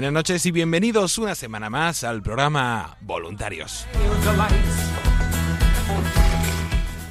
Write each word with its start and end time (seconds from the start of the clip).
Buenas 0.00 0.14
noches 0.14 0.46
y 0.46 0.50
bienvenidos 0.50 1.18
una 1.18 1.34
semana 1.34 1.68
más 1.68 2.04
al 2.04 2.22
programa 2.22 2.96
Voluntarios. 3.02 3.86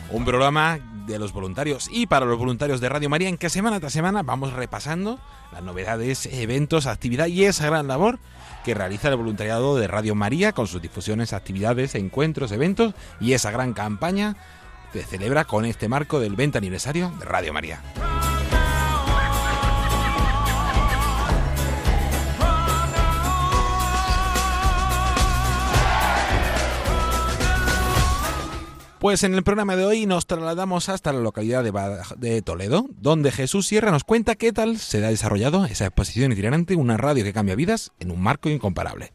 Un 0.09 0.25
programa 0.25 0.79
de 1.05 1.19
los 1.19 1.31
voluntarios 1.31 1.87
y 1.91 2.07
para 2.07 2.25
los 2.25 2.39
voluntarios 2.39 2.81
de 2.81 2.89
Radio 2.89 3.07
María 3.07 3.29
en 3.29 3.37
que 3.37 3.51
semana 3.51 3.79
tras 3.79 3.93
semana 3.93 4.23
vamos 4.23 4.53
repasando 4.53 5.19
las 5.51 5.61
novedades, 5.61 6.25
eventos, 6.31 6.87
actividad 6.87 7.27
y 7.27 7.45
esa 7.45 7.67
gran 7.67 7.87
labor 7.87 8.17
que 8.65 8.73
realiza 8.73 9.09
el 9.09 9.17
voluntariado 9.17 9.77
de 9.77 9.87
Radio 9.87 10.15
María 10.15 10.53
con 10.53 10.65
sus 10.65 10.81
difusiones, 10.81 11.33
actividades, 11.33 11.93
encuentros, 11.93 12.51
eventos 12.51 12.95
y 13.21 13.33
esa 13.33 13.51
gran 13.51 13.73
campaña 13.73 14.35
que 14.93 15.03
celebra 15.03 15.45
con 15.45 15.65
este 15.65 15.89
marco 15.89 16.19
del 16.19 16.35
20 16.35 16.57
aniversario 16.57 17.13
de 17.19 17.25
Radio 17.25 17.53
María. 17.53 17.83
Pues 28.99 29.23
en 29.23 29.33
el 29.33 29.43
programa 29.43 29.77
de 29.77 29.85
hoy 29.85 30.05
nos 30.05 30.27
trasladamos 30.27 30.89
hasta 30.89 31.13
la 31.13 31.21
localidad 31.21 31.63
de, 32.17 32.41
Toledo, 32.41 32.85
donde 32.97 33.31
Jesús 33.31 33.65
Sierra 33.65 33.91
nos 33.91 34.03
cuenta 34.03 34.35
qué 34.35 34.51
tal 34.51 34.77
se 34.77 35.03
ha 35.05 35.09
desarrollado 35.09 35.63
esa 35.63 35.85
exposición 35.85 36.33
itinerante, 36.33 36.75
una 36.75 36.97
radio 36.97 37.23
que 37.23 37.31
cambia 37.31 37.55
vidas 37.55 37.93
en 38.01 38.11
un 38.11 38.21
marco 38.21 38.49
incomparable. 38.49 39.13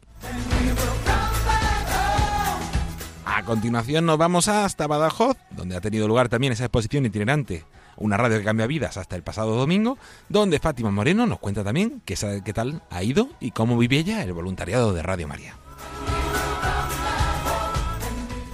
A 3.27 3.43
continuación 3.43 4.07
nos 4.07 4.17
vamos 4.17 4.47
hasta 4.47 4.87
Badajoz, 4.87 5.37
donde 5.51 5.75
ha 5.75 5.81
tenido 5.81 6.07
lugar 6.07 6.29
también 6.29 6.53
esa 6.53 6.65
exposición 6.65 7.05
itinerante, 7.05 7.63
una 7.95 8.17
radio 8.17 8.39
que 8.39 8.43
cambia 8.43 8.65
vidas 8.65 8.97
hasta 8.97 9.15
el 9.15 9.21
pasado 9.21 9.55
domingo, 9.55 9.99
donde 10.29 10.57
Fátima 10.57 10.89
Moreno 10.89 11.27
nos 11.27 11.37
cuenta 11.37 11.63
también 11.63 12.01
qué 12.05 12.15
tal 12.55 12.81
ha 12.89 13.03
ido 13.03 13.29
y 13.39 13.51
cómo 13.51 13.77
vive 13.77 13.99
ella 13.99 14.23
el 14.23 14.33
voluntariado 14.33 14.93
de 14.93 15.03
Radio 15.03 15.27
María. 15.27 15.57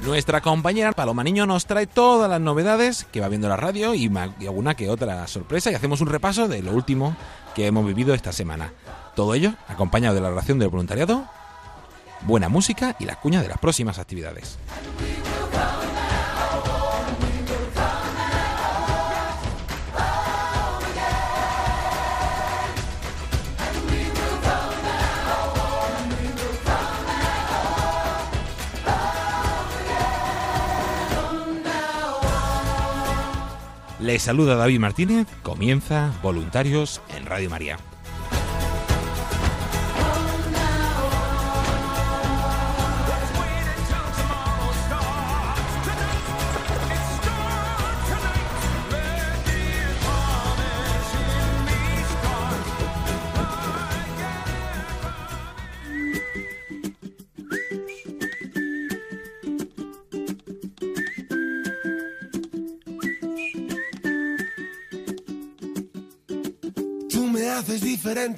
Nuestra 0.02 0.42
compañera 0.42 0.94
Paloma 0.94 1.24
Niño 1.24 1.46
nos 1.46 1.68
trae 1.68 1.86
todas 1.86 2.28
las 2.28 2.42
novedades 2.42 3.06
que 3.12 3.22
va 3.22 3.28
viendo 3.30 3.48
la 3.48 3.56
radio 3.56 3.94
y, 3.94 4.12
alguna 4.16 4.76
que 4.76 4.90
otra 4.90 5.28
sorpresa 5.28 5.72
y 5.72 5.76
hacemos 5.76 6.02
un 6.02 6.08
repaso 6.08 6.48
de 6.48 6.64
lo 6.64 6.72
último 6.72 7.16
que 7.54 7.68
hemos 7.68 7.86
vivido 7.86 8.16
esta 8.16 8.32
semana. 8.32 8.74
Todo 9.16 9.36
ello 9.36 9.54
acompañado 9.68 10.16
de 10.16 10.22
la 10.22 10.30
relación 10.30 10.58
del 10.58 10.70
voluntariado, 10.70 11.26
buena 12.22 12.50
música 12.50 12.96
y 13.00 13.06
la 13.06 13.20
cuña 13.20 13.44
de 13.44 13.50
las 13.50 13.60
próximas 13.60 14.00
actividades. 14.00 14.58
Les 34.02 34.24
saluda 34.24 34.56
David 34.56 34.80
Martínez, 34.80 35.28
comienza 35.44 36.12
Voluntarios 36.24 37.02
en 37.16 37.28
Radio 37.28 37.52
María. 37.52 37.78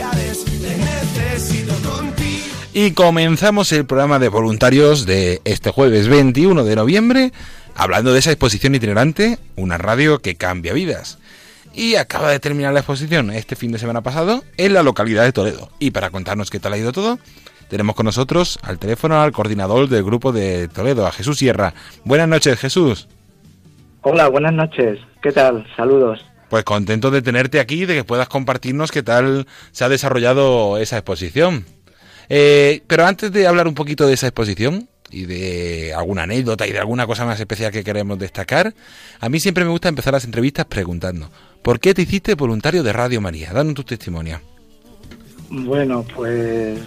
Ya 0.00 0.10
ves, 0.12 0.46
te 0.46 0.78
necesito 0.78 1.74
contigo. 1.86 2.46
Y 2.72 2.92
comenzamos 2.92 3.70
el 3.72 3.84
programa 3.84 4.18
de 4.18 4.30
voluntarios 4.30 5.04
de 5.04 5.42
este 5.44 5.68
jueves 5.72 6.08
21 6.08 6.64
de 6.64 6.74
noviembre, 6.74 7.32
hablando 7.74 8.10
de 8.10 8.20
esa 8.20 8.30
exposición 8.30 8.74
itinerante, 8.74 9.36
una 9.56 9.76
radio 9.76 10.20
que 10.20 10.36
cambia 10.36 10.72
vidas. 10.72 11.18
Y 11.74 11.96
acaba 11.96 12.30
de 12.30 12.40
terminar 12.40 12.72
la 12.72 12.80
exposición 12.80 13.30
este 13.30 13.56
fin 13.56 13.72
de 13.72 13.78
semana 13.78 14.00
pasado 14.00 14.42
en 14.56 14.72
la 14.72 14.82
localidad 14.82 15.24
de 15.24 15.32
Toledo. 15.32 15.68
Y 15.78 15.90
para 15.90 16.08
contarnos 16.08 16.48
qué 16.48 16.60
tal 16.60 16.72
ha 16.72 16.78
ido 16.78 16.92
todo, 16.92 17.18
tenemos 17.68 17.94
con 17.94 18.06
nosotros 18.06 18.58
al 18.62 18.78
teléfono 18.78 19.20
al 19.20 19.32
coordinador 19.32 19.86
del 19.90 20.02
grupo 20.02 20.32
de 20.32 20.68
Toledo, 20.68 21.06
a 21.06 21.12
Jesús 21.12 21.36
Sierra. 21.36 21.74
Buenas 22.04 22.26
noches, 22.26 22.58
Jesús. 22.58 23.06
Hola, 24.00 24.28
buenas 24.28 24.54
noches. 24.54 24.98
¿Qué 25.20 25.30
tal? 25.30 25.66
Saludos. 25.76 26.24
Pues 26.50 26.64
contento 26.64 27.10
de 27.10 27.22
tenerte 27.22 27.60
aquí, 27.60 27.86
de 27.86 27.94
que 27.94 28.04
puedas 28.04 28.28
compartirnos 28.28 28.90
qué 28.90 29.02
tal 29.02 29.46
se 29.70 29.84
ha 29.84 29.88
desarrollado 29.88 30.76
esa 30.76 30.98
exposición. 30.98 31.64
Eh, 32.28 32.82
pero 32.86 33.06
antes 33.06 33.32
de 33.32 33.46
hablar 33.46 33.66
un 33.66 33.74
poquito 33.74 34.06
de 34.06 34.14
esa 34.14 34.26
exposición, 34.26 34.88
y 35.10 35.26
de 35.26 35.94
alguna 35.94 36.22
anécdota 36.22 36.66
y 36.66 36.72
de 36.72 36.78
alguna 36.78 37.06
cosa 37.06 37.24
más 37.24 37.40
especial 37.40 37.72
que 37.72 37.84
queremos 37.84 38.18
destacar, 38.18 38.74
a 39.20 39.28
mí 39.28 39.40
siempre 39.40 39.64
me 39.64 39.70
gusta 39.70 39.88
empezar 39.88 40.12
las 40.12 40.24
entrevistas 40.24 40.66
preguntando, 40.66 41.30
¿por 41.62 41.80
qué 41.80 41.94
te 41.94 42.02
hiciste 42.02 42.34
voluntario 42.34 42.82
de 42.82 42.92
Radio 42.92 43.20
María? 43.20 43.52
Danos 43.52 43.74
tu 43.74 43.84
testimonio. 43.84 44.40
Bueno, 45.50 46.04
pues 46.14 46.78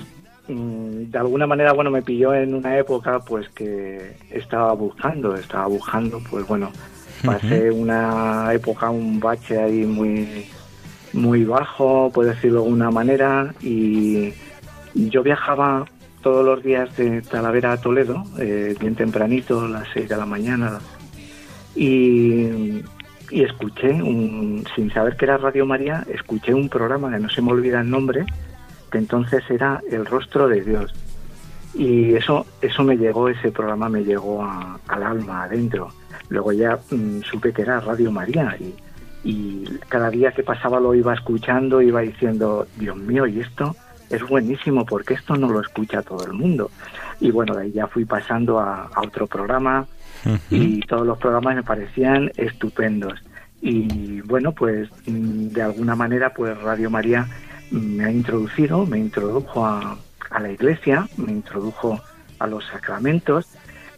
mm, 0.48 1.12
de 1.12 1.18
alguna 1.18 1.48
manera, 1.48 1.74
bueno, 1.74 1.92
me 1.92 2.02
pilló 2.02 2.34
en 2.34 2.54
una 2.54 2.78
época 2.78 3.20
pues 3.20 3.50
que 3.50 4.16
estaba 4.30 4.74
buscando, 4.74 5.36
estaba 5.36 5.68
buscando, 5.68 6.22
pues 6.30 6.48
bueno, 6.48 6.72
pasé 7.26 7.72
una 7.72 8.54
época, 8.54 8.90
un 8.90 9.20
bache 9.20 9.58
ahí 9.62 9.86
muy, 9.86 10.46
muy 11.14 11.44
bajo, 11.46 12.12
por 12.14 12.26
decirlo 12.26 12.60
de 12.60 12.66
alguna 12.66 12.92
manera, 12.92 13.54
y 13.62 14.34
yo 14.94 15.24
viajaba 15.24 15.86
todos 16.22 16.46
los 16.46 16.64
días 16.64 16.96
de 16.98 17.22
Talavera 17.22 17.74
a 17.74 17.78
Toledo, 17.82 18.24
eh, 18.40 18.76
bien 18.80 18.96
tempranito, 18.96 19.62
a 19.62 19.68
las 19.68 19.88
6 19.94 20.08
de 20.10 20.18
la 20.18 20.26
mañana, 20.26 20.80
y, 21.76 22.82
y 23.30 23.44
escuché, 23.44 23.90
un, 24.02 24.64
sin 24.76 24.92
saber 24.92 25.16
que 25.18 25.26
era 25.26 25.38
Radio 25.38 25.66
María, 25.66 26.06
escuché 26.14 26.54
un 26.54 26.70
programa 26.70 27.12
que 27.12 27.20
no 27.20 27.30
se 27.30 27.42
me 27.42 27.52
olvida 27.52 27.82
el 27.82 27.90
nombre, 27.90 28.26
que 28.92 28.98
entonces 29.00 29.44
era 29.50 29.82
El 29.92 30.06
Rostro 30.06 30.48
de 30.48 30.62
Dios. 30.62 30.94
Y 31.76 32.14
eso, 32.14 32.46
eso 32.62 32.84
me 32.84 32.96
llegó, 32.96 33.28
ese 33.30 33.52
programa 33.52 33.90
me 33.90 34.04
llegó 34.04 34.44
a- 34.44 34.80
al 34.88 35.04
alma, 35.04 35.44
adentro. 35.44 35.90
Luego 36.34 36.52
ya 36.52 36.80
mm, 36.90 37.22
supe 37.22 37.54
que 37.54 37.62
era 37.62 37.80
Radio 37.80 38.12
María 38.12 38.58
y, 38.60 38.74
y 39.24 39.66
cada 39.88 40.10
día 40.10 40.32
que 40.32 40.42
pasaba 40.42 40.80
lo 40.80 40.96
iba 40.96 41.14
escuchando, 41.14 41.80
iba 41.80 42.02
diciendo, 42.02 42.66
Dios 42.76 42.98
mío, 42.98 43.28
¿y 43.28 43.40
esto? 43.40 43.76
Es 44.10 44.28
buenísimo 44.28 44.84
porque 44.84 45.14
esto 45.14 45.36
no 45.36 45.48
lo 45.48 45.62
escucha 45.62 46.02
todo 46.02 46.26
el 46.26 46.34
mundo. 46.34 46.72
Y 47.20 47.30
bueno, 47.30 47.54
de 47.54 47.66
ahí 47.66 47.72
ya 47.72 47.86
fui 47.86 48.06
pasando 48.06 48.60
a, 48.60 48.90
a 48.92 49.02
otro 49.02 49.28
programa 49.28 49.86
y 50.50 50.80
todos 50.82 51.06
los 51.06 51.20
programas 51.20 51.56
me 51.56 51.64
parecían 51.64 52.32
estupendos. 52.36 53.14
Y 53.62 54.22
bueno, 54.22 54.54
pues 54.54 54.90
mm, 55.06 55.50
de 55.50 55.62
alguna 55.62 55.96
manera, 55.96 56.34
pues 56.34 56.58
Radio 56.64 56.90
María 56.90 57.28
me 57.70 58.06
ha 58.06 58.12
introducido, 58.12 58.88
me 58.88 58.98
introdujo 58.98 59.68
a, 59.68 60.00
a 60.32 60.40
la 60.40 60.52
iglesia, 60.52 61.08
me 61.18 61.32
introdujo 61.32 62.02
a 62.40 62.48
los 62.48 62.66
sacramentos 62.66 63.48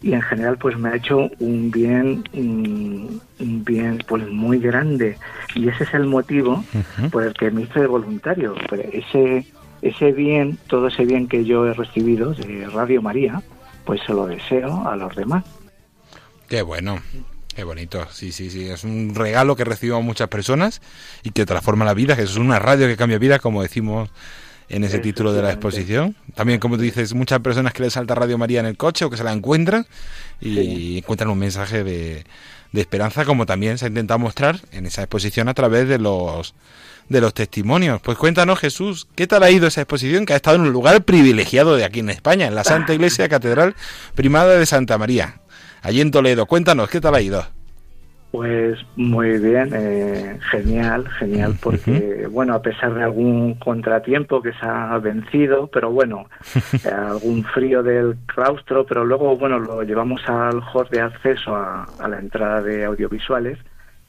y 0.02 0.14
en 0.14 0.22
general 0.22 0.58
pues 0.58 0.78
me 0.78 0.90
ha 0.90 0.96
hecho 0.96 1.30
un 1.40 1.72
bien 1.72 2.24
un, 2.34 3.22
un 3.40 3.64
bien 3.64 4.04
pues 4.08 4.28
muy 4.30 4.60
grande 4.60 5.18
y 5.56 5.70
ese 5.70 5.84
es 5.84 5.94
el 5.94 6.06
motivo 6.06 6.64
por 7.12 7.24
el 7.24 7.34
que 7.34 7.52
me 7.52 7.64
hice 7.64 7.82
de 7.82 7.88
voluntario 7.88 8.56
Pero 8.70 8.84
ese 8.92 9.46
ese 9.82 10.12
bien 10.12 10.58
todo 10.68 10.88
ese 10.88 11.06
bien 11.06 11.28
que 11.28 11.46
yo 11.46 11.66
he 11.66 11.74
recibido 11.74 12.34
de 12.34 12.68
Radio 12.68 13.02
María 13.02 13.42
pues 13.86 14.02
se 14.06 14.14
lo 14.14 14.28
deseo 14.28 14.88
a 14.88 14.96
los 14.96 15.16
demás 15.16 15.44
Qué 16.48 16.62
bueno, 16.62 17.00
qué 17.56 17.64
bonito. 17.64 18.08
Sí, 18.12 18.32
sí, 18.32 18.50
sí. 18.50 18.70
Es 18.70 18.84
un 18.84 19.16
regalo 19.16 19.56
que 19.56 19.64
recibimos 19.64 20.04
muchas 20.04 20.28
personas 20.28 20.82
y 21.24 21.32
que 21.32 21.46
transforma 21.46 21.86
la 21.86 21.94
vida, 21.94 22.16
que 22.16 22.22
es 22.24 22.36
una 22.36 22.60
radio 22.60 22.88
que 22.88 22.98
cambia 22.98 23.18
vida, 23.18 23.40
como 23.40 23.64
decimos 23.64 24.10
en 24.70 24.84
ese 24.84 25.00
título 25.00 25.34
de 25.34 25.42
la 25.42 25.52
exposición. 25.52 26.16
También, 26.34 26.60
como 26.60 26.78
tú 26.78 26.84
dices, 26.84 27.14
muchas 27.14 27.40
personas 27.40 27.74
que 27.74 27.84
les 27.84 27.94
salta 27.94 28.16
Radio 28.16 28.38
María 28.38 28.60
en 28.60 28.66
el 28.66 28.78
coche 28.78 29.06
o 29.06 29.10
que 29.10 29.18
se 29.18 29.24
la 29.24 29.32
encuentran 29.34 29.86
y 30.42 31.00
encuentran 31.00 31.30
un 31.30 31.40
mensaje 31.40 31.84
de, 31.84 32.26
de 32.72 32.82
esperanza, 32.82 33.26
como 33.26 33.46
también 33.46 33.78
se 33.78 33.86
ha 33.86 33.88
intentado 33.88 34.20
mostrar 34.20 34.60
en 34.72 34.86
esa 34.86 35.02
exposición 35.02 35.48
a 35.50 35.54
través 35.54 35.88
de 35.88 36.00
los 36.00 36.54
de 37.10 37.22
los 37.22 37.34
testimonios. 37.34 38.02
Pues 38.02 38.18
cuéntanos, 38.18 38.60
Jesús, 38.60 39.08
¿qué 39.16 39.28
tal 39.28 39.44
ha 39.44 39.52
ido 39.52 39.68
esa 39.68 39.82
exposición 39.82 40.26
que 40.26 40.34
ha 40.34 40.38
estado 40.38 40.56
en 40.56 40.64
un 40.64 40.72
lugar 40.72 41.04
privilegiado 41.04 41.76
de 41.76 41.86
aquí 41.86 42.00
en 42.00 42.10
España, 42.10 42.48
en 42.48 42.56
la 42.56 42.64
Santa 42.64 42.94
Iglesia 42.94 43.30
Catedral 43.30 43.76
Primada 44.16 44.58
de 44.58 44.66
Santa 44.66 44.98
María, 44.98 45.42
allí 45.82 46.02
en 46.02 46.12
Toledo? 46.12 46.48
Cuéntanos, 46.48 46.90
¿qué 46.90 47.00
tal 47.00 47.14
ha 47.16 47.22
ido? 47.22 47.48
Pues 48.36 48.78
muy 48.98 49.38
bien, 49.38 49.70
eh, 49.74 50.38
genial, 50.52 51.08
genial, 51.20 51.56
porque 51.62 52.28
bueno, 52.30 52.54
a 52.54 52.62
pesar 52.62 52.94
de 52.94 53.02
algún 53.02 53.54
contratiempo 53.54 54.42
que 54.42 54.52
se 54.52 54.66
ha 54.66 54.98
vencido, 54.98 55.68
pero 55.68 55.90
bueno, 55.90 56.28
eh, 56.54 56.90
algún 56.94 57.46
frío 57.46 57.82
del 57.82 58.18
claustro, 58.26 58.86
pero 58.86 59.06
luego 59.06 59.38
bueno, 59.38 59.58
lo 59.58 59.84
llevamos 59.84 60.22
al 60.28 60.62
hall 60.62 60.90
de 60.92 61.00
acceso 61.00 61.56
a, 61.56 61.86
a 61.98 62.10
la 62.10 62.20
entrada 62.20 62.62
de 62.62 62.84
audiovisuales 62.84 63.58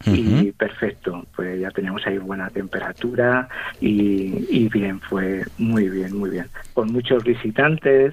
y 0.04 0.50
perfecto, 0.50 1.24
pues 1.36 1.60
ya 1.60 1.70
teníamos 1.70 2.04
ahí 2.04 2.18
buena 2.18 2.50
temperatura 2.50 3.48
y, 3.80 4.44
y 4.50 4.68
bien, 4.68 4.98
fue 5.02 5.44
muy 5.56 5.88
bien, 5.88 6.18
muy 6.18 6.30
bien, 6.30 6.46
con 6.74 6.92
muchos 6.92 7.22
visitantes, 7.22 8.12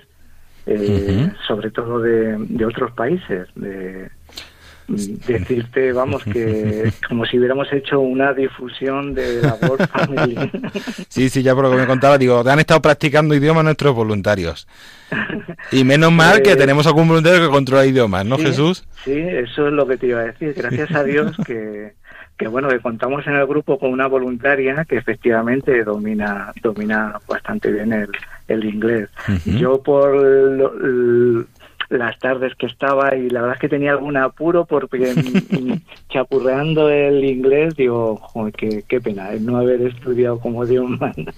eh, 0.68 1.32
sobre 1.48 1.72
todo 1.72 2.00
de, 2.00 2.38
de 2.38 2.66
otros 2.66 2.92
países, 2.92 3.48
de 3.56 4.12
decirte, 4.88 5.92
vamos, 5.94 6.24
que 6.24 6.92
como 7.08 7.26
si 7.26 7.38
hubiéramos 7.40 7.72
hecho 7.74 8.00
una 8.00 8.34
difusión 8.34 9.14
de 9.14 9.42
labor 9.42 9.88
family. 9.88 10.38
Sí, 11.10 11.30
sí, 11.30 11.44
ya 11.44 11.54
por 11.56 11.64
lo 11.66 11.72
que 11.72 11.78
me 11.78 11.88
contaba, 11.88 12.18
digo, 12.18 12.44
han 12.48 12.60
estado 12.60 12.82
practicando 12.82 13.34
idiomas 13.36 13.64
nuestros 13.64 13.96
voluntarios. 13.96 14.68
Y 15.72 15.84
menos 15.84 16.12
mal 16.12 16.38
que 16.38 16.50
Pues- 16.52 16.58
tenemos 16.58 16.88
algún 16.88 17.08
voluntario 17.08 17.42
que 17.46 17.50
controla 17.52 17.86
idiomas, 17.86 18.26
¿no, 18.26 18.38
Sí, 18.38 18.44
Jesús? 18.46 18.86
Sí, 19.04 19.14
eso 19.14 19.68
es 19.68 19.74
lo 19.74 19.88
que 19.88 19.98
te 19.98 20.08
iba 20.08 20.20
a 20.22 20.26
decir. 20.26 20.54
Gracias 20.56 20.92
a 20.92 21.04
Dios 21.04 21.36
que, 21.46 21.94
que 22.38 22.48
bueno, 22.48 22.68
que 22.70 22.80
contamos 22.80 23.26
en 23.28 23.36
el 23.36 23.46
grupo 23.46 23.78
con 23.78 23.92
una 23.92 24.08
voluntaria 24.08 24.86
que 24.86 24.98
efectivamente 24.98 25.84
domina, 25.84 26.52
domina 26.62 27.20
bastante 27.28 27.72
bien 27.72 27.94
el, 27.94 28.10
el 28.48 28.66
inglés. 28.66 29.10
Yo 29.46 29.82
por 29.84 30.16
lo- 30.16 31.46
las 31.98 32.18
tardes 32.20 32.54
que 32.56 32.66
estaba 32.66 33.16
y 33.16 33.30
la 33.30 33.42
verdad 33.42 33.56
es 33.56 33.62
que 33.62 33.70
tenía 33.70 33.92
algún 33.92 34.18
apuro 34.18 34.66
porque 34.66 35.14
chapurreando 36.10 36.90
el 36.90 37.24
inglés 37.24 37.76
digo, 37.76 38.18
joder, 38.18 38.54
qué, 38.54 38.84
qué 38.88 39.00
pena 39.00 39.32
no 39.40 39.58
haber 39.58 39.82
estudiado 39.82 40.40
como 40.40 40.66
Dios 40.66 40.90
manda 40.90 41.34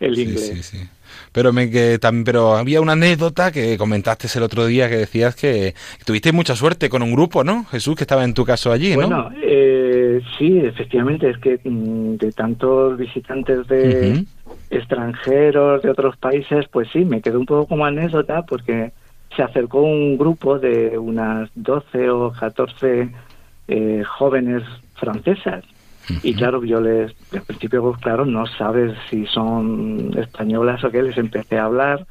el 0.00 0.18
inglés. 0.18 0.46
sí, 0.46 0.62
sí. 0.62 0.88
Pero, 1.32 1.52
me, 1.52 1.70
que, 1.70 1.98
también, 1.98 2.24
pero 2.24 2.56
había 2.56 2.80
una 2.80 2.92
anécdota 2.92 3.52
que 3.52 3.76
comentaste 3.76 4.26
el 4.36 4.42
otro 4.42 4.66
día 4.66 4.88
que 4.88 4.96
decías 4.96 5.36
que 5.36 5.74
tuviste 6.04 6.32
mucha 6.32 6.56
suerte 6.56 6.88
con 6.88 7.02
un 7.02 7.12
grupo, 7.12 7.44
¿no? 7.44 7.64
Jesús, 7.66 7.94
que 7.94 8.04
estaba 8.04 8.24
en 8.24 8.34
tu 8.34 8.44
caso 8.44 8.72
allí, 8.72 8.96
¿no? 8.96 9.06
Bueno, 9.06 9.30
eh, 9.42 10.20
sí, 10.38 10.58
efectivamente, 10.58 11.28
es 11.30 11.38
que 11.38 11.60
mm, 11.62 12.16
de 12.16 12.32
tantos 12.32 12.96
visitantes 12.96 13.66
de 13.66 14.24
extranjeros, 14.70 15.82
de 15.82 15.90
otros 15.90 16.16
países, 16.16 16.66
pues 16.70 16.88
sí, 16.92 17.04
me 17.04 17.20
quedó 17.20 17.38
un 17.38 17.46
poco 17.46 17.66
como 17.66 17.84
anécdota 17.84 18.42
porque 18.46 18.92
se 19.34 19.42
acercó 19.42 19.80
un 19.80 20.16
grupo 20.16 20.58
de 20.58 20.98
unas 20.98 21.50
12 21.54 22.10
o 22.10 22.32
14 22.32 23.10
eh, 23.68 24.02
jóvenes 24.04 24.62
francesas. 24.94 25.64
Y 26.22 26.34
claro, 26.34 26.62
yo 26.62 26.80
les, 26.80 27.12
al 27.32 27.42
principio, 27.42 27.82
pues, 27.82 28.00
claro, 28.00 28.24
no 28.24 28.46
sabes 28.46 28.96
si 29.10 29.26
son 29.26 30.12
españolas 30.16 30.84
o 30.84 30.90
qué, 30.90 31.02
les 31.02 31.18
empecé 31.18 31.58
a 31.58 31.64
hablar 31.64 32.06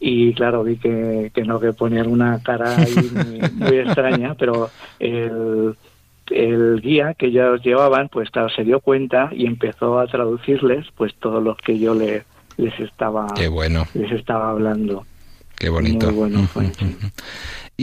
y 0.00 0.32
claro, 0.32 0.64
vi 0.64 0.76
que, 0.76 1.30
que 1.34 1.42
no, 1.42 1.60
que 1.60 1.74
ponían 1.74 2.06
una 2.08 2.42
cara 2.42 2.74
ahí 2.74 2.94
muy, 3.12 3.40
muy 3.52 3.78
extraña, 3.84 4.34
pero 4.34 4.70
el, 4.98 5.76
el 6.30 6.80
guía 6.80 7.14
que 7.14 7.26
ellos 7.26 7.62
llevaban, 7.62 8.08
pues 8.08 8.30
claro, 8.30 8.48
se 8.48 8.64
dio 8.64 8.80
cuenta 8.80 9.28
y 9.30 9.46
empezó 9.46 10.00
a 10.00 10.06
traducirles 10.06 10.86
pues 10.96 11.14
todo 11.16 11.42
lo 11.42 11.54
que 11.54 11.78
yo 11.78 11.94
le, 11.94 12.24
les 12.56 12.80
estaba 12.80 13.26
Qué 13.36 13.48
bueno, 13.48 13.86
les 13.92 14.10
estaba 14.12 14.50
hablando. 14.50 15.04
Qué 15.60 15.68
bonito. 15.68 16.06
Muy 16.06 16.14
bueno 16.16 16.48
fue, 16.48 16.72
sí. 16.74 16.96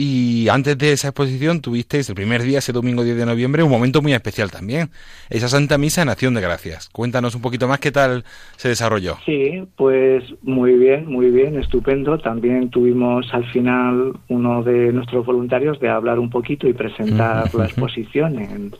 Y 0.00 0.48
antes 0.48 0.78
de 0.78 0.92
esa 0.92 1.08
exposición 1.08 1.60
tuvisteis 1.60 2.08
el 2.08 2.14
primer 2.14 2.42
día, 2.42 2.58
ese 2.58 2.72
domingo 2.72 3.02
10 3.02 3.16
de 3.16 3.26
noviembre, 3.26 3.64
un 3.64 3.70
momento 3.70 4.00
muy 4.00 4.12
especial 4.12 4.48
también. 4.48 4.90
Esa 5.28 5.48
Santa 5.48 5.76
Misa 5.76 6.02
en 6.02 6.08
Acción 6.08 6.34
de 6.34 6.40
Gracias. 6.40 6.88
Cuéntanos 6.90 7.34
un 7.34 7.42
poquito 7.42 7.66
más 7.66 7.80
qué 7.80 7.90
tal 7.90 8.22
se 8.56 8.68
desarrolló. 8.68 9.16
Sí, 9.26 9.64
pues 9.74 10.22
muy 10.42 10.74
bien, 10.74 11.06
muy 11.06 11.32
bien, 11.32 11.58
estupendo. 11.58 12.16
También 12.18 12.70
tuvimos 12.70 13.26
al 13.34 13.44
final 13.50 14.12
uno 14.28 14.62
de 14.62 14.92
nuestros 14.92 15.26
voluntarios 15.26 15.80
de 15.80 15.88
hablar 15.88 16.20
un 16.20 16.30
poquito 16.30 16.68
y 16.68 16.74
presentar 16.74 17.52
la 17.52 17.64
exposición 17.64 18.38
en, 18.38 18.76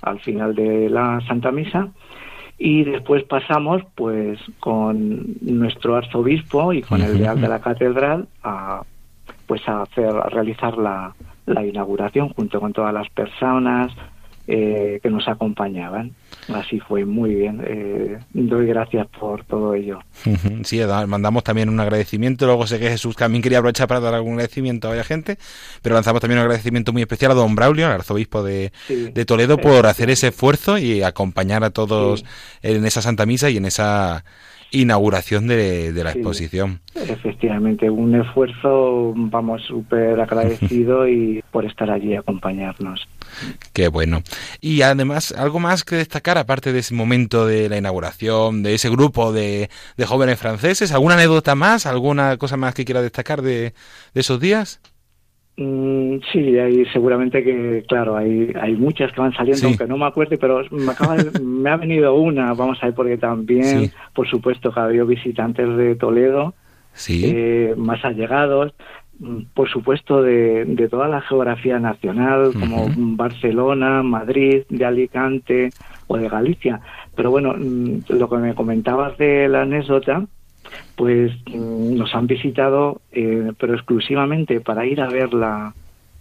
al 0.00 0.20
final 0.20 0.54
de 0.54 0.88
la 0.88 1.20
Santa 1.28 1.52
Misa. 1.52 1.92
Y 2.64 2.84
después 2.84 3.24
pasamos 3.24 3.82
pues 3.96 4.38
con 4.60 5.34
nuestro 5.40 5.96
arzobispo 5.96 6.72
y 6.72 6.82
con 6.82 7.02
el 7.02 7.18
deal 7.18 7.40
de 7.40 7.48
la 7.48 7.60
catedral 7.60 8.28
a 8.44 8.82
pues 9.48 9.68
a 9.68 9.82
hacer 9.82 10.06
a 10.06 10.28
realizar 10.28 10.78
la, 10.78 11.12
la 11.46 11.66
inauguración 11.66 12.28
junto 12.28 12.60
con 12.60 12.72
todas 12.72 12.94
las 12.94 13.08
personas 13.10 13.90
eh, 14.46 15.00
que 15.02 15.10
nos 15.10 15.26
acompañaban. 15.26 16.12
Así 16.48 16.80
fue, 16.80 17.04
muy 17.04 17.34
bien. 17.34 17.62
Eh, 17.64 18.18
doy 18.32 18.66
gracias 18.66 19.06
por 19.18 19.44
todo 19.44 19.74
ello. 19.74 20.00
Sí, 20.64 20.80
mandamos 21.06 21.44
también 21.44 21.68
un 21.68 21.80
agradecimiento. 21.80 22.46
Luego 22.46 22.66
sé 22.66 22.78
que 22.78 22.88
Jesús 22.88 23.16
también 23.16 23.42
quería 23.42 23.58
aprovechar 23.58 23.88
para 23.88 24.00
dar 24.00 24.14
algún 24.14 24.32
agradecimiento 24.34 24.86
a 24.86 24.90
varias 24.90 25.06
gente, 25.06 25.38
pero 25.82 25.94
lanzamos 25.94 26.20
también 26.20 26.38
un 26.38 26.44
agradecimiento 26.44 26.92
muy 26.92 27.02
especial 27.02 27.32
a 27.32 27.34
don 27.34 27.54
Braulio, 27.54 27.86
al 27.86 27.92
arzobispo 27.92 28.42
de, 28.42 28.72
Toledo, 29.26 29.58
por 29.58 29.86
hacer 29.86 30.10
ese 30.10 30.28
esfuerzo 30.28 30.78
y 30.78 31.02
acompañar 31.02 31.64
a 31.64 31.70
todos 31.70 32.24
en 32.62 32.84
esa 32.86 33.02
Santa 33.02 33.26
Misa 33.26 33.50
y 33.50 33.56
en 33.56 33.66
esa 33.66 34.24
inauguración 34.72 35.46
de, 35.46 35.92
la 35.94 36.12
exposición. 36.12 36.80
Efectivamente, 36.94 37.90
un 37.90 38.14
esfuerzo, 38.14 39.12
vamos, 39.14 39.62
súper 39.62 40.18
agradecido 40.20 41.06
y 41.06 41.42
por 41.50 41.64
estar 41.64 41.90
allí 41.90 42.12
y 42.12 42.16
acompañarnos. 42.16 43.06
Qué 43.72 43.88
bueno. 43.88 44.22
Y 44.60 44.82
además, 44.82 45.32
algo 45.32 45.60
más 45.60 45.84
que 45.84 45.96
destacar, 45.96 46.38
aparte 46.38 46.72
de 46.72 46.80
ese 46.80 46.94
momento 46.94 47.46
de 47.46 47.68
la 47.68 47.78
inauguración, 47.78 48.62
de 48.62 48.74
ese 48.74 48.90
grupo 48.90 49.32
de, 49.32 49.68
jóvenes 50.06 50.38
franceses, 50.38 50.92
¿alguna 50.92 51.14
anécdota 51.14 51.54
más? 51.54 51.86
¿Alguna 51.86 52.36
cosa 52.36 52.56
más 52.56 52.74
que 52.74 52.84
quiera 52.84 53.02
destacar 53.02 53.42
de, 53.42 53.72
esos 54.14 54.40
días? 54.40 54.80
Mm, 55.56 56.16
sí, 56.32 56.58
hay 56.58 56.84
seguramente 56.86 57.44
que, 57.44 57.84
claro, 57.86 58.16
hay, 58.16 58.52
hay 58.60 58.74
muchas 58.74 59.12
que 59.12 59.20
van 59.20 59.34
saliendo, 59.34 59.68
aunque 59.68 59.86
no 59.86 59.98
me 59.98 60.06
acuerde, 60.06 60.38
pero 60.38 60.62
me, 60.70 60.92
acaba 60.92 61.16
me 61.42 61.70
ha 61.70 61.76
venido 61.76 62.14
una, 62.14 62.54
vamos 62.54 62.78
a 62.82 62.86
ver, 62.86 62.94
porque 62.94 63.18
también, 63.18 63.90
por 64.14 64.28
supuesto, 64.28 64.72
que 64.72 64.80
ha 64.80 64.84
habido 64.84 65.04
visitantes 65.04 65.76
de 65.76 65.94
Toledo, 65.94 66.54
sí. 66.94 67.22
eh, 67.26 67.74
más 67.76 68.02
allegados, 68.04 68.72
por 69.54 69.68
supuesto, 69.68 70.22
de, 70.22 70.88
toda 70.90 71.08
la 71.08 71.20
geografía 71.20 71.78
nacional, 71.78 72.52
como 72.52 72.88
Barcelona, 72.96 74.02
Madrid, 74.02 74.62
de 74.68 74.84
Alicante 74.84 75.70
o 76.08 76.16
de 76.16 76.28
Galicia. 76.28 76.80
Pero 77.14 77.30
bueno, 77.30 77.54
mm, 77.56 78.00
lo 78.08 78.28
que 78.28 78.36
me 78.36 78.54
comentabas 78.54 79.16
de 79.18 79.48
la 79.48 79.62
anécdota, 79.62 80.24
pues 80.96 81.32
mm, 81.46 81.94
nos 81.96 82.14
han 82.14 82.26
visitado, 82.26 83.00
eh, 83.12 83.52
pero 83.58 83.74
exclusivamente 83.74 84.60
para 84.60 84.86
ir 84.86 85.00
a 85.00 85.08
ver 85.08 85.32
la, 85.34 85.74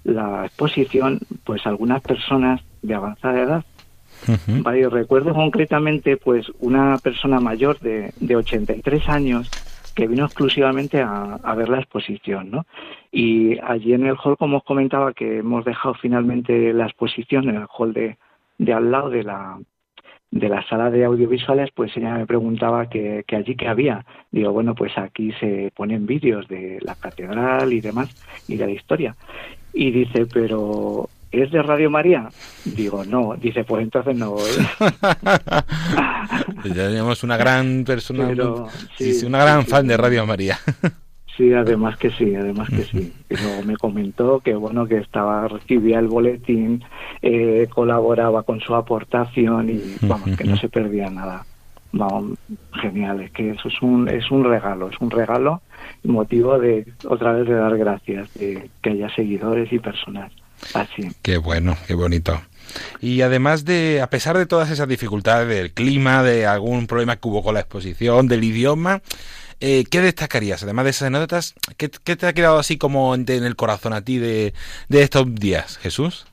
la 0.04 0.46
exposición, 0.46 1.20
pues 1.44 1.66
algunas 1.66 2.02
personas 2.02 2.62
de 2.82 2.94
avanzada 2.94 3.42
edad. 3.42 3.66
Varios 4.48 4.94
recuerdo 4.94 5.34
concretamente, 5.34 6.16
pues 6.16 6.46
una 6.60 7.00
persona 7.00 7.40
mayor 7.40 7.80
de, 7.80 8.14
de 8.20 8.36
83 8.36 9.10
años 9.10 9.50
que 9.96 10.08
vino 10.08 10.26
exclusivamente 10.26 11.02
a, 11.02 11.56
ver 11.56 11.70
la 11.70 11.80
exposición, 11.80 12.52
¿no? 12.52 12.66
Y 13.12 13.60
allí 13.60 13.94
en 13.94 14.06
el 14.06 14.18
hall, 14.24 14.38
como 14.38 14.58
os 14.58 14.64
comentaba, 14.64 15.14
que 15.14 15.40
hemos 15.40 15.66
dejado 15.66 15.96
finalmente 15.96 16.74
la 16.74 16.86
exposición 16.86 17.50
en 17.50 17.56
el 17.58 17.68
hall 17.68 17.94
de, 17.94 18.18
de 18.58 18.74
al 18.74 18.92
lado 18.92 19.10
de 19.10 19.24
la 19.24 19.58
de 20.32 20.48
la 20.48 20.66
sala 20.70 20.90
de 20.90 21.04
audiovisuales, 21.04 21.72
pues 21.76 21.96
ella 21.98 22.14
me 22.14 22.26
preguntaba 22.26 22.88
que, 22.88 23.26
que 23.28 23.36
allí 23.36 23.56
que 23.56 23.68
había. 23.68 24.06
Digo, 24.32 24.54
bueno, 24.54 24.74
pues 24.74 24.98
aquí 24.98 25.34
se 25.34 25.74
ponen 25.76 26.06
vídeos 26.06 26.48
de 26.48 26.80
la 26.82 26.96
catedral 26.96 27.74
y 27.74 27.82
demás, 27.82 28.10
y 28.48 28.56
de 28.56 28.66
la 28.66 28.72
historia. 28.72 29.16
Y 29.74 29.92
dice, 29.92 30.26
pero 30.34 31.10
¿es 31.32 31.52
de 31.52 31.62
Radio 31.62 31.90
María? 31.90 32.30
Digo, 32.66 33.06
no. 33.06 33.36
Dice, 33.36 33.64
pues 33.64 33.84
entonces 33.84 34.16
no. 34.16 34.36
ya 36.66 36.74
tenemos 36.74 37.24
una 37.24 37.38
gran 37.38 37.84
persona, 37.86 38.30
una 39.26 39.40
gran 39.40 39.66
fan 39.66 39.88
de 39.88 39.98
Radio 39.98 40.26
María. 40.26 40.58
Sí, 41.38 41.54
además 41.54 41.98
que 41.98 42.12
sí, 42.12 42.36
además 42.36 42.70
que 42.70 42.84
sí. 42.84 43.14
Pero 43.30 43.64
me 43.66 43.78
comentó 43.78 44.42
que 44.42 44.54
bueno 44.54 44.86
que 44.86 44.98
estaba 44.98 45.48
recibía 45.48 45.98
el 45.98 46.08
boletín, 46.08 46.84
eh, 47.22 47.70
colaboraba 47.74 48.44
con 48.44 48.60
su 48.60 48.76
aportación 48.76 49.70
y 49.70 49.82
vamos 50.02 50.38
que 50.38 50.44
no 50.44 50.58
se 50.58 50.68
perdía 50.68 51.10
nada. 51.10 51.46
Vamos, 51.94 52.38
genial, 52.82 53.22
es 53.22 53.32
que 53.32 53.52
eso 53.52 53.70
es 53.70 53.82
un 53.82 54.10
es 54.10 54.30
un 54.30 54.44
regalo, 54.44 54.90
es 54.90 55.00
un 55.00 55.10
regalo 55.10 55.62
motivo 56.04 56.60
de 56.60 56.86
otra 57.08 57.32
vez 57.32 57.48
de 57.48 57.56
dar 57.56 57.78
gracias 57.78 58.32
de 58.34 58.70
que 58.82 58.90
haya 58.92 59.10
seguidores 59.16 59.72
y 59.72 59.80
personas 59.80 60.34
Así. 60.74 61.10
Qué 61.22 61.38
bueno, 61.38 61.78
qué 61.88 61.94
bonito. 61.94 62.42
Y 63.02 63.22
además 63.22 63.66
de, 63.66 64.02
a 64.02 64.10
pesar 64.10 64.38
de 64.38 64.46
todas 64.46 64.70
esas 64.72 64.88
dificultades 64.88 65.48
del 65.48 65.72
clima, 65.74 66.24
de 66.24 66.46
algún 66.46 66.88
problema 66.88 67.16
que 67.16 67.28
hubo 67.28 67.44
con 67.44 67.54
la 67.54 67.62
exposición, 67.62 68.28
del 68.28 68.44
idioma, 68.44 69.02
eh, 69.60 69.84
¿qué 69.90 70.02
destacarías? 70.02 70.64
Además 70.64 70.86
de 70.86 70.92
esas 70.92 71.08
anécdotas, 71.08 71.56
¿qué, 71.78 71.90
te 71.90 72.28
ha 72.28 72.34
quedado 72.34 72.58
así 72.58 72.78
como 72.78 73.14
en, 73.14 73.26
el 73.30 73.56
corazón 73.56 73.94
a 73.94 74.02
ti 74.02 74.18
de, 74.18 74.54
estos 74.90 75.36
días, 75.36 75.78
Jesús? 75.78 76.28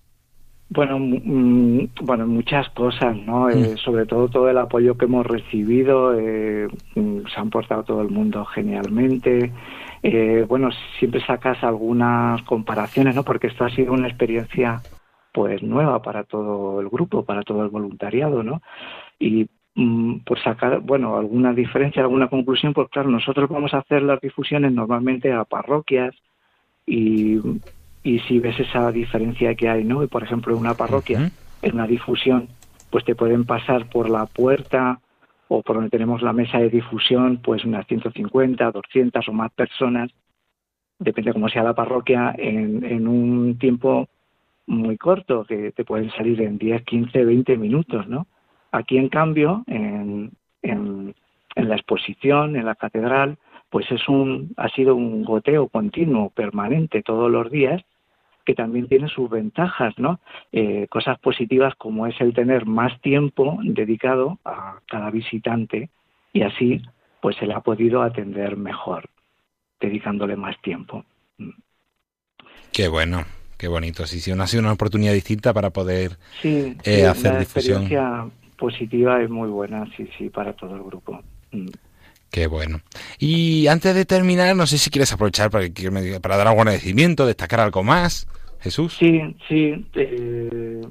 Bueno, 0.71 0.99
mm, 0.99 1.89
bueno, 2.03 2.27
muchas 2.27 2.69
cosas, 2.71 3.17
¿no? 3.17 3.49
Eh, 3.49 3.75
mm. 3.75 3.77
sobre 3.79 4.05
todo 4.05 4.29
todo 4.29 4.51
el 4.51 4.59
apoyo 4.59 4.97
que 4.99 5.07
hemos 5.07 5.27
recibido, 5.27 6.15
eh, 6.19 6.69
mm, 6.95 7.21
se 7.33 7.41
han 7.41 7.51
portado 7.51 7.85
todo 7.85 8.03
el 8.03 8.11
mundo 8.11 8.45
genialmente. 8.45 9.51
Eh, 10.03 10.45
bueno, 10.49 10.71
siempre 10.99 11.25
sacas 11.25 11.63
algunas 11.65 12.43
comparaciones, 12.43 13.15
¿no? 13.15 13.25
Porque 13.25 13.49
esto 13.49 13.65
ha 13.65 13.71
sido 13.71 13.93
una 13.93 14.09
experiencia 14.09 14.81
pues 15.33 15.63
nueva 15.63 16.03
para 16.03 16.25
todo 16.25 16.81
el 16.81 16.89
grupo, 16.89 17.25
para 17.25 17.43
todo 17.43 17.63
el 17.63 17.69
voluntariado, 17.69 18.43
¿no? 18.43 18.63
Y 19.19 19.49
por 20.25 20.43
sacar, 20.43 20.81
bueno, 20.81 21.17
alguna 21.17 21.53
diferencia, 21.53 22.03
alguna 22.03 22.29
conclusión, 22.29 22.73
pues 22.73 22.89
claro, 22.89 23.11
nosotros 23.11 23.49
vamos 23.49 23.75
a 23.75 23.79
hacer 23.79 24.03
las 24.03 24.21
difusiones 24.21 24.73
normalmente 24.73 25.33
a 25.33 25.45
parroquias 25.45 26.17
y, 26.85 27.39
y 28.03 28.19
si 28.21 28.41
ves 28.41 28.59
esa 28.59 28.91
diferencia 28.91 29.55
que 29.55 29.69
hay, 29.69 29.85
¿no? 29.85 30.03
Y 30.03 30.09
por 30.09 30.25
ejemplo, 30.25 30.53
en 30.53 30.61
una 30.61 30.75
parroquia, 30.75 31.31
en 31.63 31.75
una 31.75 31.87
difusión, 31.87 32.49
pues 32.91 33.05
te 33.05 33.15
pueden 33.15 33.45
pasar 33.45 33.89
por 33.89 34.11
la 34.11 34.27
puerta 34.27 34.99
o 35.49 35.63
por 35.63 35.77
donde 35.77 35.91
tenemos 35.91 36.23
la 36.23 36.33
mesa 36.33 36.59
de 36.59 36.71
difusión, 36.71 37.41
pues 37.43 37.65
unas 37.65 37.87
150, 37.87 38.71
200 38.71 39.29
o 39.29 39.33
más 39.33 39.51
personas, 39.53 40.11
depende 40.99 41.33
cómo 41.33 41.49
sea 41.49 41.63
la 41.63 41.75
parroquia, 41.75 42.35
en, 42.37 43.09
un 43.09 43.59
tiempo 43.59 44.09
muy 44.67 44.97
corto, 44.99 45.45
que 45.45 45.73
te 45.73 45.85
pueden 45.85 46.11
salir 46.11 46.41
en 46.43 46.59
10, 46.59 46.85
15, 46.85 47.25
20 47.25 47.57
minutos, 47.57 48.07
¿no? 48.09 48.27
Aquí, 48.71 48.99
en 48.99 49.09
cambio, 49.09 49.65
en, 49.67 50.33
en, 50.63 51.15
en 51.55 51.69
la 51.69 51.77
exposición, 51.77 52.57
en 52.57 52.67
la 52.67 52.75
catedral, 52.75 53.39
pues 53.71 53.91
es 53.91 54.07
un, 54.09 54.53
ha 54.57 54.69
sido 54.69 54.95
un 54.95 55.25
goteo 55.25 55.69
continuo, 55.69 56.31
permanente, 56.31 57.03
todos 57.03 57.31
los 57.31 57.51
días, 57.51 57.83
que 58.49 58.55
también 58.55 58.89
tiene 58.89 59.11
sus 59.11 59.29
ventajas, 59.29 59.93
¿no? 59.99 60.21
Eh, 60.53 60.87
cosas 60.89 61.19
positivas 61.19 61.75
como 61.77 62.07
es 62.07 62.19
el 62.19 62.33
tener 62.33 62.65
más 62.65 62.99
tiempo 63.03 63.59
dedicado 63.63 64.39
a 64.43 64.79
cada 64.89 65.11
visitante 65.11 65.91
y 66.33 66.41
así 66.41 66.81
pues 67.21 67.37
se 67.37 67.47
le 67.47 67.53
ha 67.53 67.61
podido 67.61 68.01
atender 68.01 68.57
mejor, 68.57 69.11
dedicándole 69.79 70.35
más 70.35 70.57
tiempo. 70.63 71.05
Mm. 71.37 71.51
Qué 72.73 72.89
bueno, 72.89 73.27
qué 73.59 73.69
bonito. 73.69 74.07
Sí, 74.07 74.19
sí, 74.19 74.31
ha 74.31 74.47
sido 74.47 74.63
una 74.63 74.73
oportunidad 74.73 75.13
distinta 75.13 75.53
para 75.53 75.69
poder 75.69 76.13
eh, 76.43 77.07
hacer 77.07 77.35
la 77.35 77.41
difusión. 77.41 77.83
experiencia 77.83 78.27
positiva 78.57 79.23
es 79.23 79.29
muy 79.29 79.51
buena, 79.51 79.85
sí, 79.95 80.09
sí, 80.17 80.31
para 80.31 80.55
todo 80.55 80.75
el 80.75 80.85
grupo. 80.85 81.21
Mm. 81.53 81.69
Qué 82.31 82.47
bueno. 82.47 82.81
Y 83.19 83.67
antes 83.67 83.95
de 83.95 84.07
terminar, 84.07 84.57
no 84.57 84.67
sé 84.67 84.79
si 84.79 84.89
quieres 84.89 85.13
aprovechar 85.13 85.51
para, 85.51 85.67
para 86.23 86.37
dar 86.39 86.47
algún 86.47 86.69
agradecimiento, 86.69 87.27
destacar 87.27 87.61
algo 87.61 87.83
más. 87.83 88.27
Jesús. 88.61 88.95
Sí, 88.95 89.37
sí. 89.49 89.87
Eh, 89.95 90.83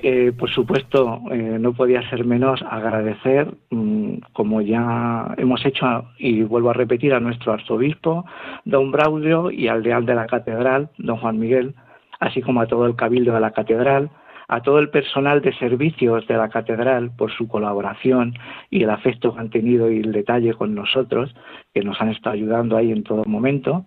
eh, 0.00 0.32
por 0.36 0.50
supuesto, 0.50 1.20
eh, 1.30 1.58
no 1.60 1.74
podía 1.74 2.08
ser 2.10 2.24
menos 2.24 2.62
agradecer, 2.62 3.54
mm, 3.70 4.14
como 4.32 4.60
ya 4.60 5.34
hemos 5.36 5.64
hecho, 5.64 6.06
y 6.18 6.42
vuelvo 6.42 6.70
a 6.70 6.74
repetir, 6.74 7.14
a 7.14 7.20
nuestro 7.20 7.52
arzobispo, 7.52 8.24
don 8.64 8.90
Braulio, 8.90 9.50
y 9.50 9.68
al 9.68 9.82
deán 9.82 10.06
de 10.06 10.14
la 10.14 10.26
catedral, 10.26 10.90
don 10.98 11.18
Juan 11.18 11.38
Miguel, 11.38 11.74
así 12.18 12.42
como 12.42 12.60
a 12.60 12.66
todo 12.66 12.86
el 12.86 12.96
cabildo 12.96 13.34
de 13.34 13.40
la 13.40 13.52
catedral, 13.52 14.10
a 14.48 14.60
todo 14.60 14.80
el 14.80 14.90
personal 14.90 15.40
de 15.40 15.56
servicios 15.56 16.26
de 16.26 16.36
la 16.36 16.48
catedral 16.48 17.10
por 17.16 17.30
su 17.32 17.48
colaboración 17.48 18.34
y 18.70 18.82
el 18.82 18.90
afecto 18.90 19.32
que 19.32 19.40
han 19.40 19.50
tenido 19.50 19.90
y 19.90 20.00
el 20.00 20.12
detalle 20.12 20.52
con 20.54 20.74
nosotros, 20.74 21.34
que 21.72 21.82
nos 21.82 22.00
han 22.00 22.10
estado 22.10 22.34
ayudando 22.34 22.76
ahí 22.76 22.92
en 22.92 23.02
todo 23.02 23.24
momento, 23.24 23.86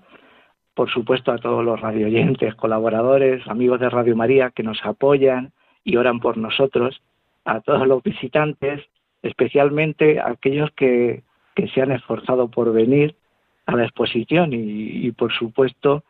por 0.75 0.91
supuesto 0.91 1.31
a 1.31 1.37
todos 1.37 1.63
los 1.63 1.79
radioyentes, 1.79 2.53
colaboradores, 2.55 3.47
amigos 3.47 3.79
de 3.79 3.89
Radio 3.89 4.15
María 4.15 4.51
que 4.51 4.61
nos 4.61 4.83
apoyan 4.83 5.53
y 5.83 5.95
oran 5.95 6.19
por 6.19 6.37
nosotros, 6.37 7.01
a 7.45 7.61
todos 7.61 7.87
los 7.87 8.03
visitantes, 8.03 8.83
especialmente 9.23 10.19
a 10.19 10.29
aquellos 10.31 10.69
que, 10.71 11.23
que 11.55 11.67
se 11.69 11.81
han 11.81 11.91
esforzado 11.91 12.49
por 12.49 12.73
venir 12.73 13.15
a 13.65 13.75
la 13.75 13.85
exposición 13.85 14.49
y, 14.51 15.11
por 15.11 15.33
supuesto 15.33 16.03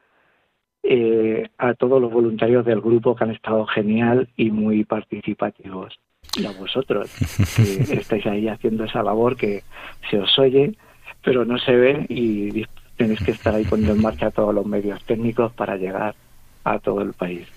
eh, 0.84 1.50
a 1.57 1.74
todos 1.74 2.01
los 2.01 2.12
voluntarios 2.12 2.65
del 2.65 2.81
grupo 2.81 3.15
que 3.15 3.24
han 3.24 3.31
estado 3.31 3.65
genial 3.65 4.29
y 4.36 4.51
muy 4.51 4.84
participativos. 4.84 6.00
Y 6.38 6.45
a 6.45 6.51
vosotros, 6.51 7.10
que 7.55 7.93
estáis 8.00 8.25
ahí 8.25 8.48
haciendo 8.48 8.84
esa 8.84 9.03
labor 9.03 9.38
que 9.38 9.63
se 10.10 10.19
os 10.19 10.38
oye, 10.38 10.75
pero 11.24 11.45
no 11.45 11.57
se 11.57 11.75
ve 11.75 12.05
y 12.10 12.65
tenéis 12.97 13.19
que 13.21 13.31
estar 13.31 13.53
ahí 13.53 13.65
poniendo 13.65 13.95
en 13.95 14.01
marcha 14.01 14.31
todos 14.31 14.53
los 14.53 14.65
medios 14.65 15.03
técnicos 15.03 15.51
para 15.53 15.75
llegar 15.75 16.15
a 16.63 16.79
todo 16.79 17.01
el 17.01 17.13
país. 17.13 17.47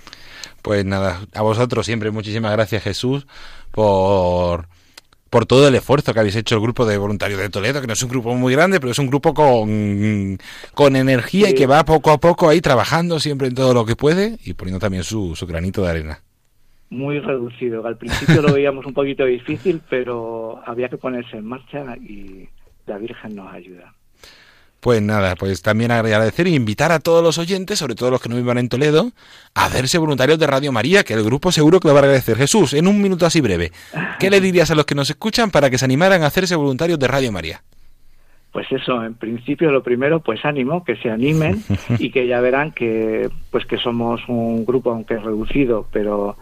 Pues 0.63 0.85
nada, 0.85 1.21
a 1.35 1.43
vosotros 1.43 1.87
siempre 1.87 2.11
muchísimas 2.11 2.53
gracias 2.53 2.83
Jesús 2.83 3.27
por 3.71 4.67
por 5.31 5.47
todo 5.47 5.69
el 5.69 5.75
esfuerzo 5.75 6.15
que 6.15 6.21
habéis 6.21 6.37
hecho 6.37 6.55
el 6.55 6.63
grupo 6.63 6.87
de 6.87 6.97
voluntarios 6.97 7.39
de 7.39 7.51
Toledo, 7.51 7.81
que 7.81 7.87
no 7.87 7.93
es 7.93 8.03
un 8.03 8.09
grupo 8.09 8.35
muy 8.35 8.55
grande, 8.55 8.81
pero 8.81 8.93
es 8.93 8.99
un 8.99 9.09
grupo 9.09 9.35
con, 9.35 10.39
con 10.75 10.97
energía 10.97 11.51
y 11.51 11.55
que 11.55 11.67
va 11.67 11.85
poco 11.85 12.11
a 12.11 12.19
poco 12.19 12.49
ahí 12.49 12.61
trabajando 12.61 13.21
siempre 13.21 13.49
en 13.49 13.55
todo 13.55 13.75
lo 13.75 13.85
que 13.85 13.97
puede 13.97 14.39
y 14.45 14.55
poniendo 14.55 14.81
también 14.81 15.05
su, 15.05 15.37
su 15.37 15.47
granito 15.47 15.83
de 15.83 15.91
arena. 15.91 16.21
Muy 16.91 17.21
reducido. 17.21 17.87
Al 17.87 17.99
principio 17.99 18.41
lo 18.41 18.55
veíamos 18.55 18.87
un 18.87 18.95
poquito 18.95 19.27
difícil, 19.27 19.83
pero 19.91 20.63
había 20.65 20.89
que 20.89 20.97
ponerse 20.97 21.37
en 21.37 21.45
marcha 21.45 21.97
y 21.97 22.49
la 22.87 22.97
Virgen 22.97 23.37
nos 23.37 23.53
ayuda. 23.53 23.93
Pues 24.81 25.03
nada, 25.03 25.35
pues 25.35 25.61
también 25.61 25.91
agradecer 25.91 26.47
e 26.47 26.51
invitar 26.51 26.93
a 26.93 27.01
todos 27.01 27.23
los 27.23 27.39
oyentes, 27.39 27.81
sobre 27.81 27.97
todo 27.97 28.13
los 28.13 28.23
que 28.23 28.29
no 28.29 28.37
vivan 28.37 28.59
en 28.59 28.69
Toledo, 28.69 29.11
a 29.55 29.65
hacerse 29.65 29.99
voluntarios 29.99 30.39
de 30.39 30.47
Radio 30.47 30.71
María, 30.71 31.03
que 31.03 31.15
el 31.15 31.25
grupo 31.25 31.51
seguro 31.51 31.81
que 31.81 31.89
lo 31.89 31.95
va 31.95 32.01
a 32.01 32.03
agradecer. 32.05 32.37
Jesús, 32.37 32.75
en 32.75 32.87
un 32.87 33.03
minuto 33.03 33.27
así 33.27 33.41
breve, 33.41 33.73
¿qué 34.21 34.31
le 34.31 34.41
dirías 34.41 34.71
a 34.71 34.77
los 34.77 34.87
que 34.87 34.95
nos 34.95 35.11
escuchan 35.11 35.51
para 35.51 35.69
que 35.69 35.79
se 35.79 35.85
animaran 35.85 36.23
a 36.23 36.27
hacerse 36.27 36.55
voluntarios 36.55 36.99
de 37.01 37.09
Radio 37.09 37.33
María? 37.33 37.61
Pues 38.53 38.71
eso, 38.71 39.05
en 39.05 39.15
principio 39.15 39.73
lo 39.73 39.83
primero, 39.83 40.21
pues 40.21 40.45
ánimo, 40.45 40.85
que 40.85 40.97
se 40.97 41.11
animen 41.11 41.63
y 41.99 42.11
que 42.11 42.29
ya 42.29 42.41
verán 42.41 42.71
que 42.71 43.29
pues 43.51 43.67
que 43.67 43.79
somos 43.79 44.21
un 44.29 44.65
grupo 44.65 44.93
aunque 44.93 45.19
reducido, 45.19 45.87
pero 45.93 46.37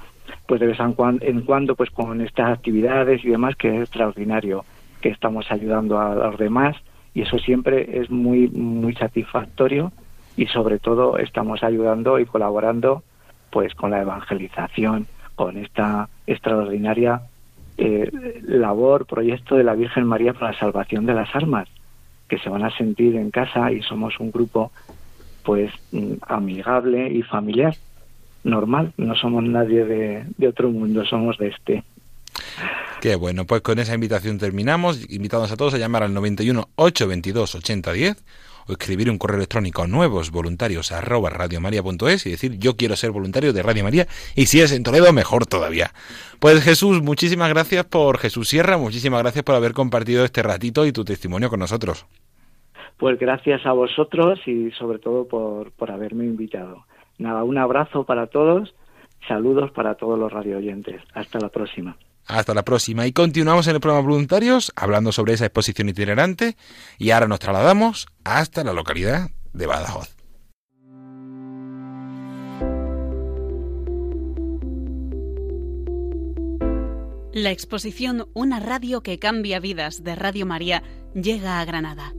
pues 0.47 0.61
de 0.61 0.66
vez 0.66 0.78
en 0.78 0.93
cuando, 0.93 1.25
en 1.25 1.40
cuando 1.40 1.75
pues 1.75 1.90
con 1.90 2.21
estas 2.21 2.52
actividades 2.52 3.25
y 3.25 3.28
demás 3.28 3.57
que 3.57 3.75
es 3.75 3.81
extraordinario, 3.81 4.64
que 5.00 5.09
estamos 5.09 5.50
ayudando 5.50 5.99
a 5.99 6.14
los 6.14 6.38
demás 6.38 6.76
y 7.16 7.23
eso 7.23 7.38
siempre 7.38 7.99
es 7.99 8.11
muy 8.11 8.46
muy 8.49 8.94
satisfactorio 8.94 9.90
y 10.37 10.49
sobre 10.49 10.78
todo 10.78 11.16
estamos 11.16 11.62
ayudando 11.62 12.18
y 12.18 12.26
colaborando 12.26 13.02
pues 13.49 13.75
con 13.75 13.90
la 13.90 14.02
evangelización 14.02 15.06
con 15.35 15.56
esta 15.56 16.11
extraordinaria 16.26 17.23
eh, 17.78 18.11
labor 18.42 19.06
proyecto 19.06 19.56
de 19.56 19.64
la 19.64 19.73
Virgen 19.73 20.04
María 20.04 20.35
para 20.35 20.52
la 20.52 20.58
salvación 20.58 21.06
de 21.06 21.14
las 21.14 21.35
almas 21.35 21.70
que 22.28 22.37
se 22.37 22.50
van 22.50 22.64
a 22.64 22.76
sentir 22.76 23.16
en 23.16 23.30
casa 23.30 23.73
y 23.73 23.80
somos 23.80 24.20
un 24.20 24.30
grupo 24.30 24.70
pues 25.42 25.73
mm, 25.92 26.16
amigable 26.20 27.08
y 27.08 27.23
familiar 27.23 27.75
normal. 28.44 28.92
No 28.99 29.14
somos 29.14 29.42
nadie 29.42 29.87
de, 29.87 30.25
de 30.37 30.49
otro 30.49 30.68
mundo 30.68 31.02
somos 31.06 31.38
de 31.38 31.49
este 31.49 31.82
Qué 33.00 33.14
bueno, 33.14 33.44
pues 33.44 33.60
con 33.60 33.78
esa 33.78 33.94
invitación 33.94 34.38
terminamos. 34.38 35.10
Invitados 35.10 35.52
a 35.52 35.56
todos 35.56 35.74
a 35.74 35.78
llamar 35.78 36.02
al 36.02 36.14
91 36.14 36.68
822 36.76 37.54
8010 37.54 38.24
o 38.68 38.72
escribir 38.72 39.10
un 39.10 39.18
correo 39.18 39.36
electrónico 39.36 39.82
a 39.82 39.86
nuevos 39.86 40.30
voluntarios 40.30 40.92
arroba 40.92 41.30
radiomaria.es 41.30 42.26
y 42.26 42.30
decir 42.30 42.58
yo 42.58 42.76
quiero 42.76 42.96
ser 42.96 43.12
voluntario 43.12 43.52
de 43.52 43.62
Radio 43.62 43.84
María 43.84 44.06
y 44.34 44.46
si 44.46 44.60
es 44.60 44.72
en 44.72 44.82
Toledo 44.82 45.12
mejor 45.12 45.46
todavía. 45.46 45.90
Pues 46.40 46.62
Jesús, 46.62 47.02
muchísimas 47.02 47.48
gracias 47.50 47.84
por 47.84 48.18
Jesús 48.18 48.48
Sierra, 48.48 48.76
muchísimas 48.76 49.22
gracias 49.22 49.44
por 49.44 49.54
haber 49.54 49.72
compartido 49.72 50.24
este 50.24 50.42
ratito 50.42 50.86
y 50.86 50.92
tu 50.92 51.04
testimonio 51.04 51.48
con 51.48 51.60
nosotros. 51.60 52.06
Pues 52.96 53.18
gracias 53.18 53.64
a 53.66 53.72
vosotros 53.72 54.40
y 54.46 54.70
sobre 54.72 54.98
todo 54.98 55.28
por, 55.28 55.70
por 55.72 55.90
haberme 55.90 56.24
invitado. 56.24 56.86
Nada, 57.18 57.44
un 57.44 57.58
abrazo 57.58 58.04
para 58.04 58.26
todos, 58.26 58.74
saludos 59.28 59.70
para 59.70 59.94
todos 59.96 60.18
los 60.18 60.32
radio 60.32 60.56
oyentes. 60.56 61.02
Hasta 61.14 61.38
la 61.38 61.50
próxima. 61.50 61.96
Hasta 62.26 62.54
la 62.54 62.64
próxima. 62.64 63.06
Y 63.06 63.12
continuamos 63.12 63.66
en 63.68 63.76
el 63.76 63.80
programa 63.80 64.09
Voluntarios 64.09 64.73
hablando 64.76 65.12
sobre 65.12 65.35
esa 65.35 65.47
exposición 65.47 65.88
itinerante 65.88 66.56
y 66.99 67.11
ahora 67.11 67.28
nos 67.28 67.38
trasladamos 67.38 68.09
hasta 68.25 68.64
la 68.64 68.73
localidad 68.73 69.30
de 69.52 69.66
Badajoz. 69.66 70.16
La 77.33 77.50
exposición 77.50 78.30
Una 78.33 78.61
radio 78.61 79.02
que 79.02 79.18
cambia 79.18 79.61
vidas 79.61 80.02
de 80.02 80.16
Radio 80.16 80.47
María 80.47 80.83
llega 81.14 81.61
a 81.61 81.64
Granada. 81.66 82.14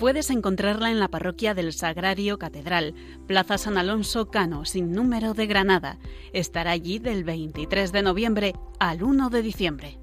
Puedes 0.00 0.30
encontrarla 0.30 0.90
en 0.90 0.98
la 0.98 1.08
parroquia 1.08 1.52
del 1.52 1.74
Sagrario 1.74 2.38
Catedral, 2.38 2.94
Plaza 3.26 3.58
San 3.58 3.76
Alonso 3.76 4.30
Cano, 4.30 4.64
sin 4.64 4.92
número 4.92 5.34
de 5.34 5.46
Granada. 5.46 5.98
Estará 6.32 6.70
allí 6.70 6.98
del 6.98 7.22
23 7.22 7.92
de 7.92 8.00
noviembre 8.00 8.54
al 8.78 9.02
1 9.02 9.28
de 9.28 9.42
diciembre. 9.42 9.98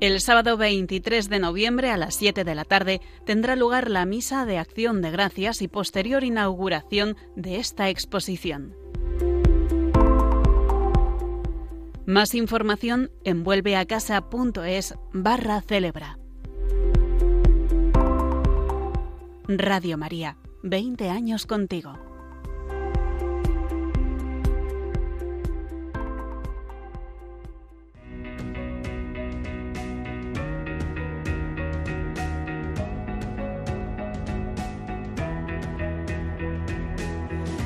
El 0.00 0.18
sábado 0.22 0.56
23 0.56 1.28
de 1.28 1.38
noviembre 1.40 1.90
a 1.90 1.98
las 1.98 2.14
7 2.14 2.42
de 2.42 2.54
la 2.54 2.64
tarde 2.64 3.02
tendrá 3.26 3.54
lugar 3.54 3.90
la 3.90 4.06
misa 4.06 4.46
de 4.46 4.56
acción 4.56 5.02
de 5.02 5.10
gracias 5.10 5.60
y 5.60 5.68
posterior 5.68 6.24
inauguración 6.24 7.18
de 7.36 7.56
esta 7.58 7.90
exposición. 7.90 8.74
Más 12.06 12.34
información 12.34 13.10
en 13.24 13.44
vuelveacasa.es 13.44 14.94
barra 15.12 15.60
celebra. 15.60 16.19
Radio 19.58 19.98
María, 19.98 20.36
20 20.62 21.08
años 21.10 21.46
contigo. 21.46 21.98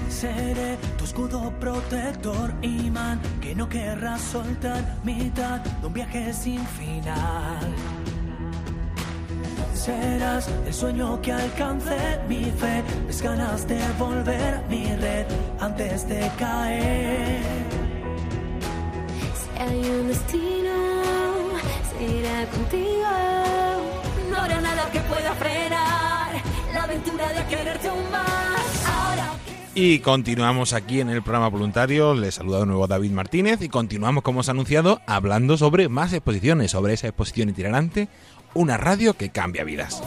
Seré 0.08 0.78
tu 0.96 1.04
escudo 1.04 1.52
protector, 1.60 2.54
imán, 2.62 3.20
que 3.40 3.54
no 3.54 3.68
querrás 3.68 4.20
soltar, 4.22 5.00
mitad 5.04 5.60
de 5.60 5.86
un 5.86 5.92
viaje 5.92 6.32
sin 6.32 6.64
final 6.66 8.03
serás 9.74 10.48
el 10.66 10.72
sueño 10.72 11.20
que 11.20 11.32
alcance 11.32 11.96
mi 12.28 12.44
fe, 12.44 12.82
mis 13.06 13.20
ganas 13.22 13.66
de 13.66 13.80
volver 13.98 14.62
mi 14.68 14.86
red 14.96 15.26
antes 15.60 16.08
de 16.08 16.30
caer. 16.38 17.42
Si 19.34 19.60
hay 19.60 19.90
un 19.90 20.08
destino, 20.08 20.74
será 21.98 22.46
contigo. 22.46 23.10
No 24.30 24.36
habrá 24.36 24.60
nada 24.60 24.90
que 24.90 25.00
pueda 25.00 25.34
frenar 25.34 26.32
la 26.72 26.82
aventura 26.84 27.28
de 27.32 27.44
quererte 27.46 27.88
aún 27.88 28.10
más. 28.10 28.86
Ahora 28.86 29.32
Y 29.74 29.98
continuamos 30.00 30.72
aquí 30.72 31.00
en 31.00 31.10
el 31.10 31.22
programa 31.22 31.48
voluntario. 31.48 32.14
Les 32.14 32.36
saluda 32.36 32.60
de 32.60 32.66
nuevo 32.66 32.86
David 32.86 33.10
Martínez 33.10 33.60
y 33.62 33.68
continuamos, 33.68 34.22
como 34.22 34.40
os 34.40 34.48
he 34.48 34.52
anunciado, 34.52 35.00
hablando 35.06 35.56
sobre 35.56 35.88
más 35.88 36.12
exposiciones, 36.12 36.70
sobre 36.70 36.94
esa 36.94 37.08
exposición 37.08 37.48
itinerante 37.48 38.08
una 38.54 38.76
radio 38.76 39.14
que 39.14 39.30
cambia 39.30 39.64
vidas. 39.64 40.02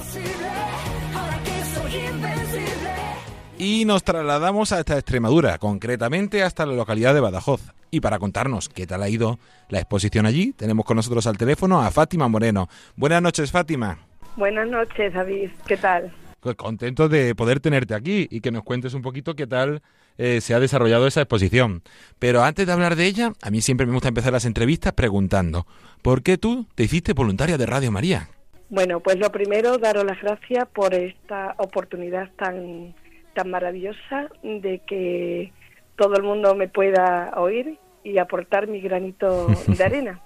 Y 3.60 3.86
nos 3.86 4.04
trasladamos 4.04 4.72
hasta 4.72 4.98
Extremadura, 4.98 5.58
concretamente 5.58 6.44
hasta 6.44 6.66
la 6.66 6.74
localidad 6.74 7.14
de 7.14 7.22
Badajoz. 7.22 7.74
Y 7.90 8.02
para 8.02 8.20
contarnos 8.20 8.70
qué 8.70 8.86
tal 8.86 9.02
ha 9.02 9.10
ido 9.10 9.40
la 9.70 9.80
exposición 9.80 10.26
allí, 10.26 10.54
tenemos 10.54 10.86
con 10.86 10.98
nosotros 10.98 11.26
al 11.26 11.38
teléfono 11.38 11.82
a 11.82 11.90
Fátima 11.90 12.28
Moreno. 12.28 12.70
Buenas 12.96 13.22
noches, 13.22 13.52
Fátima. 13.52 13.98
Buenas 14.36 14.68
noches, 14.68 15.14
David. 15.14 15.50
¿Qué 15.66 15.78
tal? 15.78 16.14
Pues 16.40 16.56
contento 16.56 17.10
de 17.10 17.34
poder 17.34 17.60
tenerte 17.60 17.96
aquí 17.96 18.28
y 18.30 18.42
que 18.42 18.52
nos 18.52 18.64
cuentes 18.64 18.94
un 18.94 19.02
poquito 19.02 19.36
qué 19.36 19.48
tal 19.48 19.82
eh, 20.20 20.40
se 20.42 20.54
ha 20.54 20.60
desarrollado 20.60 21.08
esa 21.08 21.22
exposición. 21.22 21.82
Pero 22.20 22.44
antes 22.44 22.68
de 22.68 22.74
hablar 22.74 22.96
de 22.96 23.06
ella, 23.06 23.34
a 23.42 23.50
mí 23.50 23.62
siempre 23.62 23.88
me 23.88 23.94
gusta 23.94 24.10
empezar 24.10 24.34
las 24.34 24.46
entrevistas 24.46 24.94
preguntando, 24.94 25.66
¿por 26.04 26.22
qué 26.22 26.38
tú 26.38 26.68
te 26.76 26.84
hiciste 26.84 27.14
voluntaria 27.14 27.58
de 27.58 27.66
Radio 27.66 27.92
María? 27.92 28.30
Bueno, 28.70 29.00
pues 29.00 29.18
lo 29.18 29.32
primero, 29.32 29.78
daros 29.78 30.04
las 30.04 30.22
gracias 30.22 30.68
por 30.68 30.94
esta 30.94 31.56
oportunidad 31.58 32.30
tan, 32.36 32.94
tan 33.34 33.50
maravillosa 33.50 34.30
de 34.44 34.80
que 34.80 35.54
todo 35.96 36.16
el 36.18 36.24
mundo 36.24 36.54
me 36.54 36.68
pueda 36.68 37.32
oír 37.38 37.78
y 38.04 38.18
aportar 38.18 38.68
mi 38.68 38.82
granito 38.82 39.48
de 39.68 39.84
arena. 39.84 40.22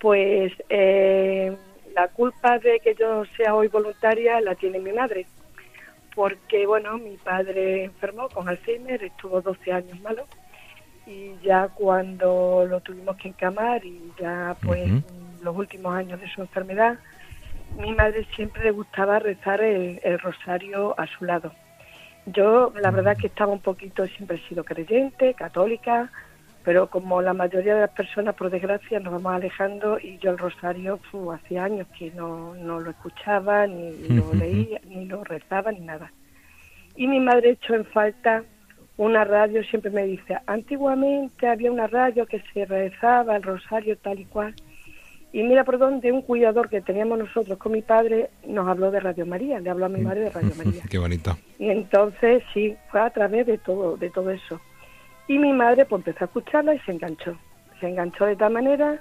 Pues 0.00 0.52
eh, 0.68 1.56
la 1.94 2.08
culpa 2.08 2.58
de 2.58 2.80
que 2.80 2.94
yo 2.94 3.24
sea 3.36 3.54
hoy 3.54 3.68
voluntaria 3.68 4.40
la 4.40 4.54
tiene 4.54 4.78
mi 4.78 4.92
madre, 4.92 5.26
porque 6.14 6.66
bueno, 6.66 6.98
mi 6.98 7.16
padre 7.16 7.84
enfermó 7.84 8.28
con 8.28 8.48
Alzheimer, 8.48 9.02
estuvo 9.02 9.40
12 9.40 9.72
años 9.72 10.00
malo 10.00 10.26
y 11.06 11.32
ya 11.42 11.68
cuando 11.68 12.66
lo 12.68 12.80
tuvimos 12.80 13.16
que 13.16 13.28
encamar 13.28 13.84
y 13.84 14.12
ya 14.18 14.56
pues 14.62 14.88
los 15.42 15.56
últimos 15.56 15.94
años 15.94 16.20
de 16.20 16.28
su 16.30 16.40
enfermedad, 16.40 16.98
mi 17.76 17.92
madre 17.92 18.26
siempre 18.34 18.64
le 18.64 18.70
gustaba 18.70 19.18
rezar 19.18 19.60
el, 19.62 20.18
rosario 20.20 20.98
a 20.98 21.06
su 21.06 21.24
lado. 21.24 21.52
Yo, 22.26 22.72
la 22.80 22.90
verdad, 22.90 23.16
que 23.16 23.26
estaba 23.26 23.52
un 23.52 23.60
poquito, 23.60 24.06
siempre 24.06 24.36
he 24.38 24.48
sido 24.48 24.64
creyente, 24.64 25.34
católica, 25.34 26.10
pero 26.64 26.88
como 26.88 27.20
la 27.20 27.34
mayoría 27.34 27.74
de 27.74 27.82
las 27.82 27.90
personas, 27.90 28.34
por 28.34 28.50
desgracia, 28.50 28.98
nos 28.98 29.12
vamos 29.12 29.34
alejando 29.34 29.98
y 29.98 30.16
yo 30.18 30.30
el 30.30 30.38
rosario, 30.38 30.98
hacía 31.34 31.64
años 31.64 31.86
que 31.98 32.10
no, 32.12 32.54
no 32.54 32.80
lo 32.80 32.90
escuchaba, 32.90 33.66
ni 33.66 33.92
lo 34.08 34.32
leía, 34.32 34.80
ni 34.88 35.04
lo 35.04 35.22
rezaba, 35.24 35.72
ni 35.72 35.80
nada. 35.80 36.10
Y 36.96 37.06
mi 37.06 37.20
madre 37.20 37.50
echó 37.50 37.74
en 37.74 37.84
falta 37.84 38.44
una 38.96 39.24
radio, 39.24 39.62
siempre 39.64 39.90
me 39.90 40.04
dice, 40.04 40.38
antiguamente 40.46 41.48
había 41.48 41.72
una 41.72 41.88
radio 41.88 42.26
que 42.26 42.42
se 42.52 42.64
rezaba 42.64 43.36
el 43.36 43.42
rosario 43.42 43.98
tal 43.98 44.20
y 44.20 44.24
cual. 44.24 44.54
Y 45.34 45.42
mira 45.42 45.64
por 45.64 45.78
dónde 45.78 46.12
un 46.12 46.22
cuidador 46.22 46.68
que 46.68 46.80
teníamos 46.80 47.18
nosotros 47.18 47.58
con 47.58 47.72
mi 47.72 47.82
padre 47.82 48.30
nos 48.46 48.68
habló 48.68 48.92
de 48.92 49.00
Radio 49.00 49.26
María, 49.26 49.58
le 49.58 49.68
habló 49.68 49.86
a 49.86 49.88
mi 49.88 50.00
madre 50.00 50.20
de 50.20 50.30
Radio 50.30 50.52
María. 50.56 50.82
Qué 50.88 50.96
bonito. 50.96 51.36
Y 51.58 51.70
entonces 51.70 52.44
sí, 52.54 52.76
fue 52.88 53.00
a 53.00 53.10
través 53.10 53.44
de 53.44 53.58
todo, 53.58 53.96
de 53.96 54.10
todo 54.10 54.30
eso. 54.30 54.60
Y 55.26 55.40
mi 55.40 55.52
madre 55.52 55.86
pues 55.86 56.06
empezó 56.06 56.22
a 56.22 56.26
escucharla 56.26 56.76
y 56.76 56.78
se 56.78 56.92
enganchó. 56.92 57.36
Se 57.80 57.88
enganchó 57.88 58.26
de 58.26 58.36
tal 58.36 58.52
manera 58.52 59.00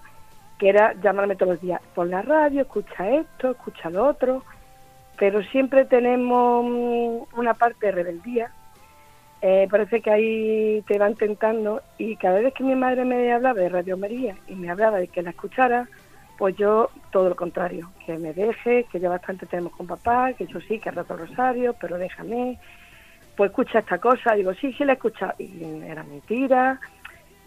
que 0.58 0.70
era 0.70 0.96
llamarme 1.04 1.36
todos 1.36 1.52
los 1.52 1.62
días, 1.62 1.80
por 1.94 2.08
la 2.08 2.24
radio, 2.24 2.64
escucha 2.64 3.12
esto, 3.12 3.52
escucha 3.52 3.92
lo 3.92 4.08
otro, 4.08 4.44
pero 5.20 5.44
siempre 5.44 5.86
tenemos 5.86 6.66
mm, 6.66 7.40
una 7.40 7.54
parte 7.54 7.86
de 7.86 7.92
rebeldía. 7.92 8.52
Eh, 9.44 9.68
parece 9.70 10.02
que 10.02 10.10
ahí 10.10 10.82
te 10.88 10.98
van 10.98 11.14
tentando 11.14 11.84
y 12.00 12.16
cada 12.16 12.40
vez 12.40 12.56
que 12.56 12.64
mi 12.64 12.74
madre 12.74 13.06
me 13.06 13.32
hablaba 13.32 13.60
de 13.60 13.70
Radio 13.70 13.98
María 13.98 14.36
y 14.48 14.56
me 14.56 14.72
hablaba 14.72 14.98
de 14.98 15.10
que 15.10 15.22
la 15.22 15.30
escuchara, 15.30 15.88
pues 16.44 16.58
yo 16.58 16.90
todo 17.10 17.30
lo 17.30 17.38
contrario, 17.38 17.90
que 18.06 18.18
me 18.18 18.34
deje, 18.34 18.86
que 18.92 19.00
ya 19.00 19.08
bastante 19.08 19.46
tenemos 19.46 19.72
con 19.72 19.88
papá, 19.88 20.34
que 20.34 20.46
yo 20.46 20.60
sí, 20.60 20.78
que 20.78 20.92
rato 20.92 21.16
rosario, 21.16 21.74
pero 21.80 21.98
déjame, 21.98 22.60
pues 23.38 23.50
escucha 23.50 23.80
esta 23.80 23.98
cosa, 23.98 24.34
digo, 24.34 24.54
sí, 24.56 24.74
sí 24.74 24.84
la 24.84 24.92
he 24.92 24.96
escuchado, 24.96 25.36
y 25.40 25.64
era 25.88 26.04
mentira, 26.04 26.82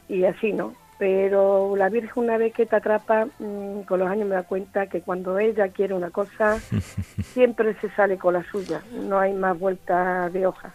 y 0.09 0.25
así, 0.25 0.55
¿no? 0.55 0.73
Pero 0.97 1.77
la 1.77 1.91
Virgen 1.91 2.25
una 2.25 2.39
vez 2.39 2.55
que 2.55 2.65
te 2.65 2.75
atrapa, 2.75 3.27
mm, 3.39 3.83
con 3.83 4.01
los 4.01 4.09
años 4.09 4.29
me 4.29 4.35
da 4.35 4.45
cuenta 4.45 4.87
que 4.87 5.03
cuando 5.03 5.39
ella 5.39 5.69
quiere 5.69 5.93
una 5.93 6.09
cosa, 6.09 6.59
siempre 7.35 7.75
se 7.83 7.91
sale 7.91 8.17
con 8.17 8.33
la 8.33 8.45
suya, 8.45 8.81
no 8.95 9.19
hay 9.19 9.35
más 9.35 9.59
vuelta 9.59 10.31
de 10.31 10.47
hoja. 10.47 10.73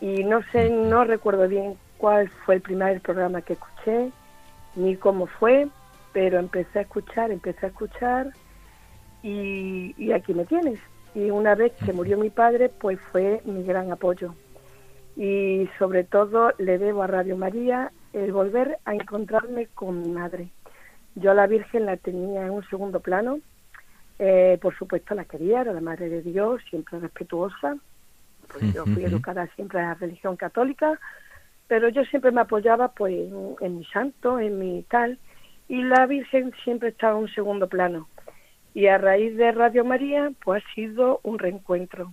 Y 0.00 0.24
no 0.24 0.40
sé, 0.50 0.70
no 0.70 1.04
recuerdo 1.04 1.46
bien 1.46 1.76
cuál 1.98 2.30
fue 2.46 2.54
el 2.54 2.62
primer 2.62 3.02
programa 3.02 3.42
que 3.42 3.52
escuché, 3.52 4.12
ni 4.76 4.96
cómo 4.96 5.26
fue, 5.26 5.68
pero 6.14 6.38
empecé 6.38 6.78
a 6.78 6.82
escuchar, 6.82 7.30
empecé 7.30 7.66
a 7.66 7.68
escuchar 7.68 8.32
y, 9.22 9.94
y 9.98 10.12
aquí 10.12 10.32
me 10.32 10.46
tienes. 10.46 10.80
Y 11.14 11.30
una 11.30 11.54
vez 11.54 11.72
que 11.84 11.92
murió 11.92 12.16
mi 12.16 12.30
padre, 12.30 12.70
pues 12.70 12.98
fue 13.12 13.42
mi 13.44 13.64
gran 13.64 13.92
apoyo. 13.92 14.34
Y 15.16 15.68
sobre 15.78 16.04
todo 16.04 16.52
le 16.58 16.78
debo 16.78 17.02
a 17.02 17.08
Radio 17.08 17.36
María 17.36 17.92
el 18.12 18.32
volver 18.32 18.78
a 18.84 18.94
encontrarme 18.94 19.66
con 19.74 20.00
mi 20.00 20.08
madre. 20.08 20.48
Yo 21.16 21.32
a 21.32 21.34
la 21.34 21.46
Virgen 21.46 21.84
la 21.84 21.96
tenía 21.96 22.46
en 22.46 22.50
un 22.50 22.64
segundo 22.68 23.00
plano, 23.00 23.40
eh, 24.18 24.58
por 24.62 24.76
supuesto 24.76 25.14
la 25.14 25.24
quería, 25.24 25.60
era 25.60 25.72
la 25.72 25.80
Madre 25.80 26.08
de 26.08 26.22
Dios, 26.22 26.62
siempre 26.70 26.98
respetuosa, 26.98 27.76
pues 28.48 28.72
yo 28.72 28.84
fui 28.84 29.04
educada 29.04 29.48
siempre 29.56 29.80
en 29.80 29.86
la 29.86 29.94
religión 29.94 30.36
católica, 30.36 30.98
pero 31.66 31.88
yo 31.88 32.04
siempre 32.04 32.30
me 32.30 32.40
apoyaba 32.40 32.88
pues 32.88 33.14
en, 33.14 33.56
en 33.60 33.78
mi 33.78 33.84
santo, 33.86 34.38
en 34.38 34.58
mi 34.58 34.82
tal, 34.84 35.18
y 35.68 35.82
la 35.82 36.06
Virgen 36.06 36.52
siempre 36.62 36.90
estaba 36.90 37.16
en 37.16 37.24
un 37.24 37.34
segundo 37.34 37.68
plano. 37.68 38.08
Y 38.74 38.86
a 38.86 38.98
raíz 38.98 39.36
de 39.36 39.52
Radio 39.52 39.84
María, 39.84 40.32
pues 40.44 40.62
ha 40.64 40.74
sido 40.74 41.20
un 41.22 41.38
reencuentro. 41.38 42.12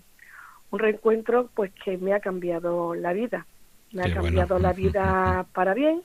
Un 0.70 0.80
reencuentro 0.80 1.50
pues 1.54 1.72
que 1.84 1.98
me 1.98 2.14
ha 2.14 2.20
cambiado 2.20 2.96
la 2.96 3.14
vida. 3.14 3.46
Me 3.92 4.04
Qué 4.04 4.12
ha 4.12 4.22
bueno. 4.22 4.24
cambiado 4.24 4.60
la 4.60 4.74
vida 4.84 5.46
para 5.54 5.74
bien, 5.74 6.02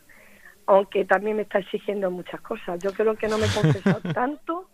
aunque 0.66 1.04
también 1.04 1.36
me 1.36 1.42
está 1.42 1.58
exigiendo 1.58 2.10
muchas 2.10 2.40
cosas. 2.40 2.78
Yo 2.82 2.92
creo 2.92 3.14
que 3.16 3.28
no 3.28 3.38
me 3.38 3.46
he 3.46 3.54
confesado 3.54 4.00
tanto 4.14 4.68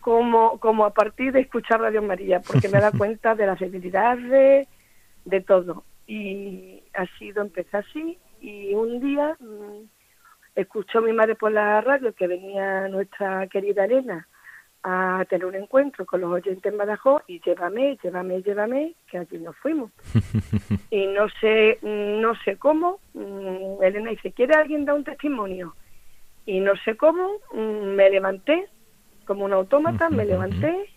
como, 0.00 0.58
como 0.58 0.84
a 0.84 0.94
partir 0.94 1.32
de 1.32 1.40
escuchar 1.40 1.80
Radio 1.80 2.02
María, 2.02 2.40
porque 2.40 2.68
me 2.68 2.80
da 2.80 2.90
cuenta 2.90 3.34
de 3.34 3.46
las 3.46 3.58
debilidades, 3.58 4.66
de 5.24 5.40
todo. 5.42 5.84
Y 6.06 6.82
ha 6.94 7.06
sido, 7.18 7.42
empecé 7.42 7.76
así, 7.76 8.18
y 8.40 8.72
un 8.74 9.00
día 9.00 9.36
mm, 9.38 9.97
escuchó 10.60 11.00
mi 11.00 11.12
madre 11.12 11.36
por 11.36 11.52
la 11.52 11.80
radio 11.80 12.12
que 12.12 12.26
venía 12.26 12.88
nuestra 12.88 13.46
querida 13.46 13.84
Elena 13.84 14.26
a 14.82 15.24
tener 15.28 15.46
un 15.46 15.54
encuentro 15.54 16.04
con 16.04 16.20
los 16.20 16.32
oyentes 16.32 16.64
en 16.64 16.78
Badajoz 16.78 17.22
y 17.28 17.40
llévame, 17.40 17.96
llévame, 18.02 18.42
llévame, 18.42 18.94
que 19.08 19.18
allí 19.18 19.38
nos 19.38 19.56
fuimos. 19.56 19.90
y 20.90 21.06
no 21.06 21.28
sé, 21.40 21.78
no 21.82 22.34
sé 22.44 22.56
cómo, 22.56 22.98
mm, 23.14 23.82
Elena 23.82 24.10
dice, 24.10 24.32
¿quiere 24.32 24.54
alguien 24.54 24.84
dar 24.84 24.96
un 24.96 25.04
testimonio? 25.04 25.74
Y 26.44 26.60
no 26.60 26.72
sé 26.84 26.96
cómo, 26.96 27.28
mm, 27.52 27.94
me 27.94 28.10
levanté 28.10 28.68
como 29.26 29.44
un 29.44 29.52
autómata, 29.52 30.10
me 30.10 30.24
levanté, 30.24 30.88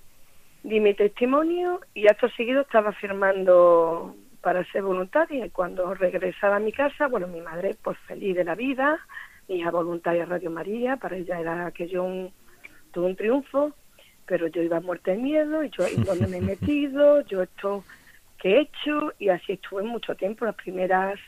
di 0.64 0.80
mi 0.80 0.94
testimonio 0.94 1.82
y 1.94 2.08
acto 2.08 2.30
seguido 2.30 2.62
estaba 2.62 2.94
firmando 2.94 4.16
para 4.42 4.64
ser 4.72 4.82
voluntaria 4.84 5.46
y 5.46 5.50
cuando 5.50 5.94
regresaba 5.94 6.56
a 6.56 6.60
mi 6.60 6.72
casa, 6.72 7.08
bueno, 7.08 7.28
mi 7.28 7.42
madre 7.42 7.76
pues 7.84 7.98
feliz 8.08 8.36
de 8.36 8.44
la 8.44 8.56
vida, 8.56 9.00
hija 9.56 9.72
voluntaria 9.72 10.26
Radio 10.26 10.52
María, 10.52 10.98
para 10.98 11.18
ella 11.18 11.40
era 11.40 11.66
aquello 11.68 12.04
un, 12.04 12.32
todo 12.92 13.06
un 13.06 13.16
triunfo, 13.16 13.74
pero 14.26 14.48
yo 14.48 14.62
iba 14.62 14.80
muerta 14.80 15.12
de 15.12 15.18
miedo 15.18 15.64
y 15.64 15.70
yo 15.70 15.86
dónde 16.06 16.28
me 16.28 16.38
he 16.38 16.42
metido, 16.42 17.22
yo 17.22 17.44
esto 17.44 17.84
que 18.38 18.56
he 18.56 18.62
hecho 18.62 19.14
y 19.20 19.30
así 19.30 19.54
estuve 19.54 19.84
mucho 19.84 20.16
tiempo, 20.16 20.46
las 20.46 20.56
primeras 20.56 21.20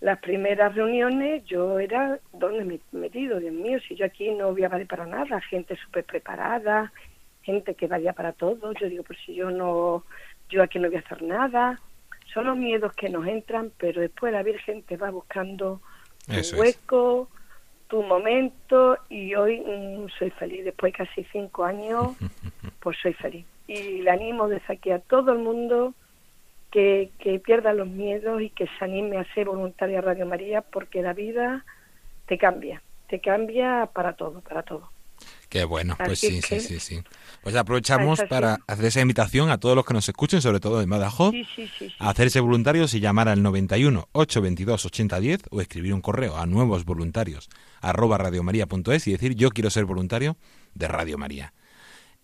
las 0.00 0.20
primeras 0.20 0.74
reuniones 0.76 1.44
yo 1.44 1.80
era 1.80 2.20
donde 2.32 2.64
me 2.64 2.74
he 2.74 2.96
metido, 2.96 3.40
Dios 3.40 3.52
mío, 3.52 3.80
si 3.80 3.96
yo 3.96 4.06
aquí 4.06 4.30
no 4.30 4.52
voy 4.52 4.62
a 4.62 4.68
valer 4.68 4.86
para 4.86 5.06
nada, 5.06 5.40
gente 5.40 5.76
súper 5.76 6.04
preparada, 6.04 6.92
gente 7.42 7.74
que 7.74 7.88
valía 7.88 8.12
para 8.12 8.32
todo, 8.32 8.72
yo 8.74 8.88
digo, 8.88 9.02
pues 9.02 9.18
si 9.26 9.34
yo 9.34 9.50
no, 9.50 10.04
yo 10.48 10.62
aquí 10.62 10.78
no 10.78 10.88
voy 10.88 10.98
a 10.98 11.00
hacer 11.00 11.22
nada, 11.22 11.80
son 12.32 12.46
los 12.46 12.56
miedos 12.56 12.92
que 12.92 13.08
nos 13.08 13.26
entran, 13.26 13.72
pero 13.76 14.00
después 14.00 14.32
la 14.32 14.42
Virgen 14.42 14.82
te 14.82 14.96
va 14.96 15.10
buscando 15.10 15.80
Eso 16.28 16.54
es. 16.54 16.60
hueco, 16.60 17.28
tu 17.88 18.02
momento 18.02 18.98
y 19.08 19.34
hoy 19.34 19.60
mm, 19.60 20.08
soy 20.18 20.30
feliz, 20.30 20.64
después 20.64 20.92
de 20.92 20.98
casi 20.98 21.24
cinco 21.32 21.64
años, 21.64 22.16
pues 22.80 22.96
soy 23.02 23.14
feliz. 23.14 23.46
Y 23.66 24.02
le 24.02 24.10
animo 24.10 24.48
desde 24.48 24.74
aquí 24.74 24.90
a 24.90 24.98
todo 24.98 25.32
el 25.32 25.38
mundo 25.38 25.94
que, 26.70 27.10
que 27.18 27.38
pierda 27.38 27.72
los 27.72 27.88
miedos 27.88 28.40
y 28.40 28.50
que 28.50 28.66
se 28.78 28.84
anime 28.84 29.18
a 29.18 29.34
ser 29.34 29.46
voluntaria 29.46 30.00
Radio 30.00 30.26
María 30.26 30.62
porque 30.62 31.02
la 31.02 31.12
vida 31.12 31.64
te 32.26 32.38
cambia, 32.38 32.82
te 33.08 33.20
cambia 33.20 33.88
para 33.92 34.14
todo, 34.14 34.40
para 34.40 34.62
todo. 34.62 34.90
Qué 35.48 35.64
bueno, 35.64 35.96
pues 35.96 36.22
Así 36.24 36.40
sí, 36.42 36.48
que- 36.48 36.60
sí, 36.60 36.78
sí, 36.78 36.80
sí. 36.96 37.02
Pues 37.42 37.56
aprovechamos 37.56 38.20
para 38.28 38.58
hacer 38.66 38.84
esa 38.86 39.00
invitación 39.00 39.48
a 39.50 39.58
todos 39.58 39.74
los 39.76 39.86
que 39.86 39.94
nos 39.94 40.06
escuchen, 40.08 40.42
sobre 40.42 40.60
todo 40.60 40.82
en 40.82 40.90
Badajoz, 40.90 41.32
Sí, 41.32 41.44
sí, 41.56 41.66
sí, 41.78 41.88
sí. 41.88 41.94
a 41.98 42.10
hacerse 42.10 42.40
voluntarios 42.40 42.92
y 42.94 43.00
llamar 43.00 43.28
al 43.28 43.42
91 43.42 44.08
822 44.12 44.84
8010 44.84 45.40
o 45.50 45.60
escribir 45.62 45.94
un 45.94 46.02
correo 46.02 46.36
a 46.36 46.44
nuevos 46.46 46.84
voluntarios 46.84 47.48
arroba 47.80 48.18
radiomaria.es 48.18 49.06
y 49.06 49.12
decir 49.12 49.34
yo 49.36 49.50
quiero 49.50 49.70
ser 49.70 49.84
voluntario 49.86 50.36
de 50.74 50.88
Radio 50.88 51.16
María. 51.16 51.54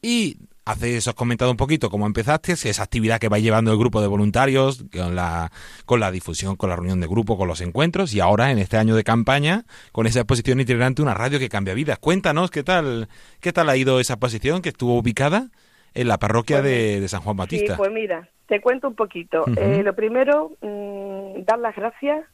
Y 0.03 0.37
hace 0.65 0.97
eso 0.97 1.11
has 1.11 1.17
comentado 1.17 1.51
un 1.51 1.57
poquito 1.57 1.91
cómo 1.91 2.07
empezaste, 2.07 2.53
esa 2.53 2.83
actividad 2.83 3.19
que 3.19 3.29
va 3.29 3.39
llevando 3.39 3.71
el 3.73 3.79
grupo 3.79 4.01
de 4.01 4.07
voluntarios, 4.07 4.85
con 4.93 5.15
la, 5.15 5.51
con 5.85 6.01
la 6.01 6.11
difusión, 6.11 6.57
con 6.57 6.71
la 6.71 6.77
reunión 6.77 7.01
de 7.01 7.07
grupo, 7.07 7.37
con 7.37 7.49
los 7.49 7.61
encuentros, 7.61 8.15
y 8.15 8.21
ahora 8.21 8.51
en 8.51 8.59
este 8.59 8.77
año 8.77 8.97
de 8.97 9.05
campaña, 9.05 9.65
con 9.93 10.07
esa 10.07 10.21
exposición 10.21 10.61
itinerante, 10.61 11.03
una 11.03 11.15
radio 11.15 11.39
que 11.39 11.49
cambia 11.49 11.75
vidas. 11.75 11.99
Cuéntanos 11.99 12.51
qué 12.51 12.63
tal, 12.63 13.09
qué 13.41 13.53
tal 13.53 13.69
ha 13.69 13.77
ido 13.77 14.01
esa 14.01 14.15
exposición 14.15 14.63
que 14.63 14.71
estuvo 14.71 14.99
ubicada 14.99 15.51
en 15.95 16.09
la 16.09 16.19
parroquia 16.19 16.63
de, 16.63 17.01
de 17.01 17.09
San 17.09 17.21
Juan 17.21 17.37
Batista. 17.37 17.75
Sí, 17.75 17.79
pues 17.79 17.93
mira, 17.93 18.29
te 18.47 18.61
cuento 18.61 18.89
un 18.89 18.95
poquito. 18.95 19.45
Eh, 19.57 19.83
lo 19.83 19.95
primero, 19.95 20.53
mm, 20.61 21.45
dar 21.45 21.59
las 21.59 21.75
gracias 21.77 22.25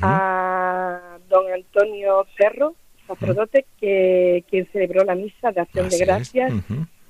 a 0.00 1.18
don 1.28 1.52
Antonio 1.52 2.24
Cerro, 2.36 2.76
sacerdote, 3.06 3.66
que 3.80 4.44
quien 4.48 4.68
celebró 4.70 5.04
la 5.04 5.16
misa 5.16 5.50
de 5.50 5.60
acción 5.60 5.86
Así 5.86 5.98
de 5.98 6.04
gracias. 6.04 6.52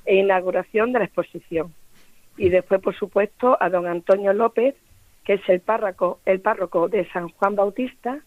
E 0.05 0.17
inauguración 0.17 0.93
de 0.93 1.01
la 1.01 1.05
exposición. 1.07 1.73
Y 2.37 2.49
después, 2.49 2.81
por 2.81 2.97
supuesto, 2.97 3.57
a 3.61 3.69
don 3.69 3.87
Antonio 3.87 4.33
López, 4.33 4.75
que 5.25 5.35
es 5.35 5.49
el 5.49 5.61
párroco, 5.61 6.21
el 6.25 6.41
párroco 6.41 6.89
de 6.89 7.09
San 7.11 7.29
Juan 7.29 7.55
Bautista, 7.55 8.21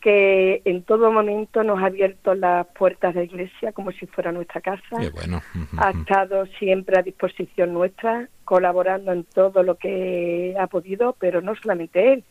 que 0.00 0.62
en 0.64 0.84
todo 0.84 1.10
momento 1.10 1.64
nos 1.64 1.82
ha 1.82 1.86
abierto 1.86 2.34
las 2.34 2.66
puertas 2.68 3.14
de 3.14 3.20
la 3.20 3.26
iglesia 3.26 3.72
como 3.72 3.90
si 3.90 4.06
fuera 4.06 4.30
nuestra 4.30 4.60
casa 4.60 4.96
bueno. 5.12 5.42
Ha 5.76 5.90
estado 5.90 6.46
siempre 6.58 6.98
a 6.98 7.02
disposición 7.02 7.72
nuestra, 7.72 8.28
colaborando 8.44 9.12
en 9.12 9.24
todo 9.24 9.62
lo 9.62 9.76
que 9.76 10.54
ha 10.58 10.66
podido, 10.68 11.16
pero 11.18 11.40
no 11.40 11.54
solamente 11.56 12.12
él, 12.12 12.24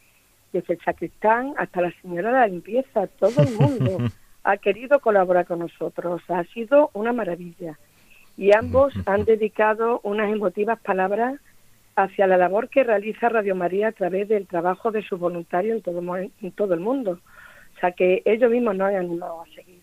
desde 0.54 0.76
el 0.76 0.80
sacristán 0.82 1.54
hasta 1.58 1.82
la 1.82 1.92
señora 2.02 2.30
de 2.30 2.40
la 2.40 2.48
limpieza, 2.48 3.08
todo 3.08 3.42
el 3.44 3.54
mundo 3.54 3.98
ha 4.44 4.58
querido 4.58 5.00
colaborar 5.00 5.46
con 5.46 5.60
nosotros, 5.60 6.22
ha 6.30 6.44
sido 6.46 6.90
una 6.94 7.12
maravilla. 7.12 7.78
Y 8.38 8.56
ambos 8.56 8.94
han 9.06 9.26
dedicado 9.26 10.00
unas 10.04 10.32
emotivas 10.32 10.80
palabras 10.80 11.40
hacia 11.96 12.28
la 12.28 12.38
labor 12.38 12.70
que 12.70 12.84
realiza 12.84 13.30
Radio 13.30 13.56
María 13.56 13.88
a 13.88 13.92
través 13.92 14.28
del 14.30 14.46
trabajo 14.48 14.92
de 14.92 15.02
sus 15.02 15.20
voluntarios 15.20 15.78
en 15.78 15.82
todo, 15.82 16.02
mo- 16.04 16.18
en 16.18 16.52
todo 16.56 16.74
el 16.76 16.80
mundo. 16.80 17.20
O 17.76 17.80
sea 17.80 17.92
que 17.92 18.22
ellos 18.26 18.52
mismos 18.52 18.76
nos 18.76 18.90
han 18.90 18.96
animado 18.98 19.42
a 19.42 19.46
seguir. 19.56 19.82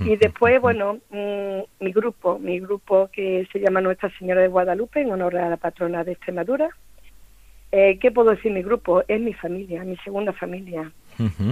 Y 0.00 0.16
después, 0.16 0.60
bueno, 0.60 0.98
mm, 1.10 1.60
mi 1.84 1.92
grupo, 1.92 2.38
mi 2.38 2.60
grupo 2.60 3.08
que 3.10 3.48
se 3.50 3.58
llama 3.58 3.80
Nuestra 3.80 4.10
Señora 4.18 4.42
de 4.42 4.48
Guadalupe, 4.48 5.00
en 5.00 5.10
honor 5.12 5.36
a 5.38 5.48
la 5.48 5.56
patrona 5.56 6.04
de 6.04 6.12
Extremadura. 6.12 6.68
Eh, 7.70 7.98
¿Qué 7.98 8.10
puedo 8.12 8.32
decir 8.32 8.52
mi 8.52 8.62
grupo? 8.62 9.02
Es 9.08 9.18
mi 9.18 9.32
familia, 9.32 9.82
mi 9.84 9.96
segunda 9.98 10.34
familia. 10.34 10.92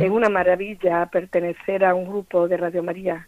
Es 0.03 0.11
una 0.11 0.29
maravilla 0.29 1.07
pertenecer 1.07 1.83
a 1.83 1.95
un 1.95 2.07
grupo 2.07 2.47
de 2.47 2.59
Radio 2.59 2.83
María. 2.83 3.27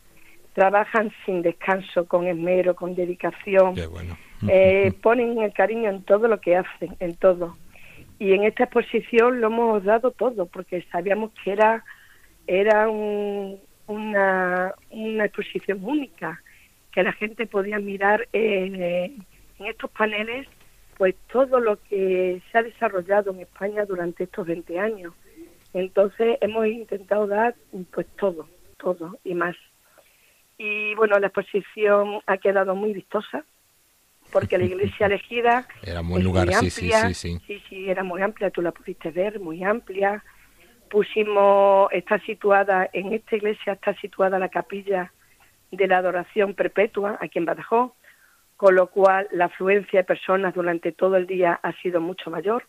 Trabajan 0.55 1.11
sin 1.25 1.43
descanso, 1.43 2.07
con 2.07 2.27
esmero, 2.27 2.75
con 2.75 2.95
dedicación. 2.95 3.75
Qué 3.75 3.87
bueno. 3.87 4.17
Eh, 4.49 4.93
ponen 5.03 5.39
el 5.41 5.53
cariño 5.53 5.89
en 5.91 6.03
todo 6.03 6.29
lo 6.29 6.41
que 6.41 6.57
hacen, 6.57 6.97
en 7.01 7.15
todo. 7.17 7.57
Y 8.19 8.33
en 8.35 8.45
esta 8.45 8.65
exposición 8.65 9.41
lo 9.41 9.47
hemos 9.49 9.83
dado 9.85 10.11
todo, 10.11 10.47
porque 10.47 10.83
sabíamos 10.93 11.33
que 11.43 11.53
era, 11.53 11.85
era 12.47 12.89
un- 12.89 13.59
una, 13.87 14.75
una 14.91 15.25
exposición 15.25 15.81
única, 15.83 16.41
que 16.93 17.03
la 17.03 17.13
gente 17.13 17.47
podía 17.47 17.79
mirar 17.79 18.29
en, 18.33 18.81
eh, 18.83 19.17
en 19.59 19.67
estos 19.67 19.91
paneles 19.91 20.47
pues 20.99 21.15
todo 21.33 21.59
lo 21.59 21.83
que 21.89 22.41
se 22.53 22.59
ha 22.59 22.63
desarrollado 22.63 23.33
en 23.33 23.41
España 23.41 23.85
durante 23.87 24.25
estos 24.25 24.47
20 24.47 24.79
años. 24.79 25.15
Entonces 25.73 26.37
hemos 26.43 26.67
intentado 26.67 27.27
dar 27.27 27.55
pues 27.93 28.07
todo, 28.19 28.47
todo 28.77 29.19
y 29.25 29.35
más. 29.35 29.57
Y 30.59 30.95
bueno, 30.95 31.19
la 31.19 31.29
exposición 31.29 32.21
ha 32.27 32.37
quedado 32.39 32.75
muy 32.75 32.93
vistosa 32.93 33.45
porque 34.33 34.59
la 34.59 34.65
iglesia 34.65 35.07
elegida 35.07 35.67
Era 35.83 36.01
es 36.01 36.25
lugar, 36.25 36.47
muy 36.47 36.55
sí, 36.55 36.71
sí, 36.71 36.93
amplia. 36.93 37.09
sí, 37.09 37.15
sí. 37.15 37.39
Sí, 37.47 37.63
sí, 37.69 37.91
era 37.91 38.03
muy 38.03 38.23
amplia, 38.23 38.51
tú 38.51 38.63
la 38.63 38.73
pudiste 38.73 39.11
ver, 39.11 39.41
muy 39.41 39.63
amplia. 39.65 40.25
Pusimos, 40.91 41.89
está 41.93 42.19
situada, 42.21 42.89
en 42.93 43.13
esta 43.13 43.37
iglesia 43.37 43.75
está 43.75 43.95
situada 43.95 44.39
la 44.39 44.49
capilla 44.51 45.13
de 45.71 45.87
la 45.87 45.99
adoración 45.99 46.55
perpetua 46.55 47.17
aquí 47.21 47.39
en 47.39 47.47
Badajoz, 47.47 47.93
con 48.57 48.75
lo 48.75 48.89
cual 48.89 49.27
la 49.33 49.47
afluencia 49.47 50.01
de 50.01 50.05
personas 50.05 50.55
durante 50.55 50.93
todo 50.93 51.17
el 51.17 51.27
día 51.27 51.59
ha 51.63 51.73
sido 51.81 52.01
mucho 52.01 52.31
mayor. 52.31 52.65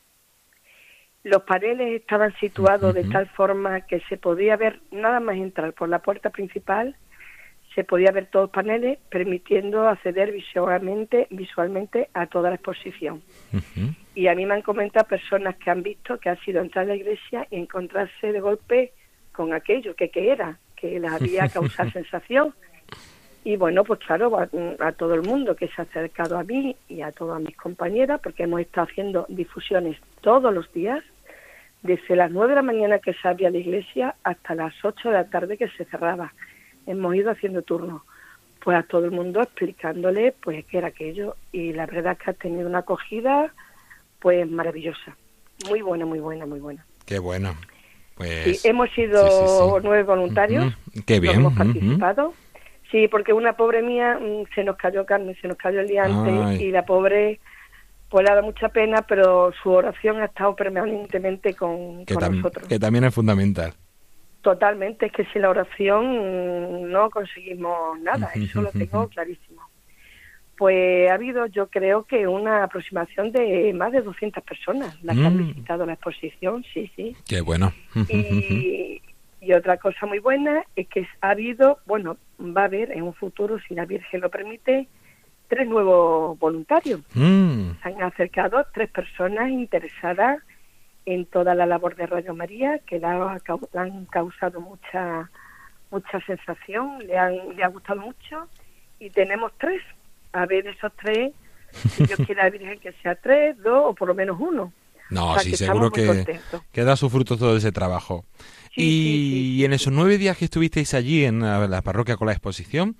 Los 1.24 1.44
paneles 1.44 2.02
estaban 2.02 2.34
situados 2.40 2.94
de 2.94 3.04
tal 3.06 3.28
forma 3.30 3.82
que 3.82 4.02
se 4.10 4.18
podía 4.18 4.58
ver 4.58 4.80
nada 4.92 5.20
más 5.20 5.36
entrar 5.36 5.74
por 5.74 5.88
la 5.88 6.00
puerta 6.00 6.30
principal, 6.30 6.96
se 7.76 7.84
podía 7.84 8.12
ver 8.12 8.28
todos 8.28 8.44
los 8.44 8.52
paneles, 8.52 9.00
permitiendo 9.10 9.88
acceder 9.88 10.32
visualmente, 10.32 11.28
visualmente 11.32 12.10
a 12.14 12.28
toda 12.28 12.50
la 12.50 12.56
exposición. 12.56 13.22
Y 14.16 14.28
a 14.28 14.36
mí 14.36 14.46
me 14.46 14.54
han 14.54 14.62
comentado 14.62 15.08
personas 15.08 15.56
que 15.58 15.72
han 15.72 15.82
visto 15.82 16.20
que 16.20 16.30
ha 16.30 16.36
sido 16.38 16.62
entrar 16.62 16.86
a 16.86 16.90
la 16.90 16.96
iglesia 16.96 17.48
y 17.50 17.58
encontrarse 17.58 18.32
de 18.32 18.40
golpe 18.40 18.94
con 19.32 19.54
aquello 19.54 19.96
que, 19.96 20.10
que 20.10 20.32
era, 20.32 20.60
que 20.76 21.00
les 21.00 21.12
había 21.12 21.48
causado 21.54 21.90
sensación. 21.92 22.54
Y 23.44 23.58
bueno, 23.58 23.84
pues 23.84 24.00
claro, 24.00 24.38
a, 24.38 24.48
a 24.80 24.92
todo 24.94 25.16
el 25.16 25.24
mundo 25.24 25.56
que 25.56 25.68
se 25.68 25.82
ha 25.82 25.86
acercado 25.86 26.38
a 26.38 26.44
mí 26.44 26.76
y 26.88 27.02
a 27.02 27.12
todas 27.12 27.42
mis 27.42 27.58
compañeras, 27.58 28.22
porque 28.22 28.44
hemos 28.44 28.62
estado 28.62 28.88
haciendo 28.90 29.26
difusiones 29.28 29.98
todos 30.22 30.54
los 30.54 30.72
días, 30.72 31.04
desde 31.82 32.16
las 32.16 32.32
9 32.32 32.50
de 32.50 32.56
la 32.56 32.62
mañana 32.62 33.00
que 33.00 33.14
se 33.14 33.28
abría 33.28 33.50
la 33.50 33.58
iglesia 33.58 34.16
hasta 34.24 34.56
las 34.56 34.74
8 34.82 35.10
de 35.10 35.16
la 35.16 35.30
tarde 35.30 35.58
que 35.58 35.68
se 35.70 35.84
cerraba. 35.86 36.34
Hemos 36.86 37.16
ido 37.16 37.32
haciendo 37.32 37.62
turnos, 37.62 38.02
pues 38.64 38.78
a 38.78 38.84
todo 38.84 39.06
el 39.06 39.12
mundo 39.12 39.42
explicándole 39.42 40.34
pues 40.44 40.66
qué 40.66 40.78
era 40.78 40.88
aquello 40.88 41.36
y 41.52 41.74
la 41.74 41.86
verdad 41.86 42.14
es 42.14 42.20
que 42.20 42.32
ha 42.32 42.34
tenido 42.34 42.68
una 42.68 42.80
acogida 42.80 43.54
pues 44.20 44.50
maravillosa, 44.50 45.18
muy 45.68 45.82
buena, 45.82 46.06
muy 46.06 46.20
buena, 46.20 46.46
muy 46.46 46.60
buena. 46.60 46.86
Qué 47.06 47.20
bueno. 47.20 47.56
Pues, 48.16 48.62
Sí, 48.62 48.68
hemos 48.68 48.90
sido 48.92 49.28
sí, 49.28 49.32
sí, 49.32 49.48
sí. 49.48 49.82
nueve 49.84 50.04
voluntarios. 50.04 50.74
Qué 51.06 51.20
bien, 51.20 51.36
Hemos 51.36 51.54
participado. 51.54 52.34
Sí, 52.92 53.08
porque 53.08 53.34
una 53.34 53.54
pobre 53.58 53.82
mía 53.82 54.20
mm, 54.22 54.54
se 54.54 54.64
nos 54.64 54.78
cayó 54.78 55.06
Carmen, 55.06 55.36
se 55.42 55.48
nos 55.48 55.58
cayó 55.58 55.82
el 55.82 55.88
día 55.88 56.04
antes 56.04 56.34
Ay. 56.46 56.64
y 56.64 56.72
la 56.72 56.86
pobre 56.86 57.40
pues 58.14 58.24
le 58.24 58.32
ha 58.32 58.36
dado 58.36 58.46
mucha 58.46 58.70
pena, 58.70 59.02
pero 59.02 59.52
su 59.64 59.72
oración 59.72 60.22
ha 60.22 60.26
estado 60.26 60.56
permanentemente 60.56 61.56
con, 61.56 62.06
nosotros. 62.06 62.68
que 62.68 62.78
también 62.78 63.06
es 63.06 63.14
fundamental. 63.16 63.74
Totalmente, 64.44 65.06
es 65.08 65.12
que 65.14 65.24
sin 65.32 65.42
la 65.42 65.50
oración 65.50 66.92
no 66.92 67.10
conseguimos 67.10 67.98
nada, 68.02 68.30
eso 68.36 68.62
lo 68.62 68.72
tengo 68.72 69.08
clarísimo. 69.08 69.62
Pues 70.58 71.10
ha 71.10 71.14
habido, 71.16 71.46
yo 71.48 71.68
creo 71.68 72.04
que 72.04 72.28
una 72.28 72.64
aproximación 72.64 73.32
de 73.32 73.74
más 73.74 73.92
de 73.94 74.02
200 74.02 74.44
personas 74.44 75.02
las 75.02 75.18
que 75.18 75.26
han 75.26 75.36
Mm. 75.38 75.48
visitado 75.48 75.86
la 75.86 75.94
exposición, 75.94 76.64
sí, 76.74 76.92
sí. 76.96 77.16
Qué 77.28 77.40
bueno. 77.42 77.72
Y, 78.10 79.02
y 79.40 79.54
otra 79.54 79.78
cosa 79.78 80.06
muy 80.06 80.20
buena 80.20 80.64
es 80.76 80.88
que 80.90 81.08
ha 81.22 81.30
habido, 81.32 81.80
bueno, 81.86 82.18
va 82.40 82.64
a 82.64 82.66
haber 82.66 82.92
en 82.92 83.04
un 83.04 83.14
futuro, 83.14 83.58
si 83.68 83.74
la 83.74 83.86
Virgen 83.86 84.20
lo 84.22 84.30
permite, 84.30 84.88
tres 85.48 85.68
nuevos 85.70 86.38
voluntarios. 86.38 87.00
Mm, 87.14 87.72
Se 87.82 87.90
han 87.90 88.04
acercado 88.04 88.66
tres 88.74 88.90
personas 88.92 89.50
interesadas 89.50 90.40
en 91.06 91.26
toda 91.26 91.54
la 91.56 91.66
labor 91.66 91.96
de 91.96 92.06
Radio 92.08 92.34
María, 92.34 92.80
que 92.80 93.00
cau- 93.02 93.68
le 93.74 93.80
han 93.80 94.06
causado 94.06 94.62
mucha 94.62 95.30
mucha 95.92 96.20
sensación, 96.26 97.06
le, 97.06 97.18
han, 97.18 97.56
le 97.56 97.64
ha 97.64 97.68
gustado 97.68 98.02
mucho, 98.02 98.48
y 99.00 99.10
tenemos 99.12 99.52
tres. 99.60 99.80
A 100.32 100.48
ver, 100.48 100.66
esos 100.66 100.92
tres, 101.00 101.32
si 101.92 102.04
Dios 102.06 102.20
quiere 102.26 102.42
la 102.42 102.50
Virgen 102.50 102.80
que 102.80 102.92
sea 103.04 103.14
tres, 103.16 103.56
dos 103.62 103.84
o 103.92 103.94
por 103.94 104.08
lo 104.08 104.16
menos 104.16 104.38
uno. 104.40 104.74
No, 105.12 105.30
O 105.30 105.34
sea, 105.34 105.44
sí, 105.44 105.52
que 105.52 105.58
seguro 105.58 105.92
que, 105.92 106.40
que 106.72 106.84
da 106.84 106.96
su 106.96 107.10
fruto 107.12 107.38
todo 107.38 107.56
ese 107.58 107.72
trabajo. 107.72 108.26
Sí, 108.74 108.82
y, 108.82 108.82
sí, 108.82 108.82
sí, 108.82 109.52
y 109.58 109.66
en 109.66 109.74
esos 109.74 109.94
nueve 109.94 110.18
días 110.18 110.36
que 110.36 110.46
estuvisteis 110.46 110.96
allí 110.96 111.26
en 111.26 111.42
la, 111.42 111.68
la 111.68 111.84
parroquia 111.84 112.16
con 112.18 112.26
la 112.26 112.34
exposición, 112.34 112.96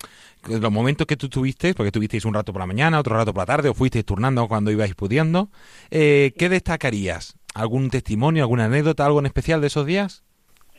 los 0.48 0.72
momentos 0.72 1.08
que 1.08 1.18
tú 1.18 1.30
tuvisteis, 1.30 1.74
porque 1.74 1.92
tuvisteis 1.92 2.26
un 2.26 2.36
rato 2.36 2.54
por 2.54 2.60
la 2.60 2.68
mañana, 2.68 3.00
otro 3.00 3.16
rato 3.16 3.34
por 3.34 3.42
la 3.42 3.48
tarde, 3.48 3.70
o 3.70 3.74
fuisteis 3.74 4.06
turnando 4.06 4.48
cuando 4.48 4.70
ibais 4.70 4.94
pudiendo, 4.94 5.50
eh, 5.90 6.34
¿qué 6.38 6.50
destacarías? 6.50 7.36
¿Algún 7.54 7.90
testimonio, 7.90 8.44
alguna 8.44 8.66
anécdota, 8.66 9.06
algo 9.06 9.20
en 9.20 9.26
especial 9.26 9.62
de 9.62 9.68
esos 9.68 9.86
días? 9.86 10.24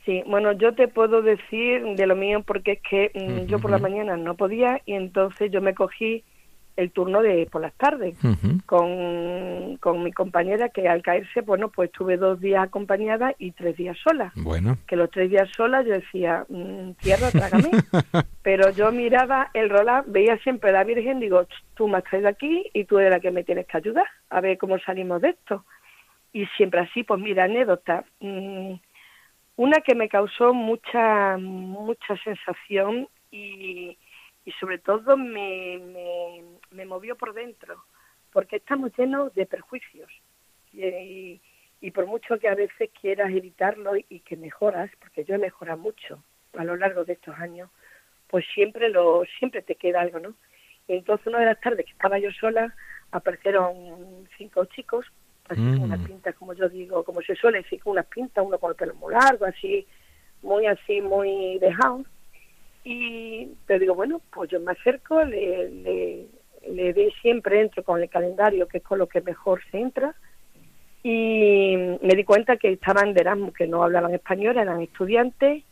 Sí, 0.04 0.22
bueno, 0.26 0.52
yo 0.52 0.74
te 0.74 0.88
puedo 0.88 1.22
decir 1.22 1.82
de 1.96 2.06
lo 2.06 2.14
mío 2.14 2.42
porque 2.46 2.72
es 2.72 2.80
que 2.88 3.10
mm, 3.14 3.46
yo 3.46 3.58
por 3.58 3.70
la 3.70 3.78
mañana 3.78 4.16
no 4.16 4.34
podía 4.34 4.82
y 4.84 4.92
entonces 4.92 5.50
yo 5.50 5.62
me 5.62 5.74
cogí 5.74 6.24
el 6.76 6.90
turno 6.90 7.22
de 7.22 7.48
por 7.50 7.62
las 7.62 7.72
tardes 7.74 8.16
con, 8.66 9.76
con 9.76 10.02
mi 10.02 10.12
compañera 10.12 10.70
que 10.70 10.88
al 10.88 11.02
caerse, 11.02 11.40
bueno, 11.42 11.68
pues 11.68 11.90
estuve 11.90 12.16
dos 12.16 12.40
días 12.40 12.64
acompañada 12.64 13.34
y 13.38 13.52
tres 13.52 13.76
días 13.76 13.96
sola. 14.02 14.32
Bueno, 14.34 14.76
Que 14.86 14.96
los 14.96 15.10
tres 15.10 15.30
días 15.30 15.48
sola 15.56 15.82
yo 15.82 15.92
decía, 15.92 16.44
mm, 16.48 16.92
tierra, 17.00 17.30
trágame. 17.30 17.70
Pero 18.42 18.70
yo 18.70 18.90
miraba 18.92 19.50
el 19.54 19.70
rolar, 19.70 20.04
veía 20.06 20.36
siempre 20.38 20.70
a 20.70 20.74
la 20.74 20.84
Virgen, 20.84 21.20
digo, 21.20 21.46
tú 21.74 21.88
me 21.88 21.98
has 21.98 22.04
traído 22.04 22.28
aquí 22.28 22.64
y 22.74 22.84
tú 22.84 22.98
eres 22.98 23.12
la 23.12 23.20
que 23.20 23.30
me 23.30 23.44
tienes 23.44 23.66
que 23.66 23.76
ayudar 23.76 24.06
a 24.30 24.40
ver 24.40 24.58
cómo 24.58 24.78
salimos 24.80 25.22
de 25.22 25.30
esto. 25.30 25.64
Y 26.34 26.46
siempre 26.56 26.80
así, 26.80 27.04
pues 27.04 27.20
mira, 27.20 27.44
anécdota. 27.44 28.04
Mm, 28.18 28.74
una 29.56 29.80
que 29.82 29.94
me 29.94 30.08
causó 30.08 30.52
mucha 30.52 31.36
mucha 31.38 32.16
sensación 32.24 33.08
y, 33.30 33.96
y 34.44 34.52
sobre 34.58 34.78
todo 34.78 35.16
me, 35.16 35.78
me, 35.78 36.42
me 36.72 36.86
movió 36.86 37.16
por 37.16 37.34
dentro, 37.34 37.84
porque 38.32 38.56
estamos 38.56 38.90
llenos 38.98 39.32
de 39.34 39.46
perjuicios. 39.46 40.10
Y, 40.72 41.40
y 41.80 41.90
por 41.92 42.06
mucho 42.06 42.36
que 42.40 42.48
a 42.48 42.56
veces 42.56 42.90
quieras 43.00 43.30
evitarlo 43.30 43.92
y 43.96 44.18
que 44.20 44.36
mejoras, 44.36 44.90
porque 44.98 45.24
yo 45.24 45.36
he 45.36 45.38
mejorado 45.38 45.78
mucho 45.78 46.20
a 46.58 46.64
lo 46.64 46.74
largo 46.74 47.04
de 47.04 47.12
estos 47.12 47.38
años, 47.38 47.70
pues 48.26 48.44
siempre 48.54 48.88
lo 48.88 49.22
siempre 49.38 49.62
te 49.62 49.76
queda 49.76 50.00
algo, 50.00 50.18
¿no? 50.18 50.34
Entonces 50.88 51.28
una 51.28 51.38
de 51.38 51.46
las 51.46 51.60
tardes 51.60 51.86
que 51.86 51.92
estaba 51.92 52.18
yo 52.18 52.32
sola, 52.32 52.74
aparecieron 53.12 54.28
cinco 54.36 54.64
chicos, 54.64 55.06
así 55.48 55.60
con 55.60 55.78
Mm. 55.78 55.82
unas 55.82 56.00
pintas, 56.00 56.34
como 56.36 56.54
yo 56.54 56.68
digo, 56.68 57.04
como 57.04 57.20
se 57.22 57.34
suele 57.34 57.58
decir, 57.58 57.82
con 57.82 57.92
unas 57.92 58.06
pintas, 58.06 58.44
uno 58.44 58.58
con 58.58 58.70
el 58.70 58.76
pelo 58.76 58.94
muy 58.94 59.12
largo, 59.12 59.44
así, 59.44 59.86
muy 60.42 60.66
así, 60.66 61.00
muy 61.00 61.58
dejado. 61.58 62.04
Y 62.84 63.46
te 63.66 63.78
digo, 63.78 63.94
bueno, 63.94 64.20
pues 64.32 64.50
yo 64.50 64.60
me 64.60 64.72
acerco, 64.72 65.24
le, 65.24 65.70
le, 65.70 66.26
le 66.70 66.92
di 66.92 67.10
siempre, 67.22 67.60
entro 67.60 67.82
con 67.82 68.00
el 68.02 68.08
calendario, 68.08 68.68
que 68.68 68.78
es 68.78 68.84
con 68.84 68.98
lo 68.98 69.06
que 69.06 69.20
mejor 69.20 69.62
se 69.70 69.78
entra, 69.78 70.14
y 71.02 71.76
me 72.00 72.14
di 72.14 72.24
cuenta 72.24 72.56
que 72.56 72.72
estaban 72.72 73.12
de 73.12 73.20
Erasmus, 73.20 73.52
que 73.54 73.66
no 73.66 73.82
hablaban 73.84 74.14
español, 74.14 74.56
eran 74.56 74.80
estudiantes, 74.80 75.62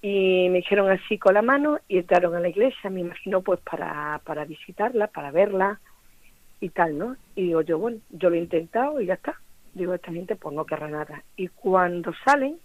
y 0.00 0.48
me 0.50 0.58
dijeron 0.58 0.90
así 0.90 1.18
con 1.18 1.34
la 1.34 1.42
mano 1.42 1.80
y 1.88 1.98
entraron 1.98 2.34
a 2.36 2.40
la 2.40 2.48
iglesia, 2.48 2.88
me 2.88 3.00
imagino 3.00 3.42
pues 3.42 3.60
para, 3.60 4.20
para 4.24 4.44
visitarla, 4.44 5.08
para 5.08 5.30
verla 5.32 5.80
y 6.60 6.70
tal, 6.70 6.98
¿no? 6.98 7.16
Y 7.34 7.48
digo 7.48 7.62
yo, 7.62 7.78
bueno, 7.78 7.98
yo 8.10 8.30
lo 8.30 8.36
he 8.36 8.40
intentado 8.40 9.00
y 9.00 9.06
ya 9.06 9.14
está. 9.14 9.40
Digo, 9.74 9.94
esta 9.94 10.12
gente 10.12 10.36
pues 10.36 10.54
no 10.54 10.64
querrá 10.64 10.88
nada. 10.88 11.22
Y 11.36 11.48
cuando 11.48 12.12
salen, 12.24 12.58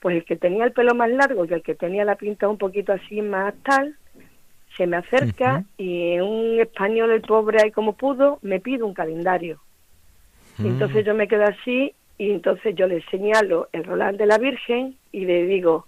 pues 0.00 0.16
el 0.16 0.24
que 0.24 0.36
tenía 0.36 0.64
el 0.64 0.72
pelo 0.72 0.94
más 0.94 1.10
largo 1.10 1.44
y 1.44 1.52
el 1.52 1.62
que 1.62 1.74
tenía 1.74 2.04
la 2.04 2.16
pinta 2.16 2.48
un 2.48 2.58
poquito 2.58 2.92
así 2.92 3.22
más 3.22 3.54
tal, 3.62 3.96
se 4.76 4.86
me 4.86 4.96
acerca 4.96 5.64
y 5.76 6.12
en 6.12 6.22
un 6.22 6.60
español 6.60 7.10
el 7.10 7.22
pobre 7.22 7.62
ahí 7.62 7.70
como 7.70 7.94
pudo, 7.94 8.38
me 8.42 8.60
pide 8.60 8.82
un 8.82 8.94
calendario. 8.94 9.60
Y 10.58 10.66
entonces 10.66 11.04
yo 11.04 11.14
me 11.14 11.28
quedo 11.28 11.44
así 11.44 11.94
y 12.18 12.30
entonces 12.30 12.74
yo 12.74 12.86
le 12.86 13.02
señalo 13.10 13.68
el 13.72 13.84
Roland 13.84 14.18
de 14.18 14.26
la 14.26 14.38
Virgen 14.38 14.96
y 15.10 15.24
le 15.24 15.46
digo, 15.46 15.86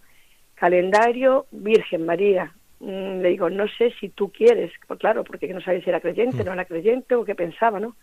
calendario 0.55 1.46
Virgen 1.50 2.07
María. 2.07 2.52
Mm, 2.81 3.21
le 3.21 3.31
digo, 3.31 3.49
no 3.49 3.67
sé 3.69 3.93
si 3.99 4.11
tú 4.11 4.31
quieres, 4.31 4.71
pues 4.87 5.01
claro, 5.01 5.25
porque 5.25 5.49
no 5.49 5.61
sabía 5.61 5.83
si 5.83 5.89
era 5.89 6.01
creyente, 6.01 6.45
no 6.45 6.53
era 6.53 6.65
creyente 6.67 7.15
o 7.15 7.25
qué 7.25 7.35
pensaba, 7.35 7.81
¿no? 7.81 7.97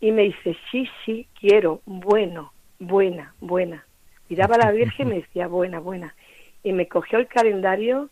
Y 0.00 0.12
me 0.12 0.22
dice, 0.24 0.56
sí, 0.70 0.88
sí, 1.04 1.26
quiero, 1.38 1.80
bueno, 1.86 2.52
buena, 2.78 3.34
buena. 3.40 3.84
Miraba 4.28 4.56
a 4.56 4.66
la 4.66 4.72
Virgen 4.72 5.06
y 5.06 5.10
me 5.10 5.16
decía, 5.16 5.48
buena, 5.48 5.80
buena. 5.80 6.14
Y 6.62 6.72
me 6.72 6.86
cogió 6.86 7.18
el 7.18 7.26
calendario, 7.26 8.10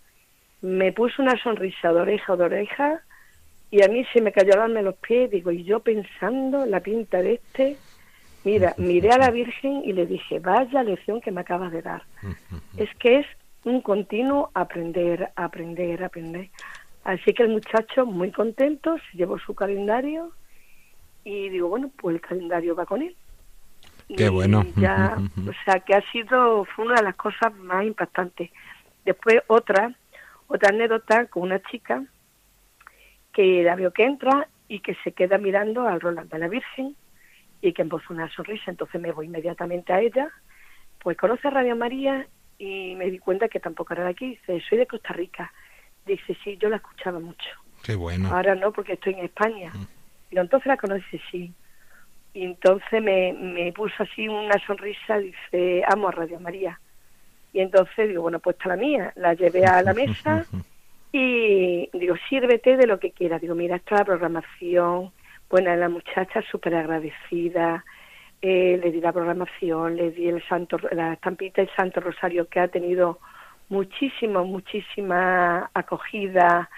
me 0.63 0.93
puso 0.93 1.23
una 1.23 1.41
sonrisa 1.43 1.93
de 1.93 2.01
oreja 2.01 2.33
a 2.33 2.37
oreja 2.37 3.03
y 3.71 3.85
a 3.85 3.89
mí 3.89 4.05
se 4.13 4.23
me 4.23 4.33
cayó 4.33 4.57
darme 4.57 4.83
los 4.83 4.97
pies. 4.97 5.31
Digo, 5.31 5.51
y 5.51 5.65
yo 5.65 5.81
pensando 5.81 6.65
en 6.65 6.71
la 6.71 6.81
pinta 6.81 7.21
de 7.21 7.35
este, 7.35 7.77
mira, 8.45 8.75
miré 8.79 9.11
a 9.11 9.19
la 9.19 9.31
Virgen 9.31 9.83
y 9.85 9.93
le 9.93 10.07
dije, 10.07 10.41
vaya 10.41 10.83
lección 10.83 11.21
que 11.21 11.31
me 11.31 11.43
acabas 11.43 11.71
de 11.71 11.83
dar. 11.83 12.03
Es 12.79 12.91
que 12.97 13.21
es 13.21 13.27
un 13.67 13.81
continuo 13.81 14.51
aprender, 14.55 15.31
aprender, 15.35 16.05
aprender. 16.05 16.51
Así 17.05 17.35
que 17.35 17.43
el 17.43 17.51
muchacho 17.51 18.07
muy 18.07 18.31
contento, 18.31 18.97
se 19.11 19.19
llevó 19.19 19.39
su 19.39 19.55
calendario 19.55 20.33
y 21.25 21.49
digo, 21.49 21.69
bueno, 21.69 21.91
pues 21.97 22.15
el 22.15 22.21
calendario 22.21 22.77
va 22.77 22.87
con 22.87 23.03
él. 23.03 23.17
Qué 24.17 24.27
Y 24.27 24.29
bueno. 24.29 24.65
Ya, 24.77 25.17
o 25.17 25.53
sea, 25.65 25.81
que 25.81 25.95
ha 25.95 26.13
sido, 26.13 26.65
fue 26.65 26.85
una 26.85 26.95
de 26.95 27.03
las 27.03 27.17
cosas 27.17 27.55
más 27.57 27.85
impactantes. 27.85 28.51
Después 29.05 29.43
otra, 29.49 29.93
otra 30.47 30.69
anécdota 30.69 31.27
con 31.27 31.43
una 31.43 31.61
chica 31.63 32.05
que 33.33 33.65
la 33.65 33.75
veo 33.75 33.93
que 33.93 34.05
entra 34.05 34.49
y 34.69 34.81
que 34.81 34.97
se 35.03 35.13
queda 35.13 35.39
mirando 35.39 35.87
al 35.87 36.01
Roland 36.01 36.31
de 36.31 36.39
la 36.39 36.49
Virgen 36.49 36.95
y 37.61 37.73
que 37.73 37.85
puso 37.85 38.13
una 38.13 38.29
sonrisa, 38.31 38.71
entonces 38.71 39.01
me 39.01 39.13
voy 39.13 39.27
inmediatamente 39.27 39.93
a 39.93 40.01
ella, 40.01 40.29
pues 41.01 41.17
conoce 41.17 41.49
a 41.49 41.51
Radio 41.51 41.75
María 41.75 42.27
y 42.59 42.95
me 42.95 43.11
di 43.11 43.19
cuenta 43.19 43.49
que 43.49 43.61
tampoco 43.61 43.95
era 43.95 44.05
de 44.05 44.11
aquí, 44.11 44.31
dice, 44.31 44.63
soy 44.69 44.79
de 44.79 44.87
Costa 44.87 45.13
Rica. 45.13 45.53
Dice, 46.07 46.37
sí, 46.43 46.57
yo 46.57 46.69
la 46.69 46.77
escuchaba 46.77 47.19
mucho. 47.19 47.49
Qué 47.83 47.95
bueno. 47.95 48.35
Ahora 48.35 48.55
no, 48.55 48.73
porque 48.73 48.95
estoy 48.95 49.15
en 49.15 49.25
España. 49.25 49.73
Digo, 50.31 50.43
entonces 50.43 50.67
la 50.67 50.77
conoce, 50.77 51.21
sí. 51.31 51.53
Y 52.33 52.45
entonces 52.45 53.03
me, 53.03 53.33
me 53.33 53.73
puso 53.73 54.03
así 54.03 54.29
una 54.29 54.59
sonrisa, 54.67 55.19
dice, 55.19 55.83
amo 55.89 56.09
a 56.09 56.13
Radio 56.13 56.39
María. 56.41 56.79
Y 57.53 57.61
entonces 57.61 58.09
digo, 58.09 58.23
bueno, 58.23 58.39
pues 58.39 58.57
está 58.57 58.69
la 58.69 58.77
mía. 58.77 59.13
La 59.17 59.35
llevé 59.35 59.65
a 59.65 59.83
la 59.83 59.95
mesa 59.95 60.45
y 61.13 61.89
digo, 61.93 62.15
sírvete 62.29 62.77
de 62.77 62.87
lo 62.87 62.99
que 62.99 63.13
quieras. 63.13 63.41
Digo, 63.41 63.55
mira, 63.55 63.77
esta 63.77 63.95
es 63.95 64.01
la 64.01 64.05
programación. 64.05 65.11
Bueno, 65.49 65.75
la 65.75 65.89
muchacha 65.89 66.43
súper 66.51 66.75
agradecida. 66.75 67.85
Eh, 68.43 68.79
le 68.83 68.93
di 68.93 69.01
la 69.01 69.13
programación, 69.13 69.97
le 69.97 70.11
di 70.11 70.29
el 70.29 70.43
santo, 70.47 70.79
la 70.93 71.15
estampita 71.15 71.63
del 71.63 71.71
Santo 71.75 72.01
Rosario 72.01 72.49
que 72.49 72.61
ha 72.61 72.69
tenido 72.69 73.19
muchísima, 73.69 74.43
muchísima 74.43 75.71
acogida. 75.75 76.69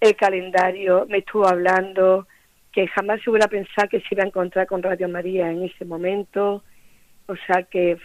El 0.00 0.16
calendario 0.16 1.06
me 1.08 1.18
estuvo 1.18 1.46
hablando 1.46 2.26
que 2.72 2.88
jamás 2.88 3.22
se 3.22 3.30
hubiera 3.30 3.48
pensado 3.48 3.88
que 3.88 4.00
se 4.00 4.08
iba 4.10 4.24
a 4.24 4.26
encontrar 4.26 4.66
con 4.66 4.82
Radio 4.82 5.08
María 5.08 5.50
en 5.50 5.62
ese 5.62 5.84
momento. 5.84 6.62
O 7.26 7.36
sea 7.46 7.62
que 7.62 7.98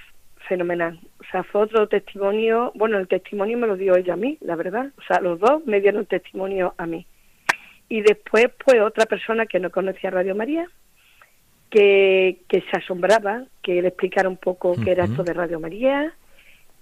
fenomenal. 0.48 1.00
O 1.20 1.24
sea, 1.32 1.44
fue 1.44 1.62
otro 1.62 1.88
testimonio. 1.88 2.72
Bueno, 2.76 2.98
el 2.98 3.08
testimonio 3.08 3.58
me 3.58 3.68
lo 3.68 3.76
dio 3.76 3.96
ella 3.96 4.14
a 4.14 4.18
mí, 4.18 4.38
la 4.42 4.56
verdad. 4.56 4.92
O 4.98 5.02
sea, 5.04 5.20
los 5.20 5.40
dos 5.40 5.66
me 5.66 5.82
dieron 5.82 6.06
testimonio 6.06 6.74
a 6.78 6.86
mí. 6.86 7.06
Y 7.90 8.02
después, 8.02 8.48
pues, 8.66 8.82
otra 8.82 9.06
persona 9.06 9.46
que 9.46 9.60
no 9.60 9.70
conocía 9.70 10.12
Radio 10.12 10.36
María, 10.36 10.68
que, 11.72 12.42
que 12.48 12.62
se 12.70 12.78
asombraba, 12.78 13.46
que 13.64 13.82
le 13.82 13.88
explicara 13.88 14.30
un 14.30 14.38
poco 14.38 14.76
qué 14.84 14.92
era 14.92 15.06
esto 15.06 15.24
de 15.24 15.34
Radio 15.34 15.60
María, 15.60 16.14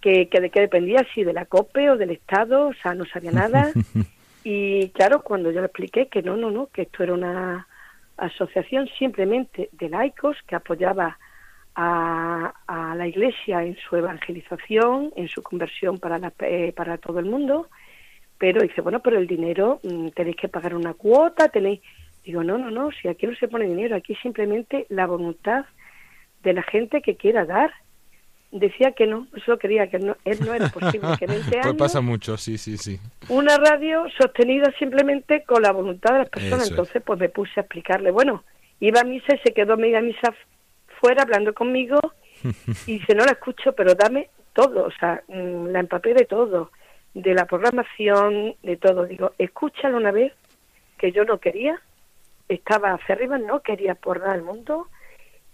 que, 0.02 0.28
que 0.28 0.41
de 0.41 0.49
qué 0.49 0.62
dependía, 0.62 1.06
si 1.13 1.23
de 1.23 1.32
la 1.32 1.45
COPE 1.45 1.91
o 1.91 1.97
del 1.97 2.10
Estado, 2.10 2.67
o 2.67 2.73
sea, 2.82 2.93
no 2.93 3.06
sabía 3.06 3.32
nada. 3.32 3.71
Y 4.41 4.89
claro, 4.91 5.21
cuando 5.21 5.52
yo 5.52 5.60
le 5.60 5.67
expliqué 5.67 6.08
que 6.08 6.21
no, 6.21 6.38
no, 6.38 6.49
no, 6.49 6.67
que 6.67 6.84
esto 6.84 7.04
era 7.04 7.13
una 7.13 7.67
asociación 8.15 8.88
simplemente 8.97 9.69
de 9.73 9.89
laicos 9.89 10.38
que 10.47 10.56
apoyaba 10.56 11.19
a, 11.75 12.54
a 12.65 12.95
la 12.95 13.06
Iglesia 13.06 13.63
en 13.63 13.75
su 13.78 13.97
evangelización, 13.97 15.12
en 15.17 15.28
su 15.28 15.43
conversión 15.43 15.99
para, 15.99 16.17
la, 16.17 16.32
eh, 16.39 16.71
para 16.75 16.97
todo 16.97 17.19
el 17.19 17.25
mundo, 17.25 17.67
pero 18.38 18.62
dice, 18.62 18.80
bueno, 18.82 19.02
pero 19.02 19.17
el 19.17 19.28
dinero 19.28 19.82
mm, 19.84 20.10
tenéis 20.15 20.38
que 20.38 20.47
pagar 20.47 20.73
una 20.73 20.93
cuota, 20.93 21.49
tenéis... 21.49 21.82
Digo, 22.30 22.44
no, 22.44 22.60
no, 22.60 22.70
no, 22.70 22.92
si 22.92 23.08
aquí 23.08 23.26
no 23.26 23.36
se 23.38 23.48
pone 23.48 23.65
dinero, 23.65 23.96
aquí 23.96 24.13
simplemente 24.22 24.86
la 24.89 25.08
voluntad 25.08 25.65
de 26.44 26.54
la 26.54 26.62
gente 26.62 27.02
que 27.02 27.15
quiera 27.15 27.44
dar. 27.44 27.74
Decía 28.52 28.92
que 28.92 29.08
no, 29.08 29.26
eso 29.36 29.58
quería, 29.58 29.89
que 29.89 29.98
no, 29.98 30.15
él 30.26 30.38
no 30.46 30.54
era 30.54 30.70
posible, 30.70 31.08
que 31.18 31.26
20 31.26 31.50
Pues 31.50 31.65
años 31.65 31.76
pasa 31.76 32.02
mucho, 32.02 32.38
sí, 32.38 32.60
sí, 32.60 32.78
sí. 32.78 33.00
una 33.30 33.58
radio 33.58 34.06
sostenida 34.15 34.72
simplemente 34.78 35.42
con 35.44 35.63
la 35.63 35.72
voluntad 35.72 36.13
de 36.13 36.20
las 36.20 36.30
personas. 36.30 36.65
Eso 36.65 36.65
es. 36.65 36.70
Entonces, 36.70 37.02
pues 37.04 37.20
me 37.20 37.30
puse 37.30 37.52
a 37.58 37.62
explicarle. 37.62 38.12
Bueno, 38.12 38.44
iba 38.80 39.02
a 39.02 39.06
misa 39.06 39.34
y 39.34 39.39
se 39.39 39.52
quedó 39.52 39.76
media 39.76 40.00
misa 40.00 40.32
fuera 41.02 41.24
hablando 41.24 41.56
conmigo 41.56 42.00
y 42.86 43.00
dice, 43.00 43.15
no 43.15 43.26
la 43.26 43.32
escucho, 43.32 43.74
pero 43.74 43.96
dame 43.96 44.30
todo, 44.54 44.86
o 44.86 44.92
sea, 45.00 45.24
mm, 45.30 45.65
la 45.70 45.80
empapé 45.80 46.13
de 46.13 46.26
todo, 46.26 46.70
de 47.15 47.34
la 47.34 47.46
programación, 47.46 48.54
de 48.62 48.78
todo. 48.78 49.08
Digo, 49.08 49.34
escúchalo 49.39 49.98
una 49.98 50.12
vez, 50.12 50.32
que 51.00 51.12
yo 51.12 51.26
no 51.26 51.39
quería, 51.39 51.82
estaba 52.49 52.93
hacia 52.93 53.15
arriba, 53.15 53.38
no 53.38 53.62
quería 53.62 53.95
por 53.95 54.19
nada 54.19 54.33
al 54.33 54.41
mundo, 54.41 54.88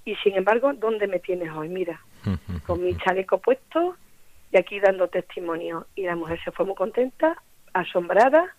y 0.05 0.15
sin 0.17 0.35
embargo, 0.35 0.73
¿dónde 0.73 1.07
me 1.07 1.19
tienes 1.19 1.51
hoy? 1.51 1.67
Mira, 1.67 1.99
con 2.65 2.83
mi 2.83 2.95
chaleco 2.97 3.39
puesto 3.39 3.95
y 4.51 4.57
aquí 4.57 4.79
dando 4.79 5.07
testimonio. 5.07 5.87
Y 5.95 6.03
la 6.03 6.15
mujer 6.15 6.39
se 6.43 6.51
fue 6.51 6.65
muy 6.65 6.75
contenta, 6.75 7.41
asombrada 7.73 8.55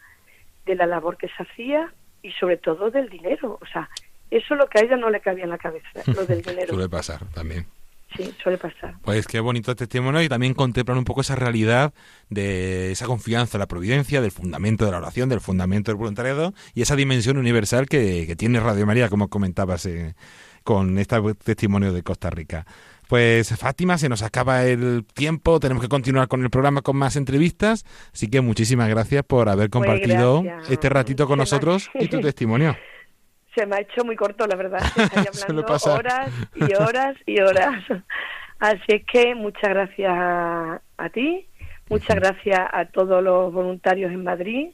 de 0.66 0.74
la 0.74 0.86
labor 0.86 1.16
que 1.16 1.28
se 1.28 1.42
hacía 1.42 1.92
y 2.22 2.32
sobre 2.32 2.56
todo 2.56 2.90
del 2.90 3.08
dinero. 3.08 3.58
O 3.60 3.66
sea, 3.66 3.88
eso 4.30 4.54
es 4.54 4.58
lo 4.58 4.66
que 4.68 4.80
a 4.80 4.82
ella 4.82 4.96
no 4.96 5.08
le 5.08 5.20
cabía 5.20 5.44
en 5.44 5.50
la 5.50 5.58
cabeza, 5.58 5.88
lo 6.06 6.26
del 6.26 6.42
dinero. 6.42 6.74
Suele 6.74 6.88
pasar 6.88 7.24
también. 7.32 7.66
Sí, 8.14 8.32
suele 8.42 8.56
pasar. 8.56 8.94
Pues 9.02 9.26
qué 9.26 9.40
bonito 9.40 9.74
testimonio 9.74 10.22
y 10.22 10.28
también 10.28 10.54
contemplan 10.54 10.98
un 10.98 11.04
poco 11.04 11.22
esa 11.22 11.34
realidad 11.34 11.92
de 12.28 12.92
esa 12.92 13.06
confianza 13.06 13.58
en 13.58 13.60
la 13.60 13.66
providencia, 13.66 14.20
del 14.20 14.30
fundamento 14.30 14.84
de 14.84 14.92
la 14.92 14.98
oración, 14.98 15.28
del 15.28 15.40
fundamento 15.40 15.90
del 15.90 15.96
voluntariado 15.96 16.54
y 16.74 16.82
esa 16.82 16.96
dimensión 16.96 17.36
universal 17.36 17.88
que, 17.88 18.26
que 18.26 18.36
tiene 18.36 18.60
Radio 18.60 18.86
María, 18.86 19.08
como 19.08 19.28
comentabas 19.28 19.86
eh, 19.86 20.14
con 20.62 20.98
este 20.98 21.16
testimonio 21.34 21.92
de 21.92 22.02
Costa 22.02 22.30
Rica. 22.30 22.66
Pues 23.08 23.48
Fátima, 23.56 23.98
se 23.98 24.08
nos 24.08 24.22
acaba 24.22 24.64
el 24.64 25.04
tiempo, 25.14 25.60
tenemos 25.60 25.82
que 25.82 25.88
continuar 25.88 26.26
con 26.26 26.42
el 26.42 26.50
programa 26.50 26.82
con 26.82 26.96
más 26.96 27.14
entrevistas, 27.14 27.84
así 28.12 28.28
que 28.28 28.40
muchísimas 28.40 28.88
gracias 28.88 29.24
por 29.24 29.48
haber 29.48 29.70
Pues 29.70 29.84
compartido 29.84 30.42
este 30.68 30.88
ratito 30.88 31.28
con 31.28 31.38
nosotros 31.38 31.88
y 31.94 32.08
tu 32.08 32.20
testimonio. 32.20 32.76
Se 33.56 33.64
me 33.64 33.76
ha 33.76 33.80
hecho 33.80 34.04
muy 34.04 34.16
corto, 34.16 34.46
la 34.46 34.54
verdad. 34.54 34.80
Estoy 34.96 35.24
hablando 35.48 35.76
horas 35.90 36.30
y 36.54 36.74
horas 36.74 37.16
y 37.24 37.40
horas. 37.40 37.84
Así 38.58 38.84
es 38.88 39.04
que 39.06 39.34
muchas 39.34 39.70
gracias 39.70 40.12
a, 40.14 40.82
a 40.98 41.08
ti, 41.08 41.48
muchas 41.88 42.16
gracias 42.16 42.60
a 42.70 42.84
todos 42.84 43.24
los 43.24 43.52
voluntarios 43.52 44.12
en 44.12 44.24
Madrid. 44.24 44.68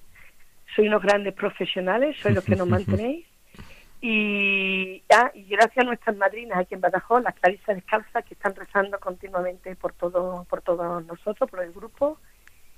Sois 0.74 0.88
unos 0.88 1.00
grandes 1.00 1.32
profesionales, 1.34 2.16
sois 2.20 2.34
los 2.34 2.44
que 2.44 2.56
nos 2.56 2.68
mantenéis. 2.76 3.24
Y, 4.00 5.00
ah, 5.14 5.30
y 5.32 5.44
gracias 5.44 5.78
a 5.78 5.86
nuestras 5.86 6.16
madrinas 6.16 6.58
aquí 6.58 6.74
en 6.74 6.80
Badajoz, 6.80 7.22
las 7.22 7.36
Clarisas 7.36 7.76
Descalzas, 7.76 8.24
que 8.24 8.34
están 8.34 8.56
rezando 8.56 8.98
continuamente 8.98 9.76
por 9.76 9.92
todo, 9.92 10.44
por 10.50 10.60
todos 10.62 11.06
nosotros, 11.06 11.48
por 11.48 11.62
el 11.62 11.70
grupo. 11.70 12.18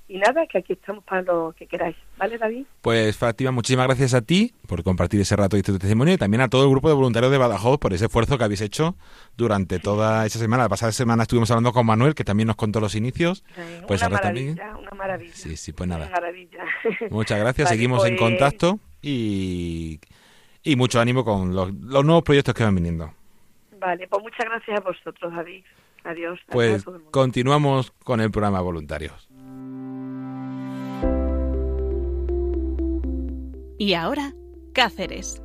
Y 0.06 0.18
nada, 0.18 0.46
que 0.46 0.58
aquí 0.58 0.74
estamos 0.74 1.02
para 1.04 1.22
lo 1.22 1.54
que 1.56 1.66
queráis. 1.66 1.96
¿Vale, 2.18 2.36
David? 2.36 2.66
Pues 2.82 3.16
Fátima, 3.16 3.52
muchísimas 3.52 3.86
gracias 3.86 4.12
a 4.12 4.20
ti 4.20 4.52
por 4.66 4.82
compartir 4.82 5.18
ese 5.22 5.34
rato 5.34 5.56
y 5.56 5.62
tu 5.62 5.78
testimonio 5.78 6.12
y 6.12 6.18
también 6.18 6.42
a 6.42 6.48
todo 6.48 6.64
el 6.64 6.70
grupo 6.70 6.88
de 6.88 6.94
voluntarios 6.94 7.32
de 7.32 7.38
Badajoz 7.38 7.78
por 7.78 7.94
ese 7.94 8.04
esfuerzo 8.04 8.36
que 8.36 8.44
habéis 8.44 8.60
hecho 8.60 8.96
durante 9.38 9.78
toda 9.78 10.26
esa 10.26 10.38
semana. 10.38 10.64
La 10.64 10.68
pasada 10.68 10.92
semana 10.92 11.22
estuvimos 11.22 11.50
hablando 11.50 11.72
con 11.72 11.86
Manuel, 11.86 12.14
que 12.14 12.22
también 12.22 12.48
nos 12.48 12.56
contó 12.56 12.80
los 12.80 12.94
inicios. 12.94 13.44
Pues 13.88 14.02
una 14.02 14.08
ahora 14.08 14.20
también. 14.20 14.56
maravilla, 14.56 14.76
una 14.76 14.90
maravilla. 14.90 15.34
Sí, 15.34 15.56
sí, 15.56 15.72
pues 15.72 15.88
nada. 15.88 16.06
Una 16.06 16.14
maravilla. 16.16 16.64
Muchas 17.10 17.38
gracias, 17.40 17.64
Vale, 17.66 17.76
seguimos 17.76 18.04
en 18.04 18.16
pues, 18.16 18.20
contacto 18.30 18.78
y, 19.00 20.00
y 20.62 20.76
mucho 20.76 21.00
ánimo 21.00 21.24
con 21.24 21.54
los, 21.54 21.72
los 21.72 22.04
nuevos 22.04 22.24
proyectos 22.24 22.54
que 22.54 22.62
van 22.62 22.74
viniendo. 22.74 23.10
Vale, 23.80 24.06
pues 24.08 24.22
muchas 24.22 24.44
gracias 24.50 24.78
a 24.78 24.82
vosotros, 24.82 25.32
David. 25.34 25.64
Adiós. 26.04 26.38
Adiós 26.38 26.40
Pues 26.48 26.82
a 26.82 26.84
todo 26.84 26.94
el 26.96 27.00
mundo. 27.00 27.10
continuamos 27.10 27.90
con 28.04 28.20
el 28.20 28.30
programa 28.30 28.60
Voluntarios. 28.60 29.28
Y 33.78 33.94
ahora, 33.94 34.34
Cáceres. 34.72 35.42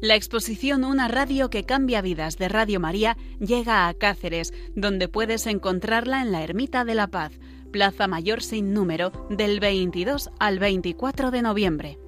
La 0.00 0.16
exposición 0.16 0.84
Una 0.84 1.06
radio 1.08 1.48
que 1.48 1.64
cambia 1.64 2.02
vidas 2.02 2.36
de 2.38 2.48
Radio 2.48 2.80
María 2.80 3.16
llega 3.38 3.86
a 3.86 3.94
Cáceres, 3.94 4.52
donde 4.74 5.08
puedes 5.08 5.46
encontrarla 5.46 6.22
en 6.22 6.32
la 6.32 6.42
Ermita 6.42 6.84
de 6.84 6.94
la 6.94 7.06
Paz, 7.06 7.38
Plaza 7.70 8.08
Mayor 8.08 8.42
sin 8.42 8.74
número, 8.74 9.12
del 9.30 9.60
22 9.60 10.30
al 10.38 10.58
24 10.58 11.30
de 11.30 11.42
noviembre. 11.42 11.98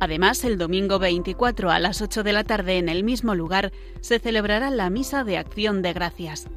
Además, 0.00 0.44
el 0.44 0.56
domingo 0.56 0.98
24 0.98 1.70
a 1.70 1.78
las 1.78 2.00
8 2.00 2.22
de 2.22 2.32
la 2.32 2.44
tarde 2.44 2.78
en 2.78 2.88
el 2.88 3.04
mismo 3.04 3.34
lugar 3.34 3.72
se 4.00 4.18
celebrará 4.18 4.70
la 4.70 4.88
Misa 4.90 5.24
de 5.24 5.36
Acción 5.36 5.82
de 5.82 5.92
Gracias. 5.92 6.48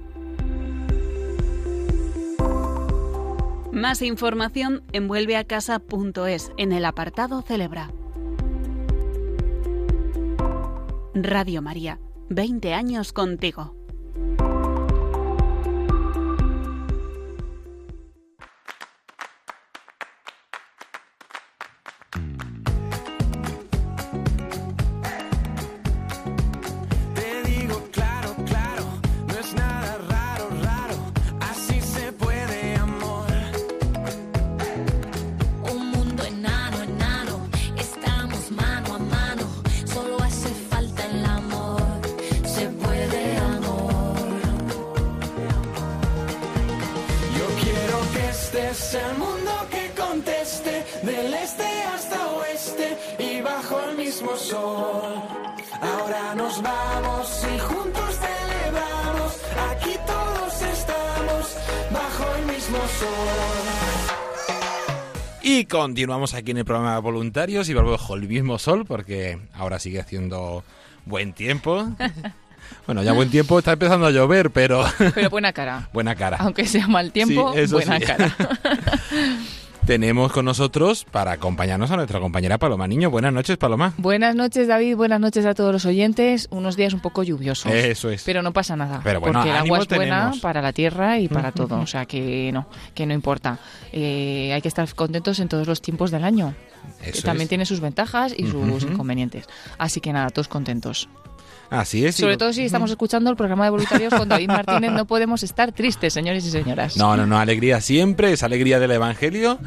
Más 3.71 4.01
información 4.01 4.83
en 4.91 5.07
vuelveacasa.es 5.07 6.51
en 6.57 6.73
el 6.73 6.83
apartado 6.83 7.41
Celebra. 7.41 7.89
Radio 11.13 11.61
María, 11.61 11.99
20 12.29 12.73
años 12.73 13.13
contigo. 13.13 13.73
Y 65.43 65.65
continuamos 65.65 66.33
aquí 66.33 66.51
en 66.51 66.57
el 66.57 66.65
programa 66.65 66.99
Voluntarios 66.99 67.67
y 67.69 67.73
bajo 67.73 68.15
el 68.15 68.27
mismo 68.27 68.59
sol 68.59 68.85
porque 68.85 69.39
ahora 69.53 69.79
sigue 69.79 69.99
haciendo 69.99 70.63
buen 71.05 71.33
tiempo. 71.33 71.87
Bueno, 72.85 73.03
ya 73.03 73.11
buen 73.11 73.29
tiempo 73.29 73.59
está 73.59 73.73
empezando 73.73 74.05
a 74.05 74.11
llover, 74.11 74.49
pero 74.49 74.85
Pero 75.13 75.29
buena 75.29 75.51
cara. 75.51 75.89
buena 75.93 76.15
cara. 76.15 76.37
Aunque 76.39 76.65
sea 76.65 76.87
mal 76.87 77.11
tiempo, 77.11 77.53
Sí, 77.53 77.69
buena 77.73 77.99
sí. 77.99 78.05
cara. 78.05 78.33
Tenemos 79.85 80.31
con 80.31 80.45
nosotros 80.45 81.05
para 81.09 81.31
acompañarnos 81.31 81.89
a 81.89 81.95
nuestra 81.95 82.19
compañera 82.19 82.57
Paloma 82.59 82.87
Niño. 82.87 83.09
Buenas 83.09 83.33
noches, 83.33 83.57
Paloma. 83.57 83.93
Buenas 83.97 84.35
noches, 84.35 84.67
David. 84.67 84.95
Buenas 84.95 85.19
noches 85.19 85.45
a 85.45 85.55
todos 85.55 85.73
los 85.73 85.85
oyentes. 85.85 86.47
Unos 86.51 86.77
días 86.77 86.93
un 86.93 86.99
poco 86.99 87.23
lluviosos. 87.23 87.71
Eso 87.73 88.09
es. 88.09 88.23
Pero 88.23 88.43
no 88.43 88.53
pasa 88.53 88.75
nada. 88.75 89.01
Pero 89.03 89.19
bueno, 89.19 89.39
porque 89.39 89.49
el 89.49 89.55
agua 89.57 89.79
es 89.79 89.87
buena 89.87 90.15
tenemos. 90.19 90.39
para 90.39 90.61
la 90.61 90.71
tierra 90.71 91.17
y 91.19 91.27
para 91.27 91.51
todo. 91.51 91.79
O 91.79 91.87
sea 91.87 92.05
que 92.05 92.51
no, 92.53 92.67
que 92.93 93.05
no 93.07 93.13
importa. 93.13 93.57
Eh, 93.91 94.51
hay 94.53 94.61
que 94.61 94.67
estar 94.67 94.87
contentos 94.93 95.39
en 95.39 95.49
todos 95.49 95.67
los 95.67 95.81
tiempos 95.81 96.11
del 96.11 96.23
año. 96.23 96.53
Eso 97.03 97.23
También 97.23 97.43
es. 97.43 97.49
tiene 97.49 97.65
sus 97.65 97.79
ventajas 97.79 98.33
y 98.37 98.47
sus 98.47 98.83
inconvenientes. 98.83 99.47
Así 99.79 99.99
que 99.99 100.13
nada, 100.13 100.29
todos 100.29 100.47
contentos. 100.47 101.09
Así 101.71 102.05
es. 102.05 102.19
y- 102.19 102.21
Sobre 102.21 102.37
todo 102.37 102.53
si 102.53 102.63
estamos 102.65 102.91
escuchando 102.91 103.29
el 103.31 103.35
programa 103.35 103.63
de 103.63 103.71
voluntarios 103.71 104.13
con 104.13 104.29
David 104.29 104.47
Martínez, 104.49 104.91
no 104.91 105.05
podemos 105.05 105.41
estar 105.41 105.71
tristes, 105.71 106.13
señores 106.13 106.45
y 106.45 106.51
señoras. 106.51 106.97
No, 106.97 107.17
no, 107.17 107.25
no, 107.25 107.39
alegría 107.39 107.81
siempre, 107.81 108.33
es 108.33 108.43
alegría 108.43 108.77
del 108.79 108.91
Evangelio 108.91 109.57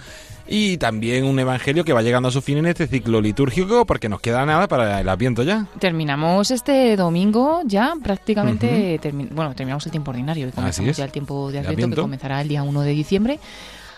y 0.46 0.76
también 0.76 1.24
un 1.24 1.38
Evangelio 1.38 1.82
que 1.84 1.94
va 1.94 2.02
llegando 2.02 2.28
a 2.28 2.30
su 2.30 2.42
fin 2.42 2.58
en 2.58 2.66
este 2.66 2.86
ciclo 2.86 3.22
litúrgico 3.22 3.86
porque 3.86 4.10
nos 4.10 4.20
queda 4.20 4.44
nada 4.44 4.68
para 4.68 5.00
el 5.00 5.08
Adviento 5.08 5.42
ya. 5.42 5.66
Terminamos 5.80 6.50
este 6.50 6.94
domingo 6.96 7.62
ya 7.64 7.94
prácticamente, 8.02 9.00
termi- 9.00 9.30
bueno, 9.30 9.54
terminamos 9.54 9.86
el 9.86 9.90
tiempo 9.92 10.10
ordinario 10.10 10.48
y 10.48 10.50
comenzamos 10.52 10.96
ya 10.98 11.06
el 11.06 11.10
tiempo 11.12 11.46
de 11.46 11.54
De 11.54 11.58
Adviento, 11.60 11.72
Adviento. 11.84 11.96
que 11.96 12.02
comenzará 12.02 12.40
el 12.42 12.48
día 12.48 12.62
1 12.62 12.82
de 12.82 12.90
diciembre. 12.90 13.40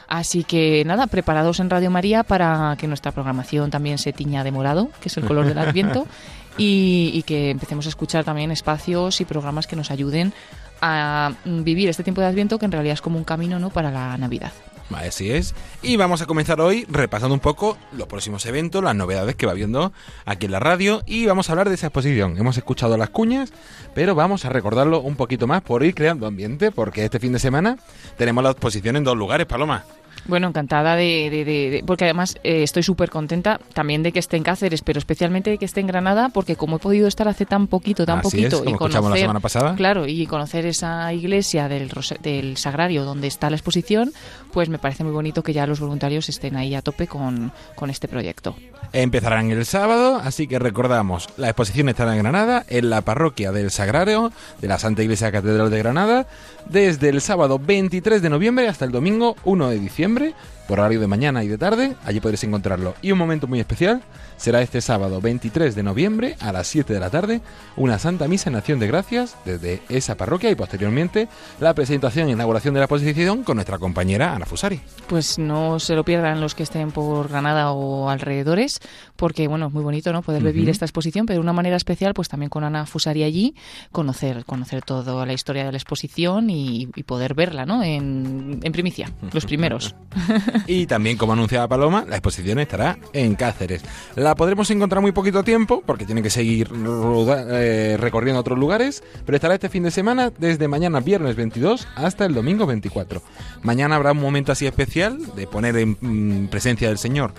Así 0.08 0.44
que 0.44 0.84
nada, 0.86 1.08
preparados 1.08 1.58
en 1.58 1.68
Radio 1.68 1.90
María 1.90 2.22
para 2.22 2.76
que 2.78 2.86
nuestra 2.86 3.10
programación 3.10 3.72
también 3.72 3.98
se 3.98 4.12
tiña 4.12 4.44
de 4.44 4.52
morado, 4.52 4.88
que 5.00 5.08
es 5.08 5.16
el 5.16 5.24
color 5.24 5.46
del 5.46 5.58
Adviento, 5.58 6.06
y, 6.56 7.22
que 7.22 7.50
empecemos 7.50 7.86
a 7.86 7.88
escuchar 7.88 8.24
también 8.24 8.50
espacios 8.50 9.20
y 9.20 9.24
programas 9.24 9.66
que 9.66 9.76
nos 9.76 9.90
ayuden 9.90 10.32
a 10.80 11.32
mm, 11.44 11.62
vivir 11.62 11.88
este 11.88 12.04
tiempo 12.04 12.20
de 12.20 12.26
Adviento, 12.26 12.58
que 12.58 12.66
en 12.66 12.72
realidad 12.72 12.94
es 12.94 13.00
como 13.00 13.18
un 13.18 13.24
camino 13.24 13.58
¿no? 13.58 13.70
para 13.70 13.90
la 13.90 14.16
Navidad. 14.18 14.52
Así 14.94 15.32
es. 15.32 15.54
Y 15.82 15.96
vamos 15.96 16.22
a 16.22 16.26
comenzar 16.26 16.60
hoy 16.60 16.86
repasando 16.88 17.34
un 17.34 17.40
poco 17.40 17.76
los 17.92 18.06
próximos 18.06 18.46
eventos, 18.46 18.84
las 18.84 18.94
novedades 18.94 19.34
que 19.34 19.46
va 19.46 19.52
viendo 19.52 19.92
aquí 20.24 20.46
en 20.46 20.52
la 20.52 20.60
radio 20.60 21.02
y 21.06 21.26
vamos 21.26 21.48
a 21.48 21.52
hablar 21.52 21.68
de 21.68 21.74
esa 21.74 21.88
exposición. 21.88 22.38
Hemos 22.38 22.56
escuchado 22.56 22.96
las 22.96 23.10
cuñas, 23.10 23.52
pero 23.94 24.14
vamos 24.14 24.44
a 24.44 24.48
recordarlo 24.48 25.00
un 25.00 25.16
poquito 25.16 25.46
más 25.46 25.62
por 25.62 25.82
ir 25.84 25.94
creando 25.94 26.26
ambiente, 26.26 26.70
porque 26.70 27.04
este 27.04 27.18
fin 27.18 27.32
de 27.32 27.40
semana 27.40 27.78
tenemos 28.16 28.44
la 28.44 28.50
exposición 28.50 28.96
en 28.96 29.04
dos 29.04 29.16
lugares, 29.16 29.46
Paloma. 29.46 29.84
Bueno, 30.28 30.48
encantada 30.48 30.96
de, 30.96 31.28
de- 31.30 31.44
de- 31.44 31.70
de- 31.70 31.84
porque 31.86 32.04
además 32.04 32.36
eh, 32.42 32.62
estoy 32.62 32.82
súper 32.82 33.10
contenta 33.10 33.60
también 33.74 34.02
de 34.02 34.12
que 34.12 34.18
esté 34.18 34.36
en 34.36 34.42
Cáceres, 34.42 34.82
pero 34.82 34.98
especialmente 34.98 35.50
de 35.50 35.58
que 35.58 35.64
esté 35.64 35.80
en 35.80 35.86
Granada, 35.86 36.28
porque 36.30 36.56
como 36.56 36.76
he 36.76 36.78
podido 36.78 37.06
estar 37.08 37.28
hace 37.28 37.46
tan 37.46 37.66
poquito, 37.66 38.04
tan 38.06 38.18
Así 38.20 38.24
poquito 38.30 38.46
es, 38.48 38.54
como 38.62 38.70
y 38.70 38.72
escuchamos 38.72 38.94
la 38.94 39.00
conocer, 39.02 39.20
semana 39.22 39.40
pasada. 39.40 39.74
claro, 39.76 40.06
y 40.06 40.26
conocer 40.26 40.66
esa 40.66 41.12
iglesia 41.12 41.68
del, 41.68 41.90
del 42.22 42.56
Sagrario 42.56 43.04
donde 43.04 43.26
está 43.28 43.50
la 43.50 43.56
exposición, 43.56 44.12
pues 44.52 44.68
me 44.68 44.78
parece 44.78 45.04
muy 45.04 45.12
bonito 45.12 45.42
que 45.42 45.52
ya 45.52 45.66
los 45.66 45.80
voluntarios 45.80 46.28
estén 46.28 46.56
ahí 46.56 46.74
a 46.74 46.82
tope 46.82 47.06
con, 47.06 47.52
con 47.74 47.90
este 47.90 48.08
proyecto. 48.08 48.56
Empezarán 48.92 49.50
el 49.50 49.64
sábado, 49.66 50.20
así 50.22 50.46
que 50.46 50.58
recordamos, 50.58 51.28
la 51.36 51.48
exposición 51.48 51.88
estará 51.88 52.12
en 52.16 52.22
Granada, 52.22 52.64
en 52.68 52.88
la 52.90 53.00
parroquia 53.02 53.52
del 53.52 53.70
Sagrario 53.70 54.32
de 54.60 54.68
la 54.68 54.78
Santa 54.78 55.02
Iglesia 55.02 55.32
Catedral 55.32 55.70
de 55.70 55.78
Granada, 55.78 56.26
desde 56.68 57.08
el 57.08 57.20
sábado 57.20 57.58
23 57.58 58.22
de 58.22 58.30
noviembre 58.30 58.68
hasta 58.68 58.84
el 58.84 58.92
domingo 58.92 59.36
1 59.44 59.70
de 59.70 59.78
diciembre, 59.78 60.34
por 60.66 60.80
horario 60.80 61.00
de 61.00 61.06
mañana 61.06 61.44
y 61.44 61.48
de 61.48 61.58
tarde, 61.58 61.96
allí 62.04 62.20
podréis 62.20 62.44
encontrarlo. 62.44 62.94
Y 63.02 63.12
un 63.12 63.18
momento 63.18 63.46
muy 63.46 63.60
especial 63.60 64.02
será 64.36 64.60
este 64.62 64.80
sábado 64.80 65.20
23 65.20 65.74
de 65.74 65.82
noviembre 65.82 66.36
a 66.40 66.52
las 66.52 66.66
7 66.66 66.92
de 66.92 67.00
la 67.00 67.10
tarde, 67.10 67.40
una 67.76 67.98
Santa 67.98 68.28
Misa 68.28 68.50
en 68.50 68.56
Acción 68.56 68.78
de 68.78 68.86
Gracias 68.86 69.36
desde 69.44 69.82
esa 69.88 70.16
parroquia 70.16 70.50
y 70.50 70.54
posteriormente 70.54 71.28
la 71.60 71.74
presentación 71.74 72.28
e 72.28 72.32
inauguración 72.32 72.74
de 72.74 72.80
la 72.80 72.84
exposición 72.84 73.44
con 73.44 73.56
nuestra 73.56 73.78
compañera 73.78 74.34
Ana 74.34 74.46
Fusari. 74.46 74.80
Pues 75.06 75.38
no 75.38 75.78
se 75.78 75.94
lo 75.94 76.04
pierdan 76.04 76.40
los 76.40 76.54
que 76.54 76.64
estén 76.64 76.90
por 76.90 77.28
Granada 77.28 77.70
o 77.70 78.10
alrededores, 78.10 78.80
porque 79.16 79.48
bueno, 79.48 79.66
es 79.66 79.72
muy 79.72 79.82
bonito, 79.82 80.12
¿no? 80.12 80.22
Poder 80.22 80.42
vivir 80.42 80.68
esta 80.68 80.84
exposición, 80.84 81.26
pero 81.26 81.38
de 81.38 81.42
una 81.42 81.52
manera 81.52 81.76
especial, 81.76 82.14
pues 82.14 82.28
también 82.28 82.50
con 82.50 82.64
Ana 82.64 82.86
Fusari 82.86 83.22
allí, 83.22 83.54
conocer, 83.92 84.44
conocer 84.44 84.82
toda 84.82 85.26
la 85.26 85.32
historia 85.32 85.64
de 85.64 85.72
la 85.72 85.78
exposición 85.78 86.50
y, 86.50 86.88
y 86.94 87.02
poder 87.02 87.34
verla, 87.34 87.66
¿no? 87.66 87.82
En, 87.82 88.60
en 88.62 88.72
primicia, 88.72 89.10
los 89.32 89.44
primeros. 89.46 89.94
Y 90.66 90.86
también, 90.86 91.16
como 91.16 91.32
anunciaba 91.32 91.68
Paloma, 91.68 92.04
la 92.08 92.16
exposición 92.16 92.58
estará 92.58 92.98
en 93.12 93.34
Cáceres. 93.34 93.82
La 94.16 94.34
podremos 94.34 94.70
encontrar 94.70 95.00
muy 95.02 95.12
poquito 95.12 95.42
tiempo, 95.44 95.82
porque 95.86 96.04
tiene 96.04 96.22
que 96.22 96.30
seguir 96.30 96.68
roda- 96.68 97.46
eh, 97.48 97.96
recorriendo 97.98 98.40
otros 98.40 98.58
lugares, 98.58 99.02
pero 99.24 99.36
estará 99.36 99.54
este 99.54 99.68
fin 99.68 99.82
de 99.82 99.90
semana 99.90 100.32
desde 100.38 100.68
mañana 100.68 101.00
viernes 101.00 101.36
22 101.36 101.86
hasta 101.96 102.24
el 102.26 102.34
domingo 102.34 102.66
24. 102.66 103.22
Mañana 103.62 103.96
habrá 103.96 104.12
un 104.12 104.20
momento 104.20 104.52
así 104.52 104.66
especial 104.66 105.18
de 105.34 105.46
poner 105.46 105.76
en 105.76 105.96
mm, 106.00 106.48
presencia 106.48 106.88
del 106.88 106.98
Señor 106.98 107.32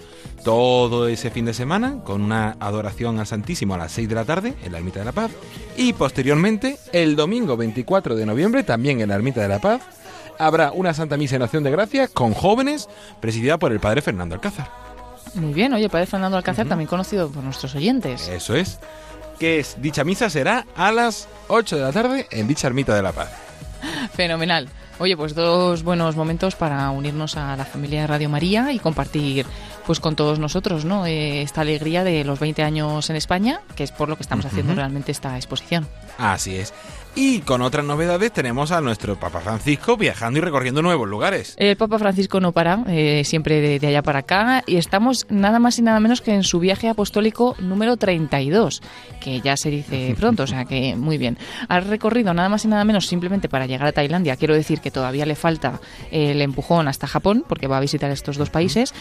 todo 0.47 1.09
ese 1.09 1.29
fin 1.29 1.43
de 1.43 1.53
semana 1.53 1.97
con 2.05 2.21
una 2.21 2.55
adoración 2.61 3.19
al 3.19 3.27
Santísimo 3.27 3.73
a 3.73 3.77
las 3.77 3.91
6 3.91 4.07
de 4.07 4.15
la 4.15 4.23
tarde 4.23 4.53
en 4.63 4.71
la 4.71 4.77
Ermita 4.77 4.99
de 4.99 5.03
la 5.03 5.11
Paz 5.11 5.29
y 5.75 5.91
posteriormente 5.91 6.77
el 6.93 7.17
domingo 7.17 7.57
24 7.57 8.15
de 8.15 8.25
noviembre 8.25 8.63
también 8.63 9.01
en 9.01 9.09
la 9.09 9.15
Ermita 9.15 9.41
de 9.41 9.49
la 9.49 9.59
Paz 9.59 9.81
habrá 10.39 10.71
una 10.71 10.93
Santa 10.93 11.17
Misa 11.17 11.35
en 11.35 11.41
Acción 11.41 11.63
de 11.63 11.71
Gracias 11.71 12.11
con 12.11 12.33
jóvenes 12.33 12.87
presidida 13.19 13.57
por 13.57 13.73
el 13.73 13.81
Padre 13.81 14.01
Fernando 14.01 14.35
Alcázar. 14.35 14.71
Muy 15.33 15.51
bien, 15.51 15.73
oye, 15.73 15.89
Padre 15.89 16.05
Fernando 16.05 16.37
Alcácer, 16.37 16.65
también 16.65 16.87
conocido 16.87 17.29
por 17.29 17.43
nuestros 17.43 17.75
oyentes. 17.75 18.29
Eso 18.29 18.55
es. 18.55 18.79
Que 19.39 19.59
es, 19.59 19.75
dicha 19.81 20.05
misa 20.05 20.29
será 20.29 20.65
a 20.77 20.93
las 20.93 21.27
8 21.49 21.75
de 21.75 21.81
la 21.81 21.91
tarde 21.91 22.25
en 22.31 22.47
dicha 22.47 22.67
Ermita 22.67 22.95
de 22.95 23.01
la 23.01 23.11
Paz. 23.11 23.33
Fenomenal. 24.13 24.69
Oye, 24.99 25.15
pues 25.15 25.35
dos 25.35 25.83
buenos 25.83 26.15
momentos 26.15 26.55
para 26.55 26.89
unirnos 26.89 27.37
a 27.37 27.55
la 27.55 27.65
familia 27.65 28.01
de 28.01 28.07
Radio 28.07 28.29
María 28.29 28.71
y 28.71 28.79
compartir 28.79 29.45
pues 29.87 30.01
con 30.01 30.17
todos 30.17 30.37
nosotros, 30.37 30.83
¿no? 30.83 31.05
Eh, 31.05 31.41
esta 31.41 31.61
alegría 31.61 32.03
de 32.03 32.25
los 32.25 32.39
20 32.39 32.61
años 32.61 33.09
en 33.09 33.15
España, 33.15 33.61
que 33.75 33.83
es 33.85 33.91
por 33.93 34.09
lo 34.09 34.17
que 34.17 34.23
estamos 34.23 34.45
haciendo 34.45 34.75
realmente 34.75 35.13
esta 35.13 35.37
exposición. 35.37 35.87
Así 36.17 36.57
es. 36.57 36.73
Y 37.19 37.39
con 37.39 37.63
otras 37.63 37.83
novedades 37.83 38.31
tenemos 38.31 38.71
a 38.71 38.79
nuestro 38.79 39.19
Papa 39.19 39.39
Francisco 39.39 39.97
viajando 39.97 40.37
y 40.37 40.41
recorriendo 40.43 40.83
nuevos 40.83 41.09
lugares. 41.09 41.55
El 41.57 41.75
Papa 41.75 41.97
Francisco 41.97 42.39
no 42.39 42.51
para, 42.51 42.83
eh, 42.87 43.23
siempre 43.25 43.59
de, 43.59 43.79
de 43.79 43.87
allá 43.87 44.03
para 44.03 44.19
acá, 44.19 44.63
y 44.67 44.75
estamos 44.75 45.25
nada 45.27 45.57
más 45.57 45.79
y 45.79 45.81
nada 45.81 45.99
menos 45.99 46.21
que 46.21 46.35
en 46.35 46.43
su 46.43 46.59
viaje 46.59 46.89
apostólico 46.89 47.55
número 47.57 47.97
32, 47.97 48.83
que 49.19 49.41
ya 49.41 49.57
se 49.57 49.71
dice 49.71 50.15
pronto, 50.19 50.43
o 50.43 50.47
sea 50.47 50.65
que 50.65 50.95
muy 50.95 51.17
bien. 51.17 51.39
Ha 51.69 51.79
recorrido 51.79 52.35
nada 52.35 52.49
más 52.49 52.65
y 52.65 52.67
nada 52.67 52.83
menos 52.83 53.07
simplemente 53.07 53.49
para 53.49 53.65
llegar 53.65 53.87
a 53.87 53.93
Tailandia. 53.93 54.35
Quiero 54.35 54.53
decir 54.53 54.79
que 54.79 54.91
todavía 54.91 55.25
le 55.25 55.33
falta 55.33 55.81
el 56.11 56.39
empujón 56.43 56.87
hasta 56.87 57.07
Japón, 57.07 57.45
porque 57.47 57.65
va 57.65 57.77
a 57.77 57.81
visitar 57.81 58.11
estos 58.11 58.37
dos 58.37 58.51
países. 58.51 58.93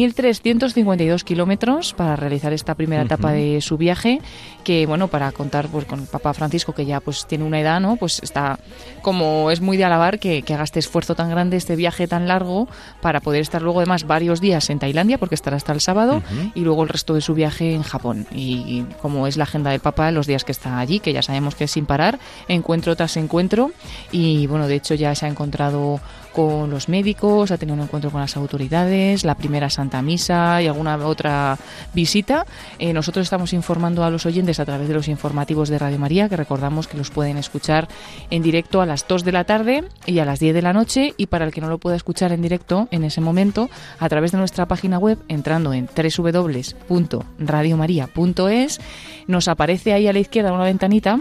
1.352 0.00 1.22
kilómetros 1.24 1.94
para 1.94 2.16
realizar 2.16 2.52
esta 2.52 2.74
primera 2.74 3.02
etapa 3.02 3.32
de 3.32 3.60
su 3.60 3.76
viaje, 3.76 4.20
que 4.64 4.86
bueno, 4.86 5.08
para 5.08 5.30
contar 5.32 5.68
pues, 5.68 5.84
con 5.84 6.00
el 6.00 6.06
Papa 6.06 6.34
Francisco, 6.34 6.72
que 6.72 6.86
ya 6.86 7.00
pues 7.00 7.26
tiene 7.26 7.44
una 7.44 7.60
edad, 7.60 7.80
¿no? 7.80 7.96
Pues 7.96 8.20
está 8.22 8.58
como 9.02 9.50
es 9.50 9.60
muy 9.60 9.76
de 9.76 9.84
alabar 9.84 10.18
que, 10.18 10.42
que 10.42 10.54
haga 10.54 10.64
este 10.64 10.78
esfuerzo 10.78 11.14
tan 11.14 11.30
grande, 11.30 11.56
este 11.56 11.76
viaje 11.76 12.06
tan 12.08 12.28
largo, 12.28 12.68
para 13.00 13.20
poder 13.20 13.42
estar 13.42 13.62
luego 13.62 13.80
además 13.80 14.06
varios 14.06 14.40
días 14.40 14.70
en 14.70 14.78
Tailandia, 14.78 15.18
porque 15.18 15.34
estará 15.34 15.56
hasta 15.56 15.72
el 15.72 15.80
sábado, 15.80 16.22
y 16.54 16.60
luego 16.60 16.82
el 16.82 16.88
resto 16.88 17.14
de 17.14 17.20
su 17.20 17.34
viaje 17.34 17.74
en 17.74 17.82
Japón. 17.82 18.26
Y, 18.32 18.84
como 19.00 19.26
es 19.26 19.36
la 19.36 19.44
agenda 19.44 19.70
del 19.70 19.80
Papa, 19.80 20.10
los 20.10 20.26
días 20.26 20.44
que 20.44 20.52
está 20.52 20.78
allí, 20.78 21.00
que 21.00 21.12
ya 21.12 21.22
sabemos 21.22 21.54
que 21.54 21.64
es 21.64 21.70
sin 21.70 21.86
parar, 21.86 22.18
encuentro 22.48 22.96
tras 22.96 23.16
encuentro, 23.16 23.72
y 24.12 24.46
bueno, 24.46 24.68
de 24.68 24.76
hecho 24.76 24.94
ya 24.94 25.14
se 25.14 25.26
ha 25.26 25.28
encontrado 25.28 26.00
con 26.40 26.70
los 26.70 26.88
médicos, 26.88 27.50
ha 27.50 27.58
tenido 27.58 27.74
un 27.74 27.82
encuentro 27.82 28.10
con 28.10 28.22
las 28.22 28.34
autoridades, 28.34 29.24
la 29.24 29.34
primera 29.34 29.68
Santa 29.68 30.00
Misa 30.00 30.62
y 30.62 30.68
alguna 30.68 30.96
otra 30.96 31.58
visita. 31.92 32.46
Eh, 32.78 32.94
nosotros 32.94 33.24
estamos 33.24 33.52
informando 33.52 34.04
a 34.04 34.10
los 34.10 34.24
oyentes 34.24 34.58
a 34.58 34.64
través 34.64 34.88
de 34.88 34.94
los 34.94 35.08
informativos 35.08 35.68
de 35.68 35.78
Radio 35.78 35.98
María, 35.98 36.30
que 36.30 36.38
recordamos 36.38 36.88
que 36.88 36.96
los 36.96 37.10
pueden 37.10 37.36
escuchar 37.36 37.88
en 38.30 38.42
directo 38.42 38.80
a 38.80 38.86
las 38.86 39.06
2 39.06 39.22
de 39.24 39.32
la 39.32 39.44
tarde 39.44 39.84
y 40.06 40.20
a 40.20 40.24
las 40.24 40.40
10 40.40 40.54
de 40.54 40.62
la 40.62 40.72
noche. 40.72 41.12
Y 41.18 41.26
para 41.26 41.44
el 41.44 41.52
que 41.52 41.60
no 41.60 41.68
lo 41.68 41.76
pueda 41.76 41.96
escuchar 41.96 42.32
en 42.32 42.40
directo 42.40 42.88
en 42.90 43.04
ese 43.04 43.20
momento, 43.20 43.68
a 43.98 44.08
través 44.08 44.32
de 44.32 44.38
nuestra 44.38 44.66
página 44.66 44.98
web, 44.98 45.18
entrando 45.28 45.74
en 45.74 45.90
www.radiomaria.es, 45.94 48.80
nos 49.26 49.46
aparece 49.46 49.92
ahí 49.92 50.08
a 50.08 50.14
la 50.14 50.20
izquierda 50.20 50.54
una 50.54 50.64
ventanita 50.64 51.20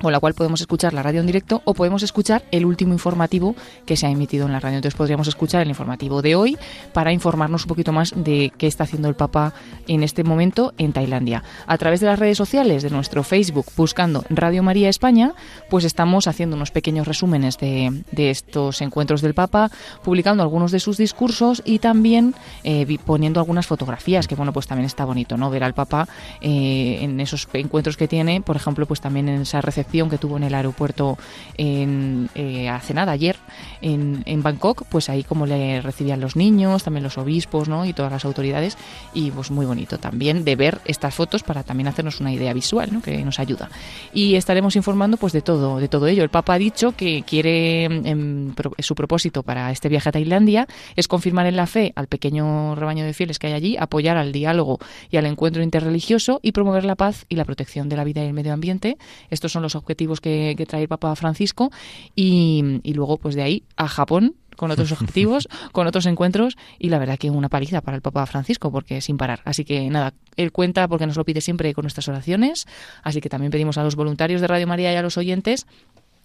con 0.00 0.12
la 0.12 0.20
cual 0.20 0.34
podemos 0.34 0.60
escuchar 0.60 0.92
la 0.92 1.02
radio 1.02 1.20
en 1.20 1.26
directo 1.26 1.62
o 1.64 1.74
podemos 1.74 2.02
escuchar 2.02 2.44
el 2.50 2.64
último 2.64 2.92
informativo 2.92 3.54
que 3.86 3.96
se 3.96 4.06
ha 4.06 4.10
emitido 4.10 4.46
en 4.46 4.52
la 4.52 4.60
radio. 4.60 4.76
Entonces 4.76 4.96
podríamos 4.96 5.28
escuchar 5.28 5.62
el 5.62 5.68
informativo 5.68 6.22
de 6.22 6.36
hoy 6.36 6.56
para 6.92 7.12
informarnos 7.12 7.64
un 7.64 7.68
poquito 7.68 7.92
más 7.92 8.12
de 8.16 8.52
qué 8.56 8.66
está 8.66 8.84
haciendo 8.84 9.08
el 9.08 9.14
Papa 9.14 9.54
en 9.86 10.02
este 10.02 10.24
momento 10.24 10.72
en 10.78 10.92
Tailandia. 10.92 11.42
A 11.66 11.78
través 11.78 12.00
de 12.00 12.06
las 12.06 12.18
redes 12.18 12.36
sociales, 12.36 12.82
de 12.82 12.90
nuestro 12.90 13.22
Facebook, 13.22 13.66
buscando 13.76 14.24
Radio 14.30 14.62
María 14.62 14.88
España, 14.88 15.34
pues 15.68 15.84
estamos 15.84 16.26
haciendo 16.26 16.56
unos 16.56 16.70
pequeños 16.70 17.06
resúmenes 17.06 17.58
de, 17.58 18.02
estos 18.16 18.82
encuentros 18.82 19.22
del 19.22 19.34
Papa, 19.34 19.70
publicando 20.04 20.42
algunos 20.42 20.70
de 20.70 20.80
sus 20.80 20.96
discursos 20.96 21.62
y 21.64 21.78
también 21.78 22.34
eh, 22.62 22.98
poniendo 23.04 23.40
algunas 23.40 23.66
fotografías, 23.66 24.28
que 24.28 24.34
bueno, 24.34 24.52
pues 24.52 24.66
también 24.66 24.86
está 24.86 25.04
bonito, 25.04 25.36
¿no? 25.36 25.50
Ver 25.50 25.64
al 25.64 25.74
Papa 25.74 26.08
eh, 26.40 26.98
en 27.00 27.20
esos 27.20 27.48
encuentros 27.54 27.96
que 27.96 28.06
tiene, 28.06 28.40
por 28.42 28.56
ejemplo, 28.56 28.86
pues 28.86 29.00
también 29.00 29.28
en 29.28 29.42
esa 29.42 29.60
recepción 29.60 29.87
que 29.88 30.18
tuvo 30.18 30.36
en 30.36 30.44
el 30.44 30.54
aeropuerto 30.54 31.18
en, 31.56 32.28
eh, 32.34 32.68
hace 32.68 32.94
nada, 32.94 33.12
ayer, 33.12 33.36
en, 33.80 34.22
en, 34.26 34.42
Bangkok, 34.42 34.84
pues 34.88 35.08
ahí 35.08 35.24
como 35.24 35.46
le 35.46 35.80
recibían 35.80 36.20
los 36.20 36.36
niños, 36.36 36.84
también 36.84 37.02
los 37.02 37.18
obispos 37.18 37.68
¿no? 37.68 37.84
y 37.84 37.92
todas 37.92 38.12
las 38.12 38.24
autoridades, 38.24 38.76
y 39.14 39.30
pues 39.30 39.50
muy 39.50 39.66
bonito 39.66 39.98
también 39.98 40.44
de 40.44 40.56
ver 40.56 40.78
estas 40.84 41.14
fotos 41.14 41.42
para 41.42 41.62
también 41.62 41.88
hacernos 41.88 42.20
una 42.20 42.32
idea 42.32 42.52
visual, 42.52 42.92
¿no? 42.92 43.02
que 43.02 43.24
nos 43.24 43.40
ayuda. 43.40 43.70
Y 44.12 44.34
estaremos 44.34 44.76
informando 44.76 45.16
pues 45.16 45.32
de 45.32 45.40
todo, 45.40 45.78
de 45.78 45.88
todo 45.88 46.06
ello. 46.06 46.22
El 46.22 46.28
Papa 46.28 46.54
ha 46.54 46.58
dicho 46.58 46.92
que 46.92 47.24
quiere, 47.26 47.84
en, 47.84 48.54
su 48.78 48.94
propósito 48.94 49.42
para 49.42 49.72
este 49.72 49.88
viaje 49.88 50.10
a 50.10 50.12
Tailandia 50.12 50.68
es 50.96 51.08
confirmar 51.08 51.46
en 51.46 51.56
la 51.56 51.66
fe 51.66 51.92
al 51.96 52.06
pequeño 52.06 52.74
rebaño 52.74 53.04
de 53.04 53.14
fieles 53.14 53.38
que 53.38 53.48
hay 53.48 53.54
allí, 53.54 53.76
apoyar 53.78 54.16
al 54.16 54.32
diálogo 54.32 54.78
y 55.10 55.16
al 55.16 55.26
encuentro 55.26 55.62
interreligioso 55.62 56.40
y 56.42 56.52
promover 56.52 56.84
la 56.84 56.94
paz 56.94 57.24
y 57.28 57.36
la 57.36 57.44
protección 57.44 57.88
de 57.88 57.96
la 57.96 58.04
vida 58.04 58.22
y 58.22 58.26
el 58.26 58.32
medio 58.32 58.52
ambiente. 58.52 58.98
Estos 59.30 59.52
son 59.52 59.62
los 59.62 59.74
objetivos 59.78 60.20
que, 60.20 60.54
trae 60.68 60.82
el 60.82 60.88
Papa 60.88 61.14
Francisco 61.16 61.70
y, 62.14 62.80
luego 62.94 63.18
pues 63.18 63.34
de 63.34 63.42
ahí 63.42 63.62
a 63.76 63.88
Japón 63.88 64.34
con 64.56 64.70
otros 64.70 64.92
objetivos, 65.00 65.48
con 65.72 65.86
otros 65.86 66.06
encuentros 66.06 66.56
y 66.78 66.88
la 66.88 66.98
verdad 66.98 67.18
que 67.18 67.30
una 67.30 67.48
paliza 67.48 67.80
para 67.80 67.96
el 67.96 68.02
Papa 68.02 68.26
Francisco 68.26 68.70
porque 68.70 69.00
sin 69.00 69.16
parar. 69.16 69.40
Así 69.44 69.64
que 69.64 69.88
nada, 69.88 70.14
él 70.36 70.52
cuenta 70.52 70.86
porque 70.88 71.06
nos 71.06 71.16
lo 71.16 71.24
pide 71.24 71.40
siempre 71.40 71.72
con 71.74 71.84
nuestras 71.84 72.08
oraciones, 72.08 72.66
así 73.02 73.20
que 73.20 73.28
también 73.28 73.50
pedimos 73.50 73.78
a 73.78 73.84
los 73.84 73.96
voluntarios 73.96 74.40
de 74.40 74.46
Radio 74.46 74.66
María 74.66 74.92
y 74.92 74.96
a 74.96 75.02
los 75.02 75.16
oyentes 75.16 75.66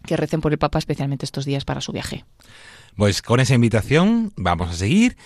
que 0.05 0.17
recen 0.17 0.41
por 0.41 0.51
el 0.51 0.57
Papa 0.57 0.79
especialmente 0.79 1.25
estos 1.25 1.45
días 1.45 1.65
para 1.65 1.81
su 1.81 1.91
viaje. 1.91 2.25
Pues 2.95 3.21
con 3.21 3.39
esa 3.39 3.55
invitación 3.55 4.33
vamos 4.35 4.69
a 4.69 4.73
seguir 4.73 5.17